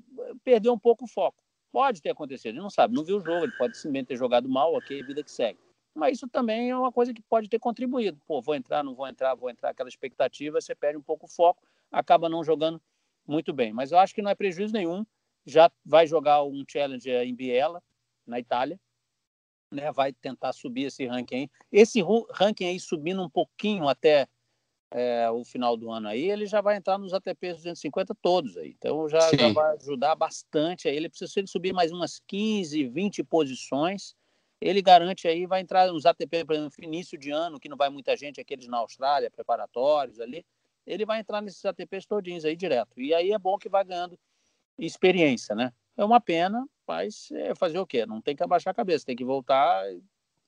perdeu 0.44 0.72
um 0.72 0.78
pouco 0.78 1.04
o 1.04 1.08
foco. 1.08 1.42
Pode 1.70 2.00
ter 2.00 2.10
acontecido, 2.10 2.54
ele 2.54 2.60
não 2.60 2.70
sabe, 2.70 2.94
não 2.94 3.04
viu 3.04 3.18
o 3.18 3.20
jogo, 3.20 3.44
ele 3.44 3.56
pode 3.56 3.76
simplesmente 3.76 4.06
ter 4.08 4.16
jogado 4.16 4.48
mal, 4.48 4.74
ok, 4.74 5.02
vida 5.02 5.22
que 5.22 5.30
segue. 5.30 5.58
Mas 5.94 6.18
isso 6.18 6.28
também 6.28 6.70
é 6.70 6.76
uma 6.76 6.92
coisa 6.92 7.14
que 7.14 7.22
pode 7.22 7.48
ter 7.48 7.58
contribuído. 7.58 8.20
Pô, 8.26 8.40
vou 8.40 8.54
entrar, 8.54 8.84
não 8.84 8.94
vou 8.94 9.08
entrar, 9.08 9.34
vou 9.34 9.48
entrar, 9.48 9.70
aquela 9.70 9.88
expectativa, 9.88 10.60
você 10.60 10.74
perde 10.74 10.98
um 10.98 11.02
pouco 11.02 11.24
o 11.26 11.28
foco. 11.28 11.62
acaba 11.90 12.28
não 12.28 12.44
jogando 12.44 12.80
muito 13.26 13.52
bem. 13.52 13.72
Mas 13.72 13.92
eu 13.92 13.98
acho 13.98 14.14
que 14.14 14.20
não 14.20 14.30
é 14.30 14.34
prejuízo 14.34 14.74
nenhum. 14.74 15.06
Já 15.46 15.70
vai 15.84 16.06
jogar 16.06 16.42
um 16.44 16.64
Challenger 16.68 17.22
em 17.22 17.34
Biela, 17.34 17.82
na 18.26 18.38
Itália. 18.38 18.78
Né, 19.72 19.90
vai 19.90 20.12
tentar 20.12 20.52
subir 20.52 20.84
esse 20.84 21.06
ranking 21.06 21.36
aí. 21.36 21.50
Esse 21.72 22.00
ranking 22.30 22.66
aí 22.66 22.78
subindo 22.78 23.22
um 23.22 23.28
pouquinho 23.28 23.88
até 23.88 24.28
é, 24.90 25.28
o 25.30 25.44
final 25.44 25.76
do 25.76 25.90
ano 25.90 26.08
aí, 26.08 26.30
ele 26.30 26.46
já 26.46 26.60
vai 26.60 26.76
entrar 26.76 26.98
nos 26.98 27.12
ATP 27.12 27.54
250 27.54 28.14
todos 28.14 28.56
aí. 28.56 28.74
Então 28.78 29.08
já, 29.08 29.18
já 29.36 29.52
vai 29.52 29.74
ajudar 29.76 30.14
bastante 30.14 30.88
aí. 30.88 30.96
Ele 30.96 31.08
precisa 31.08 31.30
se 31.30 31.40
ele 31.40 31.48
subir 31.48 31.72
mais 31.72 31.90
umas 31.92 32.20
15, 32.26 32.86
20 32.88 33.24
posições, 33.24 34.14
ele 34.60 34.80
garante 34.80 35.28
aí, 35.28 35.46
vai 35.46 35.60
entrar 35.60 35.88
nos 35.88 36.06
ATP, 36.06 36.44
por 36.44 36.54
exemplo, 36.54 36.84
início 36.84 37.18
de 37.18 37.30
ano, 37.30 37.60
que 37.60 37.68
não 37.68 37.76
vai 37.76 37.90
muita 37.90 38.16
gente, 38.16 38.40
aqueles 38.40 38.68
na 38.68 38.78
Austrália, 38.78 39.30
preparatórios 39.30 40.18
ali, 40.20 40.46
ele 40.86 41.04
vai 41.04 41.20
entrar 41.20 41.42
nesses 41.42 41.64
ATPs 41.64 42.06
todinhos 42.06 42.44
aí 42.44 42.56
direto. 42.56 43.00
E 43.00 43.12
aí 43.12 43.32
é 43.32 43.38
bom 43.38 43.58
que 43.58 43.68
vai 43.68 43.84
ganhando 43.84 44.18
experiência, 44.78 45.54
né? 45.54 45.72
É 45.96 46.04
uma 46.04 46.20
pena, 46.20 46.66
mas 46.86 47.28
é 47.32 47.54
fazer 47.54 47.78
o 47.78 47.86
quê? 47.86 48.06
Não 48.06 48.20
tem 48.20 48.36
que 48.36 48.42
abaixar 48.42 48.70
a 48.70 48.74
cabeça, 48.74 49.06
tem 49.06 49.16
que 49.16 49.24
voltar, 49.24 49.84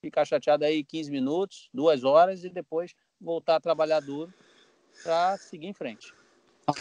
ficar 0.01 0.25
chateado 0.25 0.65
aí 0.65 0.83
15 0.83 1.11
minutos, 1.11 1.69
duas 1.73 2.03
horas 2.03 2.43
e 2.43 2.49
depois 2.49 2.93
voltar 3.19 3.57
a 3.57 3.59
trabalhar 3.59 3.99
duro 3.99 4.33
para 5.03 5.37
seguir 5.37 5.67
em 5.67 5.73
frente. 5.73 6.13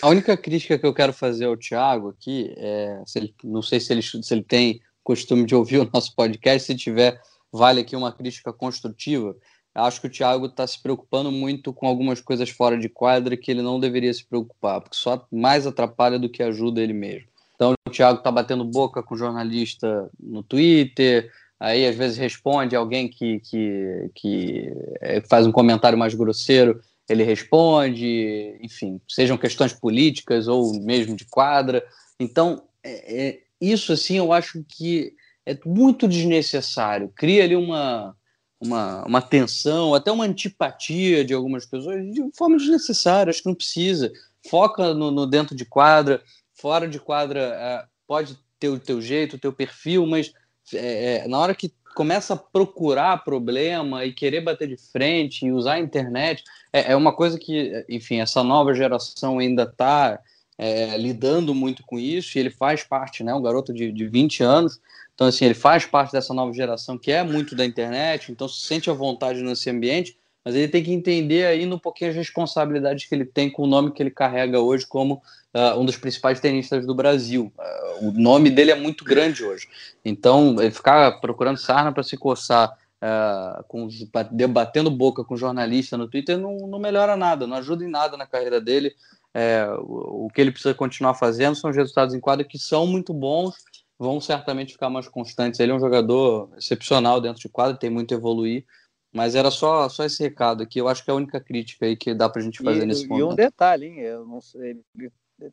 A 0.02 0.08
única 0.08 0.36
crítica 0.36 0.78
que 0.78 0.86
eu 0.86 0.92
quero 0.92 1.12
fazer 1.12 1.46
ao 1.46 1.56
Thiago 1.56 2.10
aqui 2.10 2.52
é, 2.56 3.02
se 3.06 3.18
ele, 3.18 3.34
não 3.42 3.62
sei 3.62 3.80
se 3.80 3.92
ele, 3.92 4.02
se 4.02 4.34
ele 4.34 4.42
tem 4.42 4.80
costume 5.02 5.46
de 5.46 5.54
ouvir 5.54 5.78
o 5.80 5.90
nosso 5.92 6.14
podcast, 6.14 6.66
se 6.66 6.76
tiver, 6.76 7.20
vale 7.50 7.80
aqui 7.80 7.96
uma 7.96 8.12
crítica 8.12 8.52
construtiva. 8.52 9.34
Acho 9.74 10.00
que 10.00 10.08
o 10.08 10.10
Thiago 10.10 10.46
está 10.46 10.66
se 10.66 10.82
preocupando 10.82 11.30
muito 11.30 11.72
com 11.72 11.86
algumas 11.86 12.20
coisas 12.20 12.50
fora 12.50 12.76
de 12.76 12.88
quadra 12.88 13.36
que 13.36 13.50
ele 13.50 13.62
não 13.62 13.78
deveria 13.78 14.12
se 14.12 14.24
preocupar, 14.24 14.80
porque 14.80 14.96
só 14.96 15.26
mais 15.30 15.66
atrapalha 15.66 16.18
do 16.18 16.28
que 16.28 16.42
ajuda 16.42 16.82
ele 16.82 16.92
mesmo. 16.92 17.28
Então 17.58 17.74
o 17.88 17.90
Thiago 17.90 18.18
está 18.18 18.30
batendo 18.30 18.64
boca 18.64 19.02
com 19.02 19.16
jornalista 19.16 20.08
no 20.20 20.44
Twitter, 20.44 21.28
aí 21.58 21.84
às 21.84 21.96
vezes 21.96 22.16
responde 22.16 22.76
alguém 22.76 23.08
que, 23.08 23.40
que, 23.40 24.10
que 24.14 24.72
é, 25.00 25.20
faz 25.22 25.44
um 25.44 25.50
comentário 25.50 25.98
mais 25.98 26.14
grosseiro, 26.14 26.80
ele 27.08 27.24
responde, 27.24 28.56
enfim, 28.62 29.00
sejam 29.08 29.36
questões 29.36 29.72
políticas 29.72 30.46
ou 30.46 30.72
mesmo 30.80 31.16
de 31.16 31.24
quadra. 31.24 31.84
Então, 32.20 32.62
é, 32.84 33.26
é, 33.26 33.40
isso 33.60 33.92
assim 33.92 34.18
eu 34.18 34.32
acho 34.32 34.64
que 34.68 35.14
é 35.44 35.58
muito 35.66 36.06
desnecessário, 36.06 37.12
cria 37.16 37.42
ali 37.42 37.56
uma, 37.56 38.14
uma, 38.60 39.04
uma 39.04 39.20
tensão, 39.20 39.94
até 39.94 40.12
uma 40.12 40.26
antipatia 40.26 41.24
de 41.24 41.34
algumas 41.34 41.66
pessoas 41.66 42.04
de 42.12 42.22
forma 42.36 42.56
desnecessária, 42.56 43.30
acho 43.30 43.42
que 43.42 43.48
não 43.48 43.54
precisa. 43.56 44.12
Foca 44.48 44.94
no, 44.94 45.10
no 45.10 45.26
dentro 45.26 45.56
de 45.56 45.64
quadra, 45.64 46.22
fora 46.60 46.88
de 46.88 46.98
quadra 46.98 47.40
é, 47.40 47.84
pode 48.06 48.38
ter 48.58 48.68
o 48.68 48.78
teu 48.78 49.00
jeito, 49.00 49.36
o 49.36 49.38
teu 49.38 49.52
perfil, 49.52 50.06
mas 50.06 50.32
é, 50.74 51.22
é, 51.24 51.28
na 51.28 51.38
hora 51.38 51.54
que 51.54 51.72
começa 51.94 52.34
a 52.34 52.36
procurar 52.36 53.24
problema 53.24 54.04
e 54.04 54.12
querer 54.12 54.40
bater 54.40 54.68
de 54.68 54.76
frente 54.76 55.46
e 55.46 55.52
usar 55.52 55.74
a 55.74 55.80
internet, 55.80 56.44
é, 56.72 56.92
é 56.92 56.96
uma 56.96 57.12
coisa 57.12 57.38
que, 57.38 57.84
enfim, 57.88 58.20
essa 58.20 58.42
nova 58.42 58.74
geração 58.74 59.38
ainda 59.38 59.62
está 59.62 60.18
é, 60.56 60.96
lidando 60.96 61.54
muito 61.54 61.82
com 61.84 61.98
isso 61.98 62.36
e 62.36 62.40
ele 62.40 62.50
faz 62.50 62.82
parte, 62.82 63.22
né, 63.22 63.32
um 63.32 63.42
garoto 63.42 63.72
de, 63.72 63.92
de 63.92 64.06
20 64.06 64.42
anos, 64.42 64.80
então 65.14 65.28
assim, 65.28 65.44
ele 65.44 65.54
faz 65.54 65.86
parte 65.86 66.12
dessa 66.12 66.34
nova 66.34 66.52
geração 66.52 66.98
que 66.98 67.12
é 67.12 67.22
muito 67.22 67.54
da 67.54 67.64
internet, 67.64 68.32
então 68.32 68.48
se 68.48 68.66
sente 68.66 68.90
à 68.90 68.92
vontade 68.92 69.42
nesse 69.42 69.70
ambiente, 69.70 70.17
mas 70.44 70.54
ele 70.54 70.68
tem 70.68 70.82
que 70.82 70.92
entender 70.92 71.44
aí 71.46 71.66
um 71.66 71.78
pouquinho 71.78 72.10
as 72.10 72.16
responsabilidades 72.16 73.06
que 73.06 73.14
ele 73.14 73.24
tem 73.24 73.50
com 73.50 73.64
o 73.64 73.66
nome 73.66 73.92
que 73.92 74.02
ele 74.02 74.10
carrega 74.10 74.60
hoje 74.60 74.86
como 74.86 75.22
uh, 75.54 75.78
um 75.78 75.84
dos 75.84 75.96
principais 75.96 76.40
tenistas 76.40 76.86
do 76.86 76.94
Brasil. 76.94 77.52
Uh, 77.58 78.08
o 78.08 78.12
nome 78.12 78.50
dele 78.50 78.70
é 78.70 78.74
muito 78.74 79.04
grande 79.04 79.44
hoje. 79.44 79.68
Então, 80.04 80.56
ele 80.60 80.70
ficar 80.70 81.20
procurando 81.20 81.58
sarna 81.58 81.92
para 81.92 82.02
se 82.02 82.16
coçar, 82.16 82.72
uh, 83.02 83.62
com, 83.64 83.88
debatendo 84.30 84.90
boca 84.90 85.24
com 85.24 85.36
jornalista 85.36 85.96
no 85.96 86.08
Twitter, 86.08 86.38
não, 86.38 86.56
não 86.66 86.78
melhora 86.78 87.16
nada, 87.16 87.46
não 87.46 87.56
ajuda 87.56 87.84
em 87.84 87.90
nada 87.90 88.16
na 88.16 88.26
carreira 88.26 88.60
dele. 88.60 88.94
É, 89.34 89.68
o, 89.80 90.26
o, 90.26 90.30
que 90.32 90.40
ele 90.40 90.50
precisa 90.50 90.74
continuar 90.74 91.14
fazendo 91.14 91.54
são 91.54 91.70
os 91.70 91.76
resultados 91.76 92.14
em 92.14 92.20
quadra 92.20 92.44
que 92.44 92.58
são 92.58 92.86
muito 92.86 93.12
bons, 93.12 93.56
vão 93.98 94.20
certamente 94.20 94.72
ficar 94.72 94.88
mais 94.88 95.08
constantes. 95.08 95.60
Ele 95.60 95.72
é 95.72 95.74
um 95.74 95.80
jogador 95.80 96.50
excepcional 96.56 97.20
dentro 97.20 97.40
de 97.40 97.48
quadra, 97.48 97.76
tem 97.76 97.90
muito 97.90 98.14
a 98.14 98.16
evoluir. 98.16 98.64
Mas 99.12 99.34
era 99.34 99.50
só, 99.50 99.88
só 99.88 100.04
esse 100.04 100.22
recado 100.22 100.62
aqui. 100.62 100.78
Eu 100.78 100.88
acho 100.88 101.02
que 101.02 101.10
é 101.10 101.12
a 101.12 101.16
única 101.16 101.40
crítica 101.40 101.86
aí 101.86 101.96
que 101.96 102.14
dá 102.14 102.28
para 102.28 102.42
a 102.42 102.44
gente 102.44 102.62
fazer 102.62 102.82
e, 102.82 102.86
nesse 102.86 103.04
e 103.04 103.08
momento. 103.08 103.30
E 103.30 103.32
um 103.32 103.34
detalhe, 103.34 103.86
hein? 103.86 104.00
Eu 104.00 104.26
não 104.26 104.40
sei, 104.40 104.80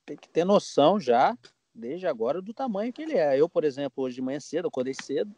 tem 0.06 0.18
que 0.18 0.28
ter 0.30 0.44
noção 0.44 1.00
já, 1.00 1.38
desde 1.74 2.08
agora, 2.08 2.42
do 2.42 2.54
tamanho 2.54 2.92
que 2.92 3.02
ele 3.02 3.18
é. 3.18 3.40
Eu, 3.40 3.48
por 3.48 3.64
exemplo, 3.64 4.04
hoje 4.04 4.16
de 4.16 4.22
manhã 4.22 4.40
cedo, 4.40 4.68
acordei 4.68 4.94
cedo, 4.94 5.34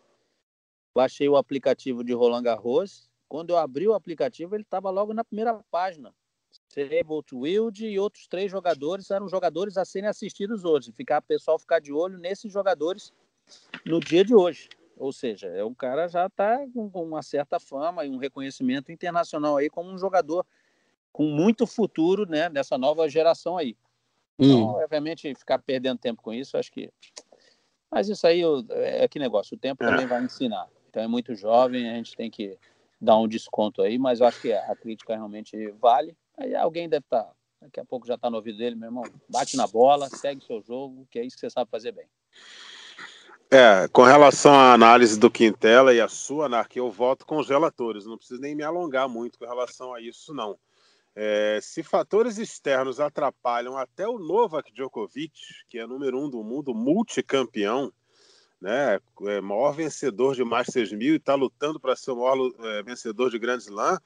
baixei 0.95 1.29
o 1.29 1.35
aplicativo 1.35 2.03
de 2.03 2.13
Roland 2.13 2.43
Garros. 2.43 3.09
Quando 3.29 3.51
eu 3.51 3.57
abri 3.57 3.87
o 3.87 3.93
aplicativo, 3.93 4.55
ele 4.55 4.63
estava 4.63 4.89
logo 4.89 5.13
na 5.13 5.23
primeira 5.23 5.59
página. 5.69 6.13
Sable 6.69 7.23
Wild 7.33 7.85
e 7.85 7.99
outros 7.99 8.27
três 8.27 8.49
jogadores 8.49 9.11
eram 9.11 9.27
jogadores 9.27 9.77
a 9.77 9.85
serem 9.85 10.09
assistidos 10.09 10.63
hoje. 10.63 10.91
Ficar 10.91 11.21
pessoal 11.21 11.59
ficar 11.59 11.79
de 11.79 11.91
olho 11.91 12.17
nesses 12.17 12.51
jogadores 12.51 13.11
no 13.85 13.99
dia 13.99 14.23
de 14.23 14.33
hoje. 14.33 14.69
Ou 14.97 15.11
seja, 15.11 15.47
é 15.47 15.63
um 15.63 15.73
cara 15.73 16.07
já 16.07 16.25
está 16.25 16.65
com 16.73 17.03
uma 17.03 17.21
certa 17.21 17.59
fama 17.59 18.05
e 18.05 18.09
um 18.09 18.17
reconhecimento 18.17 18.91
internacional 18.91 19.57
aí 19.57 19.69
como 19.69 19.91
um 19.91 19.97
jogador 19.97 20.45
com 21.11 21.23
muito 21.23 21.65
futuro, 21.65 22.27
né, 22.27 22.49
nessa 22.49 22.77
nova 22.77 23.09
geração 23.09 23.57
aí. 23.57 23.75
Então, 24.37 24.59
hum. 24.59 24.83
obviamente, 24.83 25.33
ficar 25.33 25.59
perdendo 25.59 25.97
tempo 25.97 26.21
com 26.21 26.33
isso, 26.33 26.57
acho 26.57 26.71
que. 26.71 26.91
Mas 27.89 28.09
isso 28.09 28.27
aí 28.27 28.41
é 28.69 29.07
que 29.07 29.17
negócio, 29.17 29.55
o 29.55 29.59
tempo 29.59 29.83
é. 29.83 29.89
também 29.89 30.05
vai 30.05 30.23
ensinar. 30.23 30.67
Então 30.89 31.01
é 31.01 31.07
muito 31.07 31.33
jovem, 31.35 31.89
a 31.89 31.95
gente 31.95 32.15
tem 32.15 32.29
que 32.29 32.57
dar 32.99 33.17
um 33.17 33.27
desconto 33.27 33.81
aí, 33.81 33.97
mas 33.97 34.19
eu 34.19 34.27
acho 34.27 34.41
que 34.41 34.51
a 34.51 34.75
crítica 34.75 35.15
realmente 35.15 35.71
vale. 35.79 36.15
Aí 36.37 36.53
alguém 36.55 36.89
deve 36.89 37.05
estar, 37.05 37.23
tá, 37.23 37.31
daqui 37.61 37.79
a 37.79 37.85
pouco 37.85 38.05
já 38.05 38.15
está 38.15 38.29
no 38.29 38.37
ouvido 38.37 38.57
dele, 38.57 38.75
meu 38.75 38.87
irmão, 38.87 39.03
bate 39.29 39.55
na 39.55 39.65
bola, 39.67 40.09
segue 40.09 40.43
seu 40.43 40.61
jogo, 40.61 41.07
que 41.09 41.19
é 41.19 41.25
isso 41.25 41.35
que 41.35 41.41
você 41.41 41.49
sabe 41.49 41.71
fazer 41.71 41.91
bem. 41.91 42.07
É, 43.49 43.87
com 43.93 44.03
relação 44.03 44.53
à 44.53 44.73
análise 44.73 45.17
do 45.17 45.31
Quintela 45.31 45.93
e 45.93 46.01
a 46.01 46.09
sua, 46.09 46.49
Narc, 46.49 46.75
eu 46.75 46.91
voto 46.91 47.25
com 47.25 47.37
os 47.37 47.47
relatores. 47.47 48.05
Não 48.05 48.17
preciso 48.17 48.41
nem 48.41 48.53
me 48.53 48.61
alongar 48.61 49.07
muito 49.07 49.39
com 49.39 49.45
relação 49.45 49.93
a 49.93 50.01
isso, 50.01 50.33
não. 50.33 50.59
É, 51.15 51.57
se 51.61 51.81
fatores 51.81 52.37
externos 52.37 52.99
atrapalham 52.99 53.77
até 53.77 54.05
o 54.05 54.19
Novak 54.19 54.69
Djokovic, 54.73 55.39
que 55.69 55.79
é 55.79 55.87
número 55.87 56.19
um 56.19 56.29
do 56.29 56.43
mundo, 56.43 56.75
multicampeão, 56.75 57.91
né, 58.59 58.99
é 59.21 59.39
maior 59.39 59.71
vencedor 59.71 60.35
de 60.35 60.43
Masters 60.43 60.91
1000 60.91 61.13
e 61.13 61.15
está 61.15 61.33
lutando 61.33 61.79
para 61.79 61.95
ser 61.95 62.11
o 62.11 62.17
maior 62.17 62.51
é, 62.59 62.83
vencedor 62.83 63.31
de 63.31 63.39
Grand 63.39 63.59
Slam, 63.59 63.97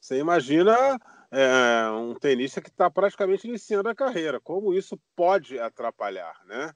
você 0.00 0.18
imagina 0.18 0.98
é, 1.30 1.90
um 1.90 2.14
tenista 2.14 2.62
que 2.62 2.70
está 2.70 2.90
praticamente 2.90 3.46
iniciando 3.46 3.90
a 3.90 3.94
carreira, 3.94 4.40
como 4.40 4.72
isso 4.72 4.98
pode 5.14 5.58
atrapalhar, 5.58 6.34
né? 6.46 6.72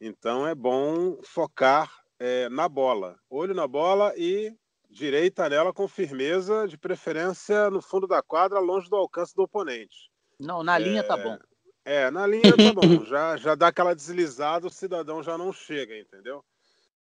Então 0.00 0.46
é 0.46 0.54
bom 0.54 1.18
focar 1.22 1.90
é, 2.18 2.48
na 2.48 2.68
bola, 2.68 3.18
olho 3.28 3.54
na 3.54 3.66
bola 3.66 4.14
e 4.16 4.54
direita 4.88 5.48
nela 5.48 5.72
com 5.72 5.86
firmeza, 5.86 6.66
de 6.66 6.78
preferência 6.78 7.70
no 7.70 7.82
fundo 7.82 8.06
da 8.06 8.22
quadra, 8.22 8.58
longe 8.58 8.88
do 8.88 8.96
alcance 8.96 9.34
do 9.34 9.42
oponente. 9.42 10.10
Não, 10.38 10.62
na 10.62 10.78
linha 10.78 11.02
tá 11.02 11.18
é, 11.18 11.22
bom. 11.22 11.38
É, 11.84 12.10
na 12.10 12.26
linha 12.26 12.56
tá 12.56 12.72
bom. 12.72 12.80
já, 13.04 13.36
já 13.36 13.54
dá 13.54 13.68
aquela 13.68 13.94
deslizada, 13.94 14.66
o 14.66 14.70
cidadão 14.70 15.22
já 15.22 15.36
não 15.36 15.52
chega, 15.52 15.96
entendeu? 15.96 16.42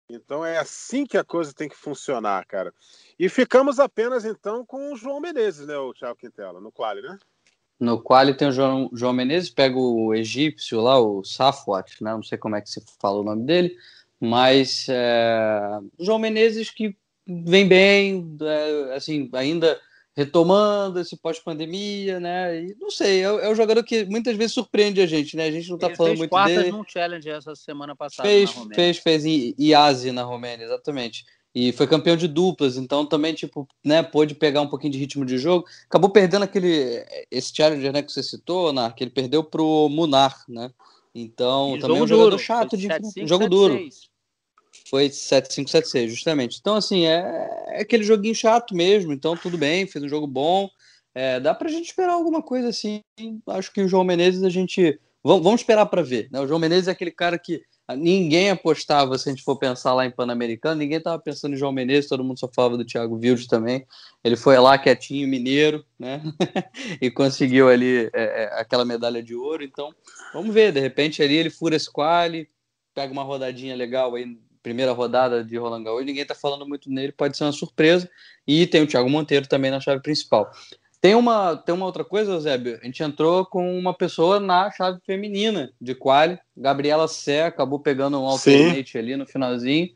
Então 0.09 0.45
é 0.45 0.57
assim 0.57 1.05
que 1.05 1.17
a 1.17 1.23
coisa 1.23 1.53
tem 1.53 1.67
que 1.67 1.75
funcionar, 1.75 2.45
cara. 2.45 2.73
E 3.19 3.27
ficamos 3.27 3.79
apenas 3.79 4.23
então 4.23 4.65
com 4.65 4.93
o 4.93 4.95
João 4.95 5.19
Menezes, 5.19 5.67
né, 5.67 5.77
o 5.77 5.93
Thiago 5.93 6.17
Quintela, 6.17 6.61
no 6.61 6.71
quali, 6.71 7.01
né? 7.01 7.19
No 7.79 8.01
qual 8.01 8.33
tem 8.33 8.47
o 8.47 8.51
João, 8.51 8.89
João 8.91 9.13
Menezes, 9.13 9.49
pega 9.49 9.77
o 9.77 10.13
egípcio 10.13 10.81
lá, 10.81 10.99
o 10.99 11.23
Safwat, 11.23 12.03
né? 12.03 12.11
não 12.11 12.23
sei 12.23 12.37
como 12.37 12.55
é 12.55 12.61
que 12.61 12.69
se 12.69 12.83
fala 12.99 13.19
o 13.19 13.23
nome 13.23 13.45
dele, 13.45 13.75
mas 14.19 14.87
é, 14.89 15.79
João 15.99 16.17
Menezes 16.17 16.71
que 16.71 16.95
vem 17.27 17.67
bem, 17.67 18.35
é, 18.41 18.95
assim, 18.95 19.29
ainda 19.33 19.79
retomando 20.15 20.99
esse 20.99 21.15
pós-pandemia, 21.15 22.19
né? 22.19 22.63
E 22.63 22.75
não 22.79 22.89
sei, 22.89 23.19
é, 23.21 23.25
é 23.25 23.49
um 23.51 23.55
jogador 23.55 23.83
que 23.83 24.03
muitas 24.05 24.35
vezes 24.35 24.53
surpreende 24.53 24.99
a 24.99 25.05
gente, 25.05 25.37
né? 25.37 25.45
A 25.45 25.51
gente 25.51 25.69
não 25.69 25.77
tá 25.77 25.87
Ele 25.87 25.95
falando 25.95 26.17
muito 26.17 26.31
dele. 26.31 26.51
Ele 26.51 26.61
fez 26.61 26.73
num 26.73 26.83
challenge 26.83 27.29
essa 27.29 27.53
semana 27.55 27.95
passada 27.95 28.27
fez, 28.27 28.51
Fez, 28.73 28.97
fez 28.97 29.25
em 29.25 29.53
Iasi 29.59 30.11
na 30.11 30.23
Romênia, 30.23 30.65
exatamente 30.65 31.23
e 31.59 31.71
foi 31.71 31.87
campeão 31.87 32.15
de 32.15 32.27
duplas, 32.27 32.77
então 32.77 33.03
também, 33.03 33.33
tipo, 33.33 33.67
né, 33.83 34.03
pôde 34.03 34.35
pegar 34.35 34.61
um 34.61 34.67
pouquinho 34.67 34.93
de 34.93 34.99
ritmo 34.99 35.25
de 35.25 35.39
jogo. 35.39 35.65
Acabou 35.87 36.07
perdendo 36.07 36.43
aquele, 36.43 37.03
esse 37.31 37.51
challenger, 37.51 37.91
né, 37.91 38.03
que 38.03 38.11
você 38.11 38.21
citou, 38.21 38.71
Nar, 38.71 38.93
que 38.93 39.03
ele 39.03 39.09
perdeu 39.09 39.43
pro 39.43 39.89
Munar, 39.89 40.43
né, 40.47 40.69
então 41.15 41.75
e 41.75 41.79
também 41.79 41.97
é 41.97 42.03
um 42.03 42.07
jogador 42.07 42.29
duro. 42.29 42.43
chato 42.43 42.77
de 42.77 42.85
7, 42.85 43.11
5, 43.11 43.27
jogo 43.27 43.43
7, 43.45 43.49
duro. 43.49 43.73
6. 43.73 44.09
Foi 44.87 45.09
7-5-7-6, 45.09 46.09
justamente. 46.09 46.59
Então, 46.61 46.75
assim, 46.75 47.07
é, 47.07 47.49
é, 47.69 47.81
aquele 47.81 48.03
joguinho 48.03 48.35
chato 48.35 48.75
mesmo, 48.75 49.11
então 49.11 49.35
tudo 49.35 49.57
bem, 49.57 49.87
fez 49.87 50.05
um 50.05 50.09
jogo 50.09 50.27
bom, 50.27 50.69
É, 51.15 51.39
dá 51.39 51.55
para 51.55 51.69
a 51.69 51.71
gente 51.71 51.87
esperar 51.87 52.13
alguma 52.13 52.43
coisa 52.43 52.69
assim. 52.69 53.01
Acho 53.47 53.73
que 53.73 53.81
o 53.81 53.87
João 53.87 54.03
Menezes 54.03 54.43
a 54.43 54.49
gente. 54.49 54.99
Vamos, 55.23 55.43
vamos 55.43 55.61
esperar 55.61 55.87
para 55.87 56.03
ver. 56.03 56.29
Né? 56.31 56.39
O 56.39 56.45
João 56.45 56.59
Menezes 56.59 56.87
é 56.87 56.91
aquele 56.91 57.09
cara 57.09 57.39
que 57.39 57.63
ninguém 57.95 58.49
apostava, 58.49 59.17
se 59.17 59.29
a 59.29 59.31
gente 59.31 59.43
for 59.43 59.57
pensar 59.57 59.93
lá 59.93 60.05
em 60.05 60.11
Pan-Americano, 60.11 60.79
ninguém 60.79 60.97
estava 60.97 61.17
pensando 61.21 61.53
em 61.53 61.57
João 61.57 61.71
Menezes, 61.71 62.09
todo 62.09 62.23
mundo 62.23 62.39
só 62.39 62.49
falava 62.53 62.77
do 62.77 62.85
Thiago 62.85 63.15
Wilde 63.15 63.47
também. 63.47 63.85
Ele 64.23 64.35
foi 64.35 64.57
lá 64.57 64.77
quietinho, 64.77 65.27
mineiro, 65.27 65.85
né? 65.97 66.21
e 67.01 67.09
conseguiu 67.09 67.69
ali 67.69 68.09
é, 68.13 68.43
é, 68.43 68.59
aquela 68.59 68.83
medalha 68.83 69.23
de 69.23 69.33
ouro. 69.33 69.63
Então, 69.63 69.93
vamos 70.33 70.53
ver, 70.53 70.73
de 70.73 70.79
repente 70.79 71.23
ali 71.23 71.35
ele 71.35 71.49
fura 71.49 71.75
esse 71.75 71.89
quali, 71.89 72.49
pega 72.93 73.13
uma 73.13 73.23
rodadinha 73.23 73.75
legal 73.75 74.15
aí, 74.15 74.37
primeira 74.61 74.91
rodada 74.91 75.45
de 75.45 75.55
Roland 75.55 75.83
Garros, 75.83 76.05
ninguém 76.05 76.23
está 76.23 76.35
falando 76.35 76.67
muito 76.67 76.89
nele, 76.89 77.13
pode 77.13 77.37
ser 77.37 77.45
uma 77.45 77.53
surpresa. 77.53 78.09
E 78.45 78.67
tem 78.67 78.81
o 78.81 78.87
Thiago 78.87 79.09
Monteiro 79.09 79.47
também 79.47 79.71
na 79.71 79.79
chave 79.79 80.01
principal. 80.01 80.51
Tem 80.99 81.13
uma, 81.13 81.55
tem 81.55 81.75
uma 81.75 81.85
outra 81.85 82.03
coisa, 82.03 82.31
Eusébio. 82.31 82.79
A 82.81 82.85
gente 82.85 83.03
entrou 83.03 83.45
com 83.45 83.77
uma 83.77 83.93
pessoa 83.93 84.39
na 84.39 84.71
chave 84.71 84.99
feminina 85.05 85.71
de 85.79 85.93
quali. 85.93 86.39
Gabriela 86.55 87.07
Sé 87.07 87.45
acabou 87.45 87.79
pegando 87.79 88.19
um 88.19 88.25
alternate 88.25 88.91
Sim. 88.91 88.97
ali 88.97 89.15
no 89.15 89.25
finalzinho. 89.25 89.89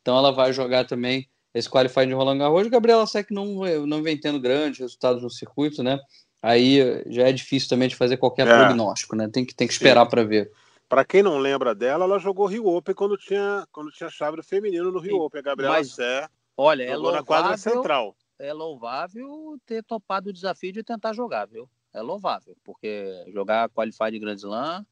Então 0.00 0.16
ela 0.16 0.32
vai 0.32 0.52
jogar 0.52 0.86
também 0.86 1.28
esse 1.52 1.68
qualify 1.68 2.06
de 2.06 2.14
Roland 2.14 2.38
Garros. 2.38 2.68
Gabriela 2.68 3.06
Sé 3.06 3.22
que 3.22 3.34
não, 3.34 3.64
não 3.86 4.02
vem 4.02 4.18
tendo 4.18 4.40
grandes 4.40 4.80
resultados 4.80 5.22
no 5.22 5.30
circuito, 5.30 5.82
né? 5.82 5.98
Aí 6.42 7.02
já 7.06 7.28
é 7.28 7.32
difícil 7.32 7.68
também 7.68 7.88
de 7.88 7.96
fazer 7.96 8.16
qualquer 8.16 8.46
é. 8.46 8.56
prognóstico, 8.56 9.14
né? 9.14 9.28
Tem 9.30 9.44
que, 9.44 9.54
tem 9.54 9.66
que 9.66 9.74
esperar 9.74 10.06
para 10.06 10.24
ver. 10.24 10.50
Para 10.88 11.04
quem 11.04 11.22
não 11.22 11.36
lembra 11.36 11.74
dela, 11.74 12.04
ela 12.04 12.18
jogou 12.18 12.46
Rio 12.46 12.66
Open 12.66 12.94
quando 12.94 13.16
tinha, 13.16 13.66
quando 13.72 13.90
tinha 13.90 14.08
chave 14.08 14.42
feminino 14.42 14.90
no 14.90 15.00
Rio 15.00 15.16
Sim. 15.16 15.20
Open. 15.20 15.40
A 15.40 15.42
Gabriela 15.42 15.74
Mas, 15.74 15.92
Sé 15.92 16.28
olha, 16.56 16.86
jogou 16.86 16.94
é 16.94 16.96
louvável, 16.96 17.20
na 17.20 17.26
quadra 17.26 17.56
central 17.58 18.16
é 18.38 18.52
louvável 18.52 19.58
ter 19.64 19.82
topado 19.82 20.30
o 20.30 20.32
desafio 20.32 20.72
de 20.72 20.82
tentar 20.82 21.12
jogar, 21.12 21.46
viu? 21.46 21.68
É 21.92 22.02
louvável, 22.02 22.56
porque 22.62 23.24
jogar 23.32 23.70
Qualify 23.70 24.10
de 24.10 24.18
Grand 24.18 24.36
Slam 24.36 24.86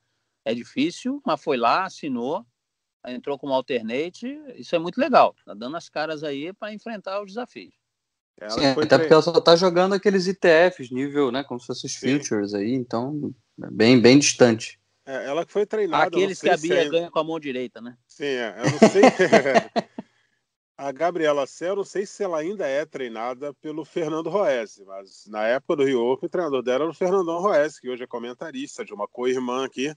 é 0.45 0.55
difícil, 0.55 1.20
mas 1.24 1.42
foi 1.42 1.57
lá, 1.57 1.84
assinou, 1.84 2.45
entrou 3.07 3.38
como 3.38 3.53
alternate, 3.53 4.40
isso 4.57 4.74
é 4.74 4.78
muito 4.78 4.99
legal. 4.99 5.34
Tá 5.45 5.55
dando 5.55 5.76
as 5.76 5.88
caras 5.88 6.24
aí 6.24 6.53
para 6.53 6.72
enfrentar 6.72 7.20
os 7.20 7.26
desafios. 7.26 7.74
Sim, 8.49 8.66
até 8.66 8.99
porque 8.99 9.12
ela 9.12 9.22
só 9.22 9.40
tá 9.40 9.55
jogando 9.55 9.95
aqueles 9.95 10.26
ITFs, 10.26 10.90
nível, 10.90 11.30
né, 11.30 11.45
como 11.45 11.61
se 11.61 11.66
fossem 11.66 11.88
os 11.88 11.97
futures 11.97 12.53
aí, 12.53 12.74
então 12.74 13.32
é 13.62 13.70
bem, 13.70 14.01
bem 14.01 14.18
distante. 14.18 14.80
É, 15.07 15.26
ela 15.26 15.45
que 15.45 15.53
foi 15.53 15.66
treinada. 15.66 16.07
Aqueles 16.07 16.40
que 16.40 16.49
a 16.49 16.57
Bia 16.57 16.80
ainda... 16.80 16.90
ganha 16.90 17.11
com 17.11 17.18
a 17.18 17.24
mão 17.24 17.38
direita, 17.38 17.80
né? 17.80 17.97
Sim, 18.09 18.24
é, 18.24 18.55
eu 18.59 18.70
não 18.70 18.78
sei. 18.88 19.03
A 20.77 20.91
Gabriela 20.91 21.45
eu 21.61 21.77
não 21.77 21.85
sei 21.85 22.05
se 22.05 22.25
ela 22.25 22.39
ainda 22.39 22.66
é 22.66 22.85
treinada 22.85 23.55
pelo 23.55 23.85
Fernando 23.85 24.29
Roese, 24.29 24.85
mas 24.85 25.25
na 25.29 25.47
época 25.47 25.77
do 25.77 25.85
Rio 25.85 26.05
Open, 26.05 26.27
o 26.27 26.31
treinador 26.31 26.62
dela 26.62 26.85
era 26.85 26.91
o 26.91 26.95
Fernandão 26.95 27.41
Roese, 27.41 27.81
que 27.81 27.89
hoje 27.89 28.03
é 28.03 28.07
comentarista 28.07 28.85
de 28.85 28.93
uma 28.93 29.07
co-irmã 29.07 29.64
aqui, 29.64 29.95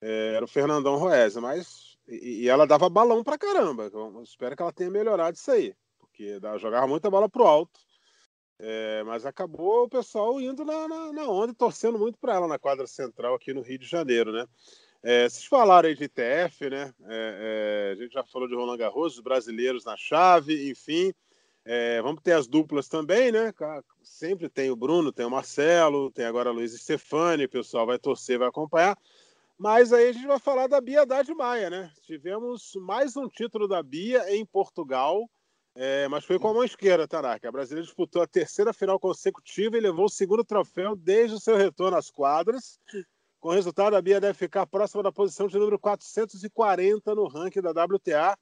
é, 0.00 0.34
era 0.36 0.44
o 0.44 0.48
Fernandão 0.48 0.96
Roese, 0.96 1.40
mas 1.40 1.96
e, 2.06 2.48
ela 2.48 2.66
dava 2.66 2.88
balão 2.88 3.24
pra 3.24 3.38
caramba. 3.38 3.90
Eu 3.92 4.22
espero 4.22 4.54
que 4.54 4.62
ela 4.62 4.72
tenha 4.72 4.90
melhorado 4.90 5.36
isso 5.36 5.50
aí, 5.50 5.74
porque 5.98 6.38
jogava 6.58 6.86
muita 6.86 7.10
bola 7.10 7.28
pro 7.28 7.44
alto. 7.44 7.80
É, 8.56 9.02
mas 9.02 9.26
acabou 9.26 9.84
o 9.84 9.88
pessoal 9.88 10.40
indo 10.40 10.64
na, 10.64 10.86
na, 10.86 11.12
na 11.12 11.28
onda 11.28 11.50
e 11.50 11.56
torcendo 11.56 11.98
muito 11.98 12.16
para 12.20 12.34
ela 12.34 12.46
na 12.46 12.58
quadra 12.58 12.86
central 12.86 13.34
aqui 13.34 13.52
no 13.52 13.62
Rio 13.62 13.78
de 13.78 13.86
Janeiro, 13.86 14.32
né? 14.32 14.46
É, 15.06 15.28
vocês 15.28 15.44
falaram 15.44 15.86
aí 15.86 15.94
de 15.94 16.04
ITF, 16.04 16.70
né? 16.70 16.90
É, 17.06 17.90
é, 17.90 17.92
a 17.92 17.94
gente 17.94 18.14
já 18.14 18.24
falou 18.24 18.48
de 18.48 18.54
Roland 18.54 18.78
Garros, 18.78 19.16
os 19.16 19.20
brasileiros 19.20 19.84
na 19.84 19.98
chave, 19.98 20.70
enfim. 20.70 21.12
É, 21.62 22.00
vamos 22.00 22.22
ter 22.22 22.32
as 22.32 22.46
duplas 22.46 22.88
também, 22.88 23.30
né? 23.30 23.52
Sempre 24.02 24.48
tem 24.48 24.70
o 24.70 24.76
Bruno, 24.76 25.12
tem 25.12 25.26
o 25.26 25.30
Marcelo, 25.30 26.10
tem 26.10 26.24
agora 26.24 26.48
a 26.48 26.52
Luiz 26.54 26.72
Stefani, 26.72 27.44
o 27.44 27.50
pessoal 27.50 27.84
vai 27.84 27.98
torcer, 27.98 28.38
vai 28.38 28.48
acompanhar. 28.48 28.96
Mas 29.58 29.92
aí 29.92 30.08
a 30.08 30.12
gente 30.12 30.26
vai 30.26 30.38
falar 30.38 30.68
da 30.68 30.80
Bia 30.80 31.02
Haddad 31.02 31.34
Maia, 31.34 31.68
né? 31.68 31.92
Tivemos 32.00 32.72
mais 32.76 33.14
um 33.14 33.28
título 33.28 33.68
da 33.68 33.82
Bia 33.82 34.34
em 34.34 34.44
Portugal, 34.46 35.28
é, 35.74 36.08
mas 36.08 36.24
foi 36.24 36.38
com 36.38 36.48
a 36.48 36.54
mão 36.54 36.64
esquerda, 36.64 37.06
Tanaka. 37.06 37.46
A 37.46 37.52
brasileira 37.52 37.86
disputou 37.86 38.22
a 38.22 38.26
terceira 38.26 38.72
final 38.72 38.98
consecutiva 38.98 39.76
e 39.76 39.80
levou 39.80 40.06
o 40.06 40.10
segundo 40.10 40.42
troféu 40.42 40.96
desde 40.96 41.36
o 41.36 41.40
seu 41.40 41.56
retorno 41.56 41.98
às 41.98 42.10
quadras. 42.10 42.80
Com 43.44 43.50
o 43.50 43.52
resultado, 43.52 43.94
a 43.94 44.00
Bia 44.00 44.18
deve 44.18 44.32
ficar 44.32 44.64
próxima 44.64 45.02
da 45.02 45.12
posição 45.12 45.46
de 45.46 45.58
número 45.58 45.78
440 45.78 47.14
no 47.14 47.28
ranking 47.28 47.60
da 47.60 47.72
WTA. 47.72 48.38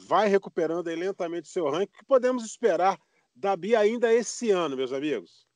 Vai 0.00 0.26
recuperando 0.26 0.88
aí 0.88 0.96
lentamente 0.96 1.48
seu 1.48 1.68
ranking. 1.68 1.92
O 1.94 1.98
que 1.98 2.04
podemos 2.06 2.46
esperar 2.46 2.98
da 3.36 3.54
Bia 3.54 3.78
ainda 3.78 4.10
esse 4.10 4.50
ano, 4.50 4.74
meus 4.74 4.90
amigos? 4.90 5.46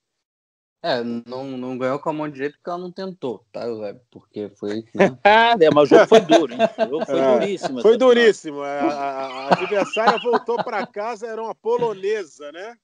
É, 0.83 1.03
não, 1.03 1.57
não 1.57 1.79
ganhou 1.79 1.99
com 2.01 2.11
a 2.11 2.13
mão 2.13 2.29
direita 2.29 2.59
porque 2.59 2.69
ela 2.69 2.79
não 2.81 2.93
tentou, 2.93 3.43
tá? 3.51 3.63
Porque 4.11 4.51
foi. 4.51 4.85
Né? 4.95 5.19
é, 5.25 5.71
mas 5.71 5.85
o 5.85 5.87
jogo 5.87 6.07
foi 6.07 6.21
duro, 6.21 6.53
hein? 6.53 6.59
O 6.61 6.91
jogo 6.91 7.07
foi 7.07 7.19
é, 7.19 7.39
duríssimo. 7.39 7.81
Foi 7.81 7.97
duríssimo. 7.97 8.61
A, 8.61 8.79
a, 8.79 9.27
a 9.27 9.53
adversária 9.55 10.19
voltou 10.19 10.63
para 10.63 10.87
casa, 10.87 11.27
era 11.27 11.43
uma 11.43 11.55
polonesa, 11.55 12.53
né? 12.53 12.77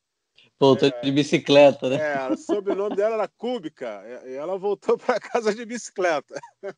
Voltou 0.60 0.88
é, 0.88 1.00
de 1.00 1.12
bicicleta, 1.12 1.88
né? 1.88 1.96
É, 1.96 2.32
o 2.32 2.36
sobrenome 2.36 2.96
dela 2.96 3.14
era 3.14 3.28
Cúbica. 3.28 4.02
E 4.26 4.34
ela 4.34 4.58
voltou 4.58 4.98
para 4.98 5.20
casa 5.20 5.54
de 5.54 5.64
bicicleta. 5.64 6.34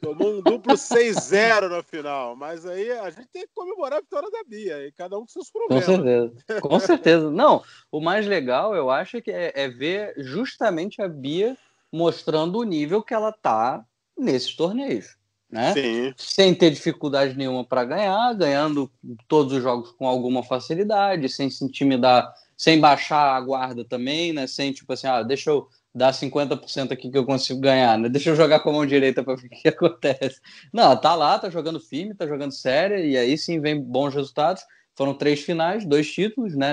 Tomou 0.00 0.34
um 0.34 0.40
duplo 0.40 0.74
6-0 0.74 1.68
no 1.68 1.82
final. 1.82 2.36
Mas 2.36 2.64
aí 2.64 2.92
a 2.92 3.10
gente 3.10 3.28
tem 3.32 3.42
que 3.42 3.50
comemorar 3.52 3.98
a 3.98 4.02
vitória 4.02 4.30
da 4.30 4.44
Bia. 4.44 4.86
E 4.86 4.92
cada 4.92 5.18
um 5.18 5.22
com 5.22 5.28
seus 5.28 5.50
problemas. 5.50 5.84
Com 5.84 5.92
certeza. 5.92 6.60
Com 6.60 6.78
certeza. 6.80 7.30
Não, 7.30 7.64
o 7.90 8.00
mais 8.00 8.26
legal, 8.26 8.76
eu 8.76 8.90
acho, 8.90 9.20
que 9.20 9.32
é, 9.32 9.52
é 9.54 9.68
ver 9.68 10.14
justamente 10.18 11.02
a 11.02 11.08
Bia 11.08 11.56
mostrando 11.92 12.58
o 12.58 12.64
nível 12.64 13.02
que 13.02 13.12
ela 13.12 13.32
tá 13.32 13.84
nesses 14.16 14.54
torneios. 14.54 15.16
Né? 15.50 15.74
Sim. 15.74 16.14
Sem 16.16 16.54
ter 16.54 16.70
dificuldade 16.70 17.36
nenhuma 17.36 17.62
para 17.62 17.84
ganhar, 17.84 18.32
ganhando 18.34 18.90
todos 19.28 19.52
os 19.52 19.62
jogos 19.62 19.90
com 19.92 20.06
alguma 20.06 20.42
facilidade, 20.42 21.28
sem 21.28 21.50
se 21.50 21.62
intimidar 21.64 22.32
sem 22.62 22.78
baixar 22.78 23.34
a 23.34 23.40
guarda 23.40 23.84
também, 23.84 24.32
né? 24.32 24.46
Sem 24.46 24.72
tipo 24.72 24.92
assim, 24.92 25.08
ah, 25.08 25.24
deixa 25.24 25.50
eu 25.50 25.66
dar 25.92 26.12
50% 26.12 26.92
aqui 26.92 27.10
que 27.10 27.18
eu 27.18 27.26
consigo 27.26 27.58
ganhar, 27.58 27.98
né? 27.98 28.08
Deixa 28.08 28.30
eu 28.30 28.36
jogar 28.36 28.60
com 28.60 28.70
a 28.70 28.72
mão 28.72 28.86
direita 28.86 29.24
para 29.24 29.34
ver 29.34 29.48
o 29.48 29.50
que 29.50 29.68
acontece. 29.68 30.40
Não, 30.72 30.96
tá 30.96 31.16
lá, 31.16 31.36
tá 31.40 31.50
jogando 31.50 31.80
firme, 31.80 32.14
tá 32.14 32.24
jogando 32.24 32.52
séria, 32.52 33.04
e 33.04 33.16
aí 33.16 33.36
sim 33.36 33.60
vem 33.60 33.82
bons 33.82 34.14
resultados. 34.14 34.62
Foram 34.94 35.12
três 35.12 35.40
finais, 35.40 35.84
dois 35.84 36.08
títulos, 36.08 36.54
né? 36.54 36.72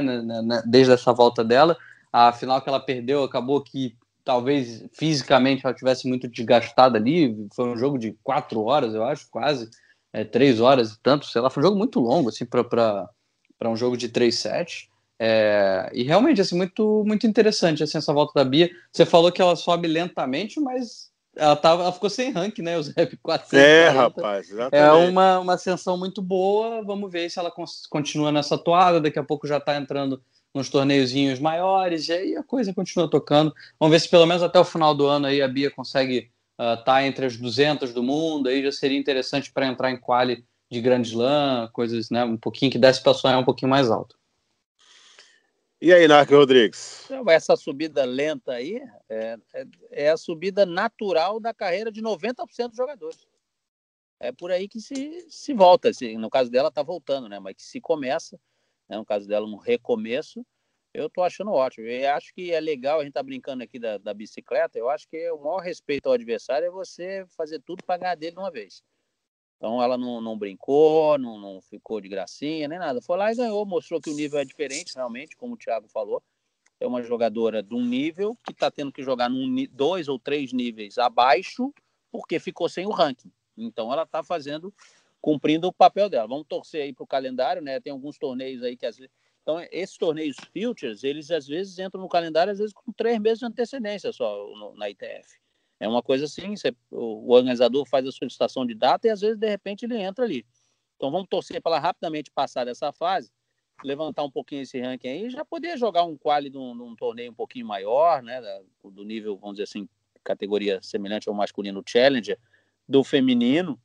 Desde 0.67 0.93
essa 0.93 1.11
volta 1.11 1.43
dela. 1.43 1.75
A 2.13 2.31
final 2.33 2.61
que 2.61 2.69
ela 2.69 2.79
perdeu 2.79 3.23
acabou 3.23 3.59
que 3.63 3.95
talvez 4.23 4.85
fisicamente 4.93 5.65
ela 5.65 5.73
tivesse 5.73 6.07
muito 6.07 6.27
desgastada 6.27 6.99
ali. 6.99 7.47
Foi 7.55 7.67
um 7.67 7.75
jogo 7.75 7.97
de 7.97 8.15
quatro 8.23 8.63
horas, 8.63 8.93
eu 8.93 9.03
acho, 9.03 9.27
quase. 9.31 9.67
É, 10.13 10.23
três 10.23 10.59
horas 10.59 10.91
e 10.91 10.99
tanto, 11.01 11.25
sei 11.25 11.41
lá. 11.41 11.49
Foi 11.49 11.63
um 11.63 11.65
jogo 11.65 11.77
muito 11.79 11.99
longo, 11.99 12.29
assim, 12.29 12.45
para 12.45 13.09
um 13.65 13.75
jogo 13.75 13.97
de 13.97 14.07
três 14.07 14.37
sets. 14.37 14.88
É, 15.21 15.91
e 15.93 16.03
realmente, 16.03 16.39
assim, 16.39 16.55
muito, 16.55 17.03
muito 17.05 17.27
interessante 17.27 17.83
assim, 17.83 17.97
essa 17.97 18.13
volta 18.13 18.31
da 18.35 18.49
Bia. 18.49 18.69
Você 18.91 19.05
falou 19.05 19.31
que 19.31 19.41
ela 19.41 19.55
sobe 19.55 19.87
lentamente, 19.87 20.59
mas 20.61 21.09
ela, 21.35 21.55
tava, 21.55 21.83
ela 21.83 21.91
ficou 21.91 22.09
sem 22.09 22.31
rank, 22.31 22.59
né? 22.59 22.77
Os 22.77 22.87
rap 22.89 23.17
440. 23.21 23.57
É, 23.57 23.89
rapaz, 23.89 24.49
exatamente. 24.49 24.75
É 24.75 24.91
uma, 25.09 25.39
uma 25.39 25.53
ascensão 25.55 25.97
muito 25.97 26.21
boa. 26.21 26.81
Vamos 26.83 27.11
ver 27.11 27.29
se 27.29 27.37
ela 27.37 27.51
continua 27.89 28.31
nessa 28.31 28.57
toada. 28.57 29.01
Daqui 29.01 29.19
a 29.19 29.23
pouco 29.23 29.45
já 29.45 29.57
está 29.57 29.75
entrando 29.75 30.21
nos 30.53 30.69
torneiozinhos 30.69 31.39
maiores, 31.39 32.07
e 32.07 32.13
aí 32.13 32.35
a 32.35 32.41
coisa 32.41 32.73
continua 32.73 33.07
tocando. 33.07 33.53
Vamos 33.79 33.91
ver 33.91 33.99
se 33.99 34.09
pelo 34.09 34.25
menos 34.25 34.41
até 34.41 34.59
o 34.59 34.65
final 34.65 34.95
do 34.95 35.05
ano 35.05 35.27
aí 35.27 35.43
a 35.43 35.47
Bia 35.47 35.69
consegue 35.69 36.31
estar 36.59 36.81
uh, 36.81 36.83
tá 36.83 37.05
entre 37.05 37.25
as 37.25 37.37
200 37.37 37.93
do 37.93 38.01
mundo. 38.01 38.49
Aí 38.49 38.63
já 38.63 38.71
seria 38.71 38.97
interessante 38.97 39.51
para 39.51 39.67
entrar 39.67 39.91
em 39.91 39.97
quali 39.97 40.43
de 40.71 40.81
Grand 40.81 41.01
Slam, 41.01 41.69
coisas, 41.71 42.09
né? 42.09 42.23
Um 42.23 42.37
pouquinho 42.37 42.71
que 42.71 42.77
desse 42.77 43.01
para 43.01 43.13
sonhar 43.13 43.37
um 43.39 43.43
pouquinho 43.43 43.69
mais 43.69 43.91
alto. 43.91 44.15
E 45.81 45.93
aí, 45.93 46.09
Narco 46.09 46.35
Rodrigues? 46.35 47.07
Essa 47.29 47.55
subida 47.55 48.03
lenta 48.03 48.51
aí 48.51 48.81
é, 49.07 49.37
é, 49.53 49.65
é, 49.91 50.09
a 50.09 50.17
subida 50.17 50.65
natural 50.65 51.39
da 51.39 51.53
carreira 51.53 51.89
de 51.89 52.01
90% 52.01 52.67
dos 52.67 52.75
jogadores. 52.75 53.25
É 54.19 54.29
por 54.33 54.51
aí 54.51 54.67
que 54.67 54.81
se, 54.81 55.25
se 55.29 55.53
volta. 55.53 55.93
Se, 55.93 56.17
no 56.17 56.29
caso 56.29 56.51
dela, 56.51 56.67
está 56.67 56.83
voltando, 56.83 57.29
né? 57.29 57.39
Mas 57.39 57.55
que 57.55 57.63
se 57.63 57.79
começa, 57.79 58.37
né? 58.89 58.97
no 58.97 59.05
caso 59.05 59.25
dela, 59.25 59.47
um 59.47 59.55
recomeço, 59.55 60.45
eu 60.93 61.07
estou 61.07 61.23
achando 61.23 61.51
ótimo. 61.51 61.87
Eu 61.87 62.13
acho 62.13 62.33
que 62.33 62.51
é 62.51 62.59
legal, 62.59 62.99
a 62.99 63.03
gente 63.03 63.11
está 63.11 63.23
brincando 63.23 63.63
aqui 63.63 63.79
da, 63.79 63.97
da 63.97 64.13
bicicleta, 64.13 64.77
eu 64.77 64.89
acho 64.89 65.07
que 65.07 65.31
o 65.31 65.37
maior 65.37 65.59
respeito 65.59 66.07
ao 66.07 66.13
adversário 66.13 66.67
é 66.67 66.69
você 66.69 67.25
fazer 67.37 67.61
tudo 67.61 67.85
para 67.85 67.97
ganhar 67.97 68.15
dele 68.15 68.33
de 68.33 68.39
uma 68.39 68.51
vez. 68.51 68.83
Então 69.59 69.83
ela 69.83 69.97
não, 69.97 70.21
não 70.21 70.37
brincou, 70.37 71.17
não, 71.17 71.37
não, 71.37 71.61
ficou 71.61 71.99
de 71.99 72.07
gracinha, 72.07 72.65
nem 72.65 72.79
nada. 72.79 73.01
Foi 73.01 73.17
lá 73.17 73.29
e 73.29 73.35
ganhou, 73.35 73.65
mostrou 73.65 73.99
que 73.99 74.09
o 74.09 74.15
nível 74.15 74.39
é 74.39 74.45
diferente, 74.45 74.95
realmente, 74.95 75.35
como 75.35 75.55
o 75.55 75.57
Thiago 75.57 75.89
falou. 75.89 76.23
É 76.79 76.87
uma 76.87 77.03
jogadora 77.03 77.61
de 77.61 77.75
um 77.75 77.85
nível 77.85 78.37
que 78.45 78.53
está 78.53 78.71
tendo 78.71 78.89
que 78.89 79.03
jogar 79.03 79.29
num, 79.29 79.67
dois 79.69 80.07
ou 80.07 80.17
três 80.17 80.53
níveis 80.53 80.97
abaixo, 80.97 81.73
porque 82.09 82.39
ficou 82.39 82.69
sem 82.69 82.85
o 82.85 82.89
ranking. 82.89 83.29
Então 83.57 83.91
ela 83.91 84.03
está 84.03 84.23
fazendo, 84.23 84.73
cumprindo 85.19 85.67
o 85.67 85.73
papel 85.73 86.09
dela. 86.09 86.25
Vamos 86.25 86.47
torcer 86.47 86.83
aí 86.83 86.93
para 86.93 87.03
o 87.03 87.07
calendário, 87.07 87.61
né? 87.61 87.81
Tem 87.81 87.91
alguns 87.91 88.17
torneios 88.17 88.63
aí 88.63 88.77
que 88.77 88.85
às 88.85 88.95
vezes 88.95 89.11
Então, 89.41 89.59
esses 89.73 89.97
torneios 89.97 90.37
futures, 90.53 91.03
eles 91.03 91.29
às 91.31 91.45
vezes 91.45 91.77
entram 91.79 92.01
no 92.01 92.07
calendário, 92.07 92.53
às 92.53 92.59
vezes 92.59 92.73
com 92.73 92.93
três 92.93 93.19
meses 93.19 93.39
de 93.39 93.45
antecedência 93.45 94.13
só 94.13 94.37
no, 94.55 94.73
na 94.77 94.89
ITF. 94.89 95.37
É 95.79 95.87
uma 95.87 96.03
coisa 96.03 96.25
assim, 96.25 96.55
você, 96.55 96.75
o 96.91 97.31
organizador 97.31 97.85
faz 97.85 98.05
a 98.05 98.11
solicitação 98.11 98.65
de 98.65 98.75
data 98.75 99.07
e 99.07 99.09
às 99.09 99.21
vezes, 99.21 99.37
de 99.37 99.47
repente, 99.47 99.85
ele 99.85 99.97
entra 99.97 100.25
ali. 100.25 100.45
Então, 100.95 101.09
vamos 101.09 101.27
torcer 101.29 101.61
para 101.61 101.73
ela 101.73 101.79
rapidamente 101.79 102.29
passar 102.31 102.65
dessa 102.65 102.91
fase, 102.91 103.31
levantar 103.83 104.23
um 104.23 104.31
pouquinho 104.31 104.63
esse 104.63 104.79
ranking 104.79 105.07
aí 105.07 105.25
e 105.27 105.29
já 105.29 105.45
poder 105.45 105.77
jogar 105.77 106.03
um 106.03 106.17
quali 106.17 106.49
num, 106.49 106.75
num 106.75 106.95
torneio 106.95 107.31
um 107.31 107.35
pouquinho 107.35 107.65
maior, 107.65 108.21
né, 108.21 108.41
do 108.83 109.05
nível, 109.05 109.37
vamos 109.37 109.55
dizer 109.55 109.63
assim, 109.63 109.87
categoria 110.23 110.81
semelhante 110.81 111.29
ao 111.29 111.35
masculino 111.35 111.81
Challenger, 111.87 112.37
do 112.87 113.03
feminino, 113.03 113.79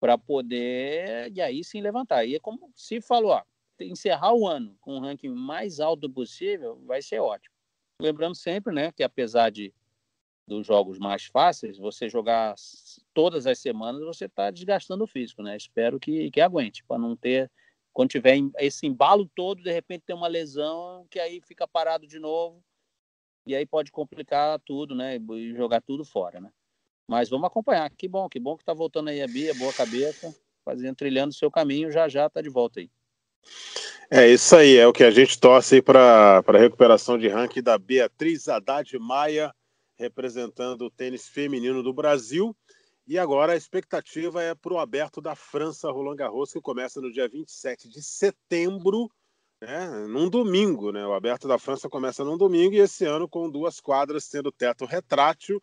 para 0.00 0.18
poder, 0.18 1.32
e 1.32 1.40
aí 1.40 1.64
sim 1.64 1.80
levantar. 1.80 2.24
E 2.24 2.34
é 2.34 2.40
como 2.40 2.70
se 2.74 3.00
falou, 3.00 3.32
ó, 3.32 3.42
encerrar 3.80 4.34
o 4.34 4.46
ano 4.46 4.76
com 4.80 4.96
o 4.96 5.00
ranking 5.00 5.30
mais 5.30 5.80
alto 5.80 6.08
possível 6.08 6.80
vai 6.86 7.02
ser 7.02 7.20
ótimo. 7.20 7.54
Lembrando 8.00 8.34
sempre, 8.34 8.72
né, 8.74 8.92
que 8.92 9.02
apesar 9.02 9.50
de 9.50 9.72
dos 10.46 10.66
jogos 10.66 10.98
mais 10.98 11.24
fáceis, 11.24 11.78
você 11.78 12.08
jogar 12.08 12.54
todas 13.12 13.46
as 13.46 13.58
semanas, 13.58 14.04
você 14.04 14.26
está 14.26 14.50
desgastando 14.50 15.04
o 15.04 15.06
físico, 15.06 15.42
né? 15.42 15.56
Espero 15.56 15.98
que, 15.98 16.30
que 16.30 16.40
aguente, 16.40 16.84
para 16.84 16.98
não 16.98 17.16
ter, 17.16 17.50
quando 17.92 18.10
tiver 18.10 18.38
esse 18.58 18.86
embalo 18.86 19.30
todo, 19.34 19.62
de 19.62 19.72
repente 19.72 20.04
ter 20.06 20.14
uma 20.14 20.28
lesão 20.28 21.06
que 21.10 21.18
aí 21.18 21.40
fica 21.40 21.66
parado 21.66 22.06
de 22.06 22.18
novo 22.18 22.62
e 23.46 23.54
aí 23.54 23.64
pode 23.64 23.90
complicar 23.90 24.58
tudo, 24.60 24.94
né? 24.94 25.16
E 25.16 25.54
jogar 25.54 25.80
tudo 25.80 26.04
fora, 26.04 26.40
né? 26.40 26.50
Mas 27.08 27.28
vamos 27.28 27.46
acompanhar. 27.46 27.90
Que 27.90 28.08
bom, 28.08 28.28
que 28.28 28.40
bom 28.40 28.56
que 28.56 28.62
está 28.62 28.72
voltando 28.72 29.08
aí 29.08 29.22
a 29.22 29.26
Bia, 29.26 29.54
boa 29.54 29.72
cabeça, 29.72 30.34
fazendo, 30.64 30.96
trilhando 30.96 31.34
seu 31.34 31.50
caminho, 31.50 31.90
já 31.90 32.08
já 32.08 32.26
está 32.26 32.40
de 32.40 32.48
volta 32.48 32.80
aí. 32.80 32.90
É 34.10 34.28
isso 34.28 34.56
aí, 34.56 34.76
é 34.76 34.86
o 34.86 34.92
que 34.92 35.04
a 35.04 35.10
gente 35.10 35.38
torce 35.38 35.82
para 35.82 36.42
a 36.46 36.58
recuperação 36.58 37.18
de 37.18 37.28
ranking 37.28 37.62
da 37.62 37.78
Beatriz 37.78 38.48
Haddad 38.48 38.98
Maia, 38.98 39.54
representando 39.96 40.82
o 40.82 40.90
tênis 40.90 41.28
feminino 41.28 41.82
do 41.82 41.92
Brasil. 41.92 42.56
E 43.06 43.18
agora 43.18 43.52
a 43.52 43.56
expectativa 43.56 44.42
é 44.42 44.54
para 44.54 44.72
o 44.72 44.78
aberto 44.78 45.20
da 45.20 45.34
França 45.34 45.90
Roland 45.90 46.16
Garros, 46.16 46.52
que 46.52 46.60
começa 46.60 47.00
no 47.00 47.12
dia 47.12 47.28
27 47.28 47.88
de 47.88 48.02
setembro, 48.02 49.10
né, 49.60 49.88
num 50.08 50.30
domingo. 50.30 50.90
Né? 50.90 51.06
O 51.06 51.12
aberto 51.12 51.46
da 51.46 51.58
França 51.58 51.88
começa 51.88 52.24
num 52.24 52.38
domingo 52.38 52.74
e 52.74 52.78
esse 52.78 53.04
ano 53.04 53.28
com 53.28 53.50
duas 53.50 53.80
quadras 53.80 54.28
tendo 54.28 54.50
teto 54.50 54.86
retrátil. 54.86 55.60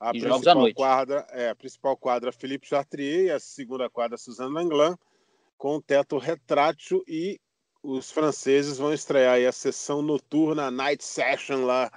A 0.00 0.10
e 0.14 0.20
principal 0.20 0.74
quadra 0.74 1.26
é 1.30 1.50
a 1.50 1.54
principal 1.54 1.96
quadra 1.96 2.32
Philippe 2.32 2.66
Chartrier 2.66 3.26
e 3.26 3.30
a 3.30 3.38
segunda 3.38 3.88
quadra 3.88 4.16
Suzanne 4.16 4.52
Langlan 4.52 4.96
com 5.56 5.78
teto 5.78 6.16
retrátil 6.16 7.04
e 7.06 7.38
os 7.82 8.10
franceses 8.10 8.78
vão 8.78 8.92
estrear 8.92 9.38
a 9.46 9.52
sessão 9.52 10.00
noturna, 10.00 10.66
a 10.66 10.70
Night 10.70 11.04
Session 11.04 11.66
lá 11.66 11.90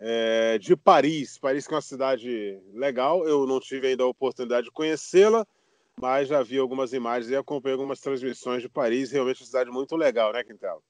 é, 0.00 0.58
de 0.58 0.76
Paris. 0.76 1.38
Paris 1.38 1.66
que 1.66 1.74
é 1.74 1.76
uma 1.76 1.82
cidade 1.82 2.60
legal, 2.72 3.26
eu 3.26 3.46
não 3.46 3.60
tive 3.60 3.88
ainda 3.88 4.04
a 4.04 4.08
oportunidade 4.08 4.66
de 4.66 4.72
conhecê-la, 4.72 5.46
mas 6.00 6.28
já 6.28 6.42
vi 6.42 6.58
algumas 6.58 6.92
imagens 6.92 7.30
e 7.30 7.36
acompanhei 7.36 7.74
algumas 7.74 8.00
transmissões 8.00 8.62
de 8.62 8.68
Paris. 8.68 9.10
Realmente 9.12 9.40
uma 9.40 9.46
cidade 9.46 9.70
muito 9.70 9.96
legal, 9.96 10.32
né, 10.32 10.42
Quintel? 10.44 10.82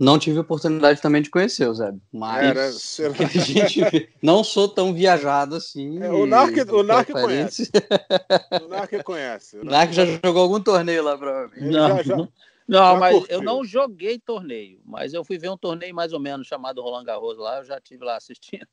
Não 0.00 0.18
tive 0.18 0.38
oportunidade 0.38 1.02
também 1.02 1.20
de 1.20 1.28
conhecer 1.28 1.68
o 1.68 1.74
Zé, 1.74 1.92
mas 2.10 2.98
é, 2.98 3.08
né? 3.10 3.16
a 3.18 3.26
gente 3.38 4.08
não 4.22 4.42
sou 4.42 4.66
tão 4.66 4.94
viajado 4.94 5.56
assim. 5.56 6.02
É, 6.02 6.10
o 6.10 6.24
Narc, 6.24 6.56
o 6.72 6.82
Narc 6.82 7.10
conhece. 7.10 7.70
o 8.64 8.68
Narc 8.68 8.90
conhece. 9.04 9.58
O 9.58 9.64
Narc 9.64 9.92
já 9.92 10.06
jogou 10.06 10.40
algum 10.40 10.58
torneio 10.58 11.04
lá, 11.04 11.18
provavelmente. 11.18 11.70
Não, 11.70 11.96
já, 11.98 12.02
já, 12.02 12.28
não 12.70 12.98
mas 12.98 13.18
curtiu. 13.18 13.36
eu 13.36 13.42
não 13.42 13.64
joguei 13.64 14.18
torneio, 14.18 14.80
mas 14.84 15.12
eu 15.12 15.24
fui 15.24 15.38
ver 15.38 15.50
um 15.50 15.56
torneio 15.56 15.94
mais 15.94 16.12
ou 16.12 16.20
menos 16.20 16.46
chamado 16.46 16.80
Roland 16.80 17.04
Garros 17.04 17.36
lá, 17.38 17.58
eu 17.58 17.64
já 17.64 17.80
tive 17.80 18.04
lá 18.04 18.16
assistindo. 18.16 18.66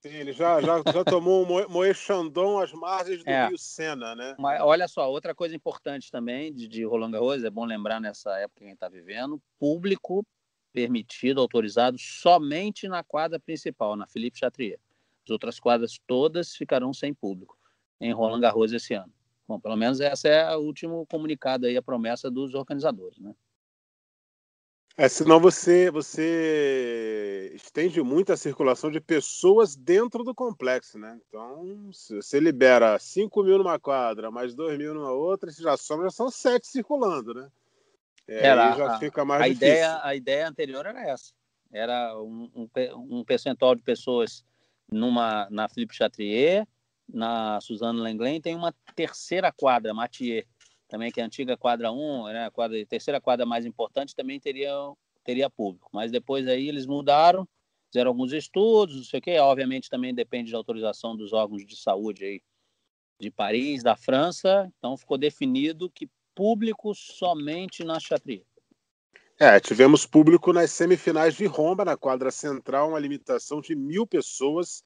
Sim, 0.00 0.14
ele 0.14 0.32
já, 0.32 0.62
já, 0.62 0.82
já 0.92 1.04
tomou 1.04 1.44
um 1.44 1.68
Moe 1.68 1.92
Chandon 1.92 2.58
às 2.58 2.72
margens 2.72 3.22
do 3.22 3.28
é. 3.28 3.48
Rio 3.48 3.58
Sena, 3.58 4.14
né? 4.14 4.34
Mas 4.38 4.60
olha 4.62 4.88
só, 4.88 5.10
outra 5.10 5.34
coisa 5.34 5.54
importante 5.54 6.10
também 6.10 6.54
de, 6.54 6.66
de 6.66 6.84
Roland 6.84 7.10
Garros, 7.10 7.44
é 7.44 7.50
bom 7.50 7.66
lembrar 7.66 8.00
nessa 8.00 8.38
época 8.38 8.60
que 8.60 8.64
a 8.64 8.68
gente 8.68 8.76
está 8.76 8.88
vivendo, 8.88 9.42
público 9.58 10.24
permitido, 10.72 11.40
autorizado 11.40 11.98
somente 11.98 12.88
na 12.88 13.02
quadra 13.02 13.38
principal, 13.38 13.96
na 13.96 14.06
Philippe 14.06 14.38
Chatrier. 14.38 14.78
As 15.24 15.30
outras 15.30 15.60
quadras 15.60 15.98
todas 16.06 16.54
ficarão 16.54 16.94
sem 16.94 17.12
público 17.12 17.58
em 18.00 18.12
Roland 18.12 18.40
Garros 18.40 18.72
esse 18.72 18.94
ano. 18.94 19.12
Bom, 19.50 19.58
pelo 19.58 19.74
menos 19.74 20.00
essa 20.00 20.28
é 20.28 20.56
o 20.56 20.60
último 20.60 21.04
comunicado 21.06 21.66
aí, 21.66 21.76
a 21.76 21.82
promessa 21.82 22.30
dos 22.30 22.54
organizadores, 22.54 23.18
né? 23.18 23.34
É, 24.96 25.08
senão 25.08 25.40
você, 25.40 25.90
você 25.90 27.50
estende 27.52 28.00
muito 28.00 28.32
a 28.32 28.36
circulação 28.36 28.92
de 28.92 29.00
pessoas 29.00 29.74
dentro 29.74 30.22
do 30.22 30.32
complexo, 30.32 31.00
né? 31.00 31.18
Então, 31.26 31.90
se 31.92 32.14
você 32.14 32.38
libera 32.38 32.96
5 32.96 33.42
mil 33.42 33.58
numa 33.58 33.76
quadra, 33.76 34.30
mais 34.30 34.54
2 34.54 34.78
mil 34.78 34.94
numa 34.94 35.10
outra, 35.10 35.50
já 35.50 35.76
sobra, 35.76 36.04
já 36.04 36.10
são 36.12 36.30
7 36.30 36.68
circulando, 36.68 37.34
né? 37.34 37.50
É, 38.28 38.46
era, 38.46 38.76
já 38.76 38.98
fica 39.00 39.24
mais 39.24 39.42
a 39.42 39.48
difícil. 39.48 39.66
ideia 39.66 40.00
A 40.04 40.14
ideia 40.14 40.46
anterior 40.48 40.86
era 40.86 41.02
essa. 41.02 41.32
Era 41.72 42.16
um, 42.22 42.48
um, 42.54 42.68
um 43.18 43.24
percentual 43.24 43.74
de 43.74 43.82
pessoas 43.82 44.44
numa, 44.88 45.48
na 45.50 45.68
Philippe 45.68 45.96
Chatrier, 45.96 46.68
na 47.12 47.60
Suzanne 47.60 48.00
Lenglen, 48.00 48.40
tem 48.40 48.54
uma 48.54 48.74
terceira 48.94 49.52
quadra, 49.52 49.94
Mathieu, 49.94 50.44
também 50.88 51.10
que 51.10 51.20
é 51.20 51.22
a 51.22 51.26
antiga 51.26 51.56
quadra 51.56 51.92
1, 51.92 52.24
né, 52.24 52.46
a 52.46 52.50
quadra, 52.50 52.84
terceira 52.86 53.20
quadra 53.20 53.46
mais 53.46 53.64
importante, 53.64 54.14
também 54.14 54.40
teria, 54.40 54.72
teria 55.24 55.48
público. 55.48 55.88
Mas 55.92 56.10
depois 56.10 56.46
aí 56.48 56.68
eles 56.68 56.86
mudaram, 56.86 57.48
fizeram 57.86 58.10
alguns 58.10 58.32
estudos, 58.32 58.96
não 58.96 59.04
sei 59.04 59.18
o 59.20 59.22
quê. 59.22 59.38
Obviamente 59.38 59.88
também 59.88 60.14
depende 60.14 60.50
da 60.50 60.58
autorização 60.58 61.16
dos 61.16 61.32
órgãos 61.32 61.64
de 61.64 61.76
saúde 61.76 62.24
aí 62.24 62.42
de 63.20 63.30
Paris, 63.30 63.82
da 63.82 63.96
França. 63.96 64.70
Então 64.78 64.96
ficou 64.96 65.16
definido 65.16 65.90
que 65.90 66.08
público 66.34 66.94
somente 66.94 67.84
na 67.84 68.00
Chatrier. 68.00 68.44
É, 69.38 69.58
tivemos 69.58 70.04
público 70.04 70.52
nas 70.52 70.70
semifinais 70.70 71.34
de 71.34 71.46
Roma, 71.46 71.84
na 71.84 71.96
quadra 71.96 72.30
central, 72.30 72.90
uma 72.90 72.98
limitação 72.98 73.60
de 73.60 73.74
mil 73.74 74.06
pessoas 74.06 74.82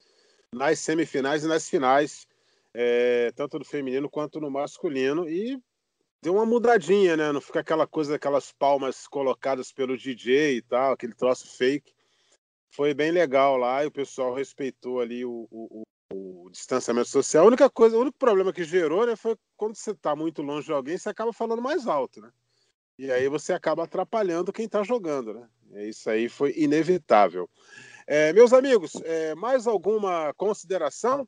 nas 0.55 0.79
semifinais 0.79 1.43
e 1.43 1.47
nas 1.47 1.69
finais, 1.69 2.25
é, 2.73 3.31
tanto 3.35 3.59
no 3.59 3.65
feminino 3.65 4.09
quanto 4.09 4.39
no 4.39 4.49
masculino, 4.49 5.29
e 5.29 5.61
deu 6.21 6.35
uma 6.35 6.45
mudadinha, 6.45 7.17
né? 7.17 7.31
Não 7.31 7.41
fica 7.41 7.59
aquela 7.59 7.85
coisa, 7.85 8.15
aquelas 8.15 8.51
palmas 8.51 9.05
colocadas 9.07 9.71
pelo 9.71 9.97
DJ 9.97 10.57
e 10.57 10.61
tal, 10.61 10.93
aquele 10.93 11.13
troço 11.13 11.57
fake. 11.57 11.93
Foi 12.69 12.93
bem 12.93 13.11
legal 13.11 13.57
lá 13.57 13.83
e 13.83 13.87
o 13.87 13.91
pessoal 13.91 14.33
respeitou 14.33 14.99
ali 14.99 15.25
o, 15.25 15.47
o, 15.51 15.83
o 16.11 16.49
distanciamento 16.49 17.09
social. 17.09 17.43
A 17.43 17.47
única 17.47 17.69
coisa, 17.69 17.97
o 17.97 18.01
único 18.01 18.17
problema 18.17 18.53
que 18.53 18.63
gerou, 18.63 19.05
né, 19.05 19.15
foi 19.15 19.35
quando 19.55 19.75
você 19.75 19.91
está 19.91 20.15
muito 20.15 20.41
longe 20.41 20.67
de 20.67 20.73
alguém, 20.73 20.97
você 20.97 21.09
acaba 21.09 21.31
falando 21.33 21.61
mais 21.61 21.85
alto, 21.85 22.21
né? 22.21 22.31
E 22.97 23.11
aí 23.11 23.27
você 23.27 23.51
acaba 23.51 23.83
atrapalhando 23.83 24.53
quem 24.53 24.65
está 24.65 24.83
jogando, 24.83 25.33
né? 25.33 25.49
Isso 25.87 26.09
aí 26.09 26.29
foi 26.29 26.53
inevitável. 26.55 27.49
É, 28.07 28.33
meus 28.33 28.53
amigos, 28.53 28.93
é, 29.03 29.33
mais 29.35 29.67
alguma 29.67 30.33
consideração? 30.35 31.27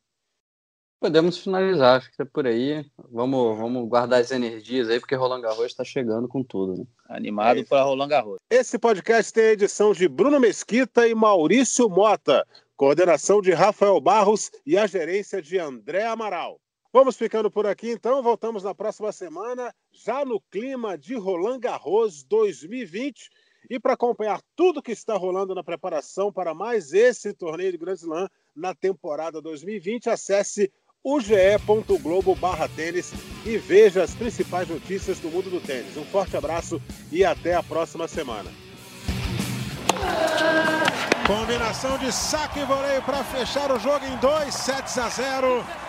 Podemos 1.00 1.38
finalizar, 1.38 1.98
acho 1.98 2.12
que 2.12 2.22
é 2.22 2.26
por 2.26 2.48
aí. 2.48 2.84
Vamos, 3.12 3.58
vamos 3.58 3.88
guardar 3.88 4.20
as 4.20 4.32
energias 4.32 4.90
aí, 4.90 5.00
porque 5.00 5.16
Roland 5.16 5.42
Garros 5.42 5.66
está 5.66 5.84
chegando 5.84 6.28
com 6.28 6.44
tudo. 6.44 6.80
Né? 6.80 6.86
Animado 7.10 7.60
é 7.60 7.64
para 7.64 7.84
Roland 7.84 8.08
Garros. 8.08 8.38
Esse 8.50 8.80
podcast 8.80 9.32
tem 9.32 9.44
a 9.44 9.52
edição 9.52 9.94
de 9.94 10.08
Bruno 10.08 10.40
Mesquita 10.40 11.08
e 11.08 11.14
Maurício 11.14 11.88
Mota 11.88 12.46
coordenação 12.78 13.42
de 13.42 13.52
Rafael 13.52 14.00
Barros 14.00 14.52
e 14.64 14.78
a 14.78 14.86
gerência 14.86 15.42
de 15.42 15.58
André 15.58 16.06
Amaral. 16.06 16.62
Vamos 16.94 17.18
ficando 17.18 17.50
por 17.50 17.66
aqui 17.66 17.90
então, 17.90 18.22
voltamos 18.22 18.64
na 18.64 18.74
próxima 18.74 19.12
semana, 19.12 19.74
já 19.92 20.24
no 20.24 20.40
clima 20.40 20.96
de 20.96 21.16
Roland 21.16 21.60
Garros 21.60 22.24
2020. 22.24 23.30
E 23.70 23.80
para 23.80 23.94
acompanhar 23.94 24.42
tudo 24.56 24.82
que 24.82 24.92
está 24.92 25.16
rolando 25.16 25.54
na 25.54 25.64
preparação 25.64 26.32
para 26.32 26.54
mais 26.54 26.94
esse 26.94 27.34
torneio 27.34 27.72
de 27.72 27.78
Grand 27.78 27.96
Slam 27.96 28.30
na 28.56 28.74
temporada 28.74 29.42
2020, 29.42 30.10
acesse 30.10 30.72
o 31.04 31.20
ge.globo 31.20 32.36
barra 32.36 32.68
tênis 32.70 33.14
e 33.46 33.58
veja 33.58 34.04
as 34.04 34.16
principais 34.16 34.68
notícias 34.68 35.20
do 35.20 35.30
mundo 35.30 35.50
do 35.50 35.60
tênis. 35.60 35.96
Um 35.98 36.06
forte 36.06 36.36
abraço 36.36 36.82
e 37.12 37.24
até 37.24 37.54
a 37.54 37.64
próxima 37.64 38.08
semana. 38.08 38.52
Combinação 41.26 41.98
de 41.98 42.12
saque 42.12 42.60
e 42.60 42.66
voleio 42.66 43.02
para 43.04 43.24
fechar 43.24 43.72
o 43.72 43.80
jogo 43.80 44.06
em 44.06 44.18
2 44.18 44.54
sets 44.54 44.98
a 44.98 45.10
0. 45.10 45.87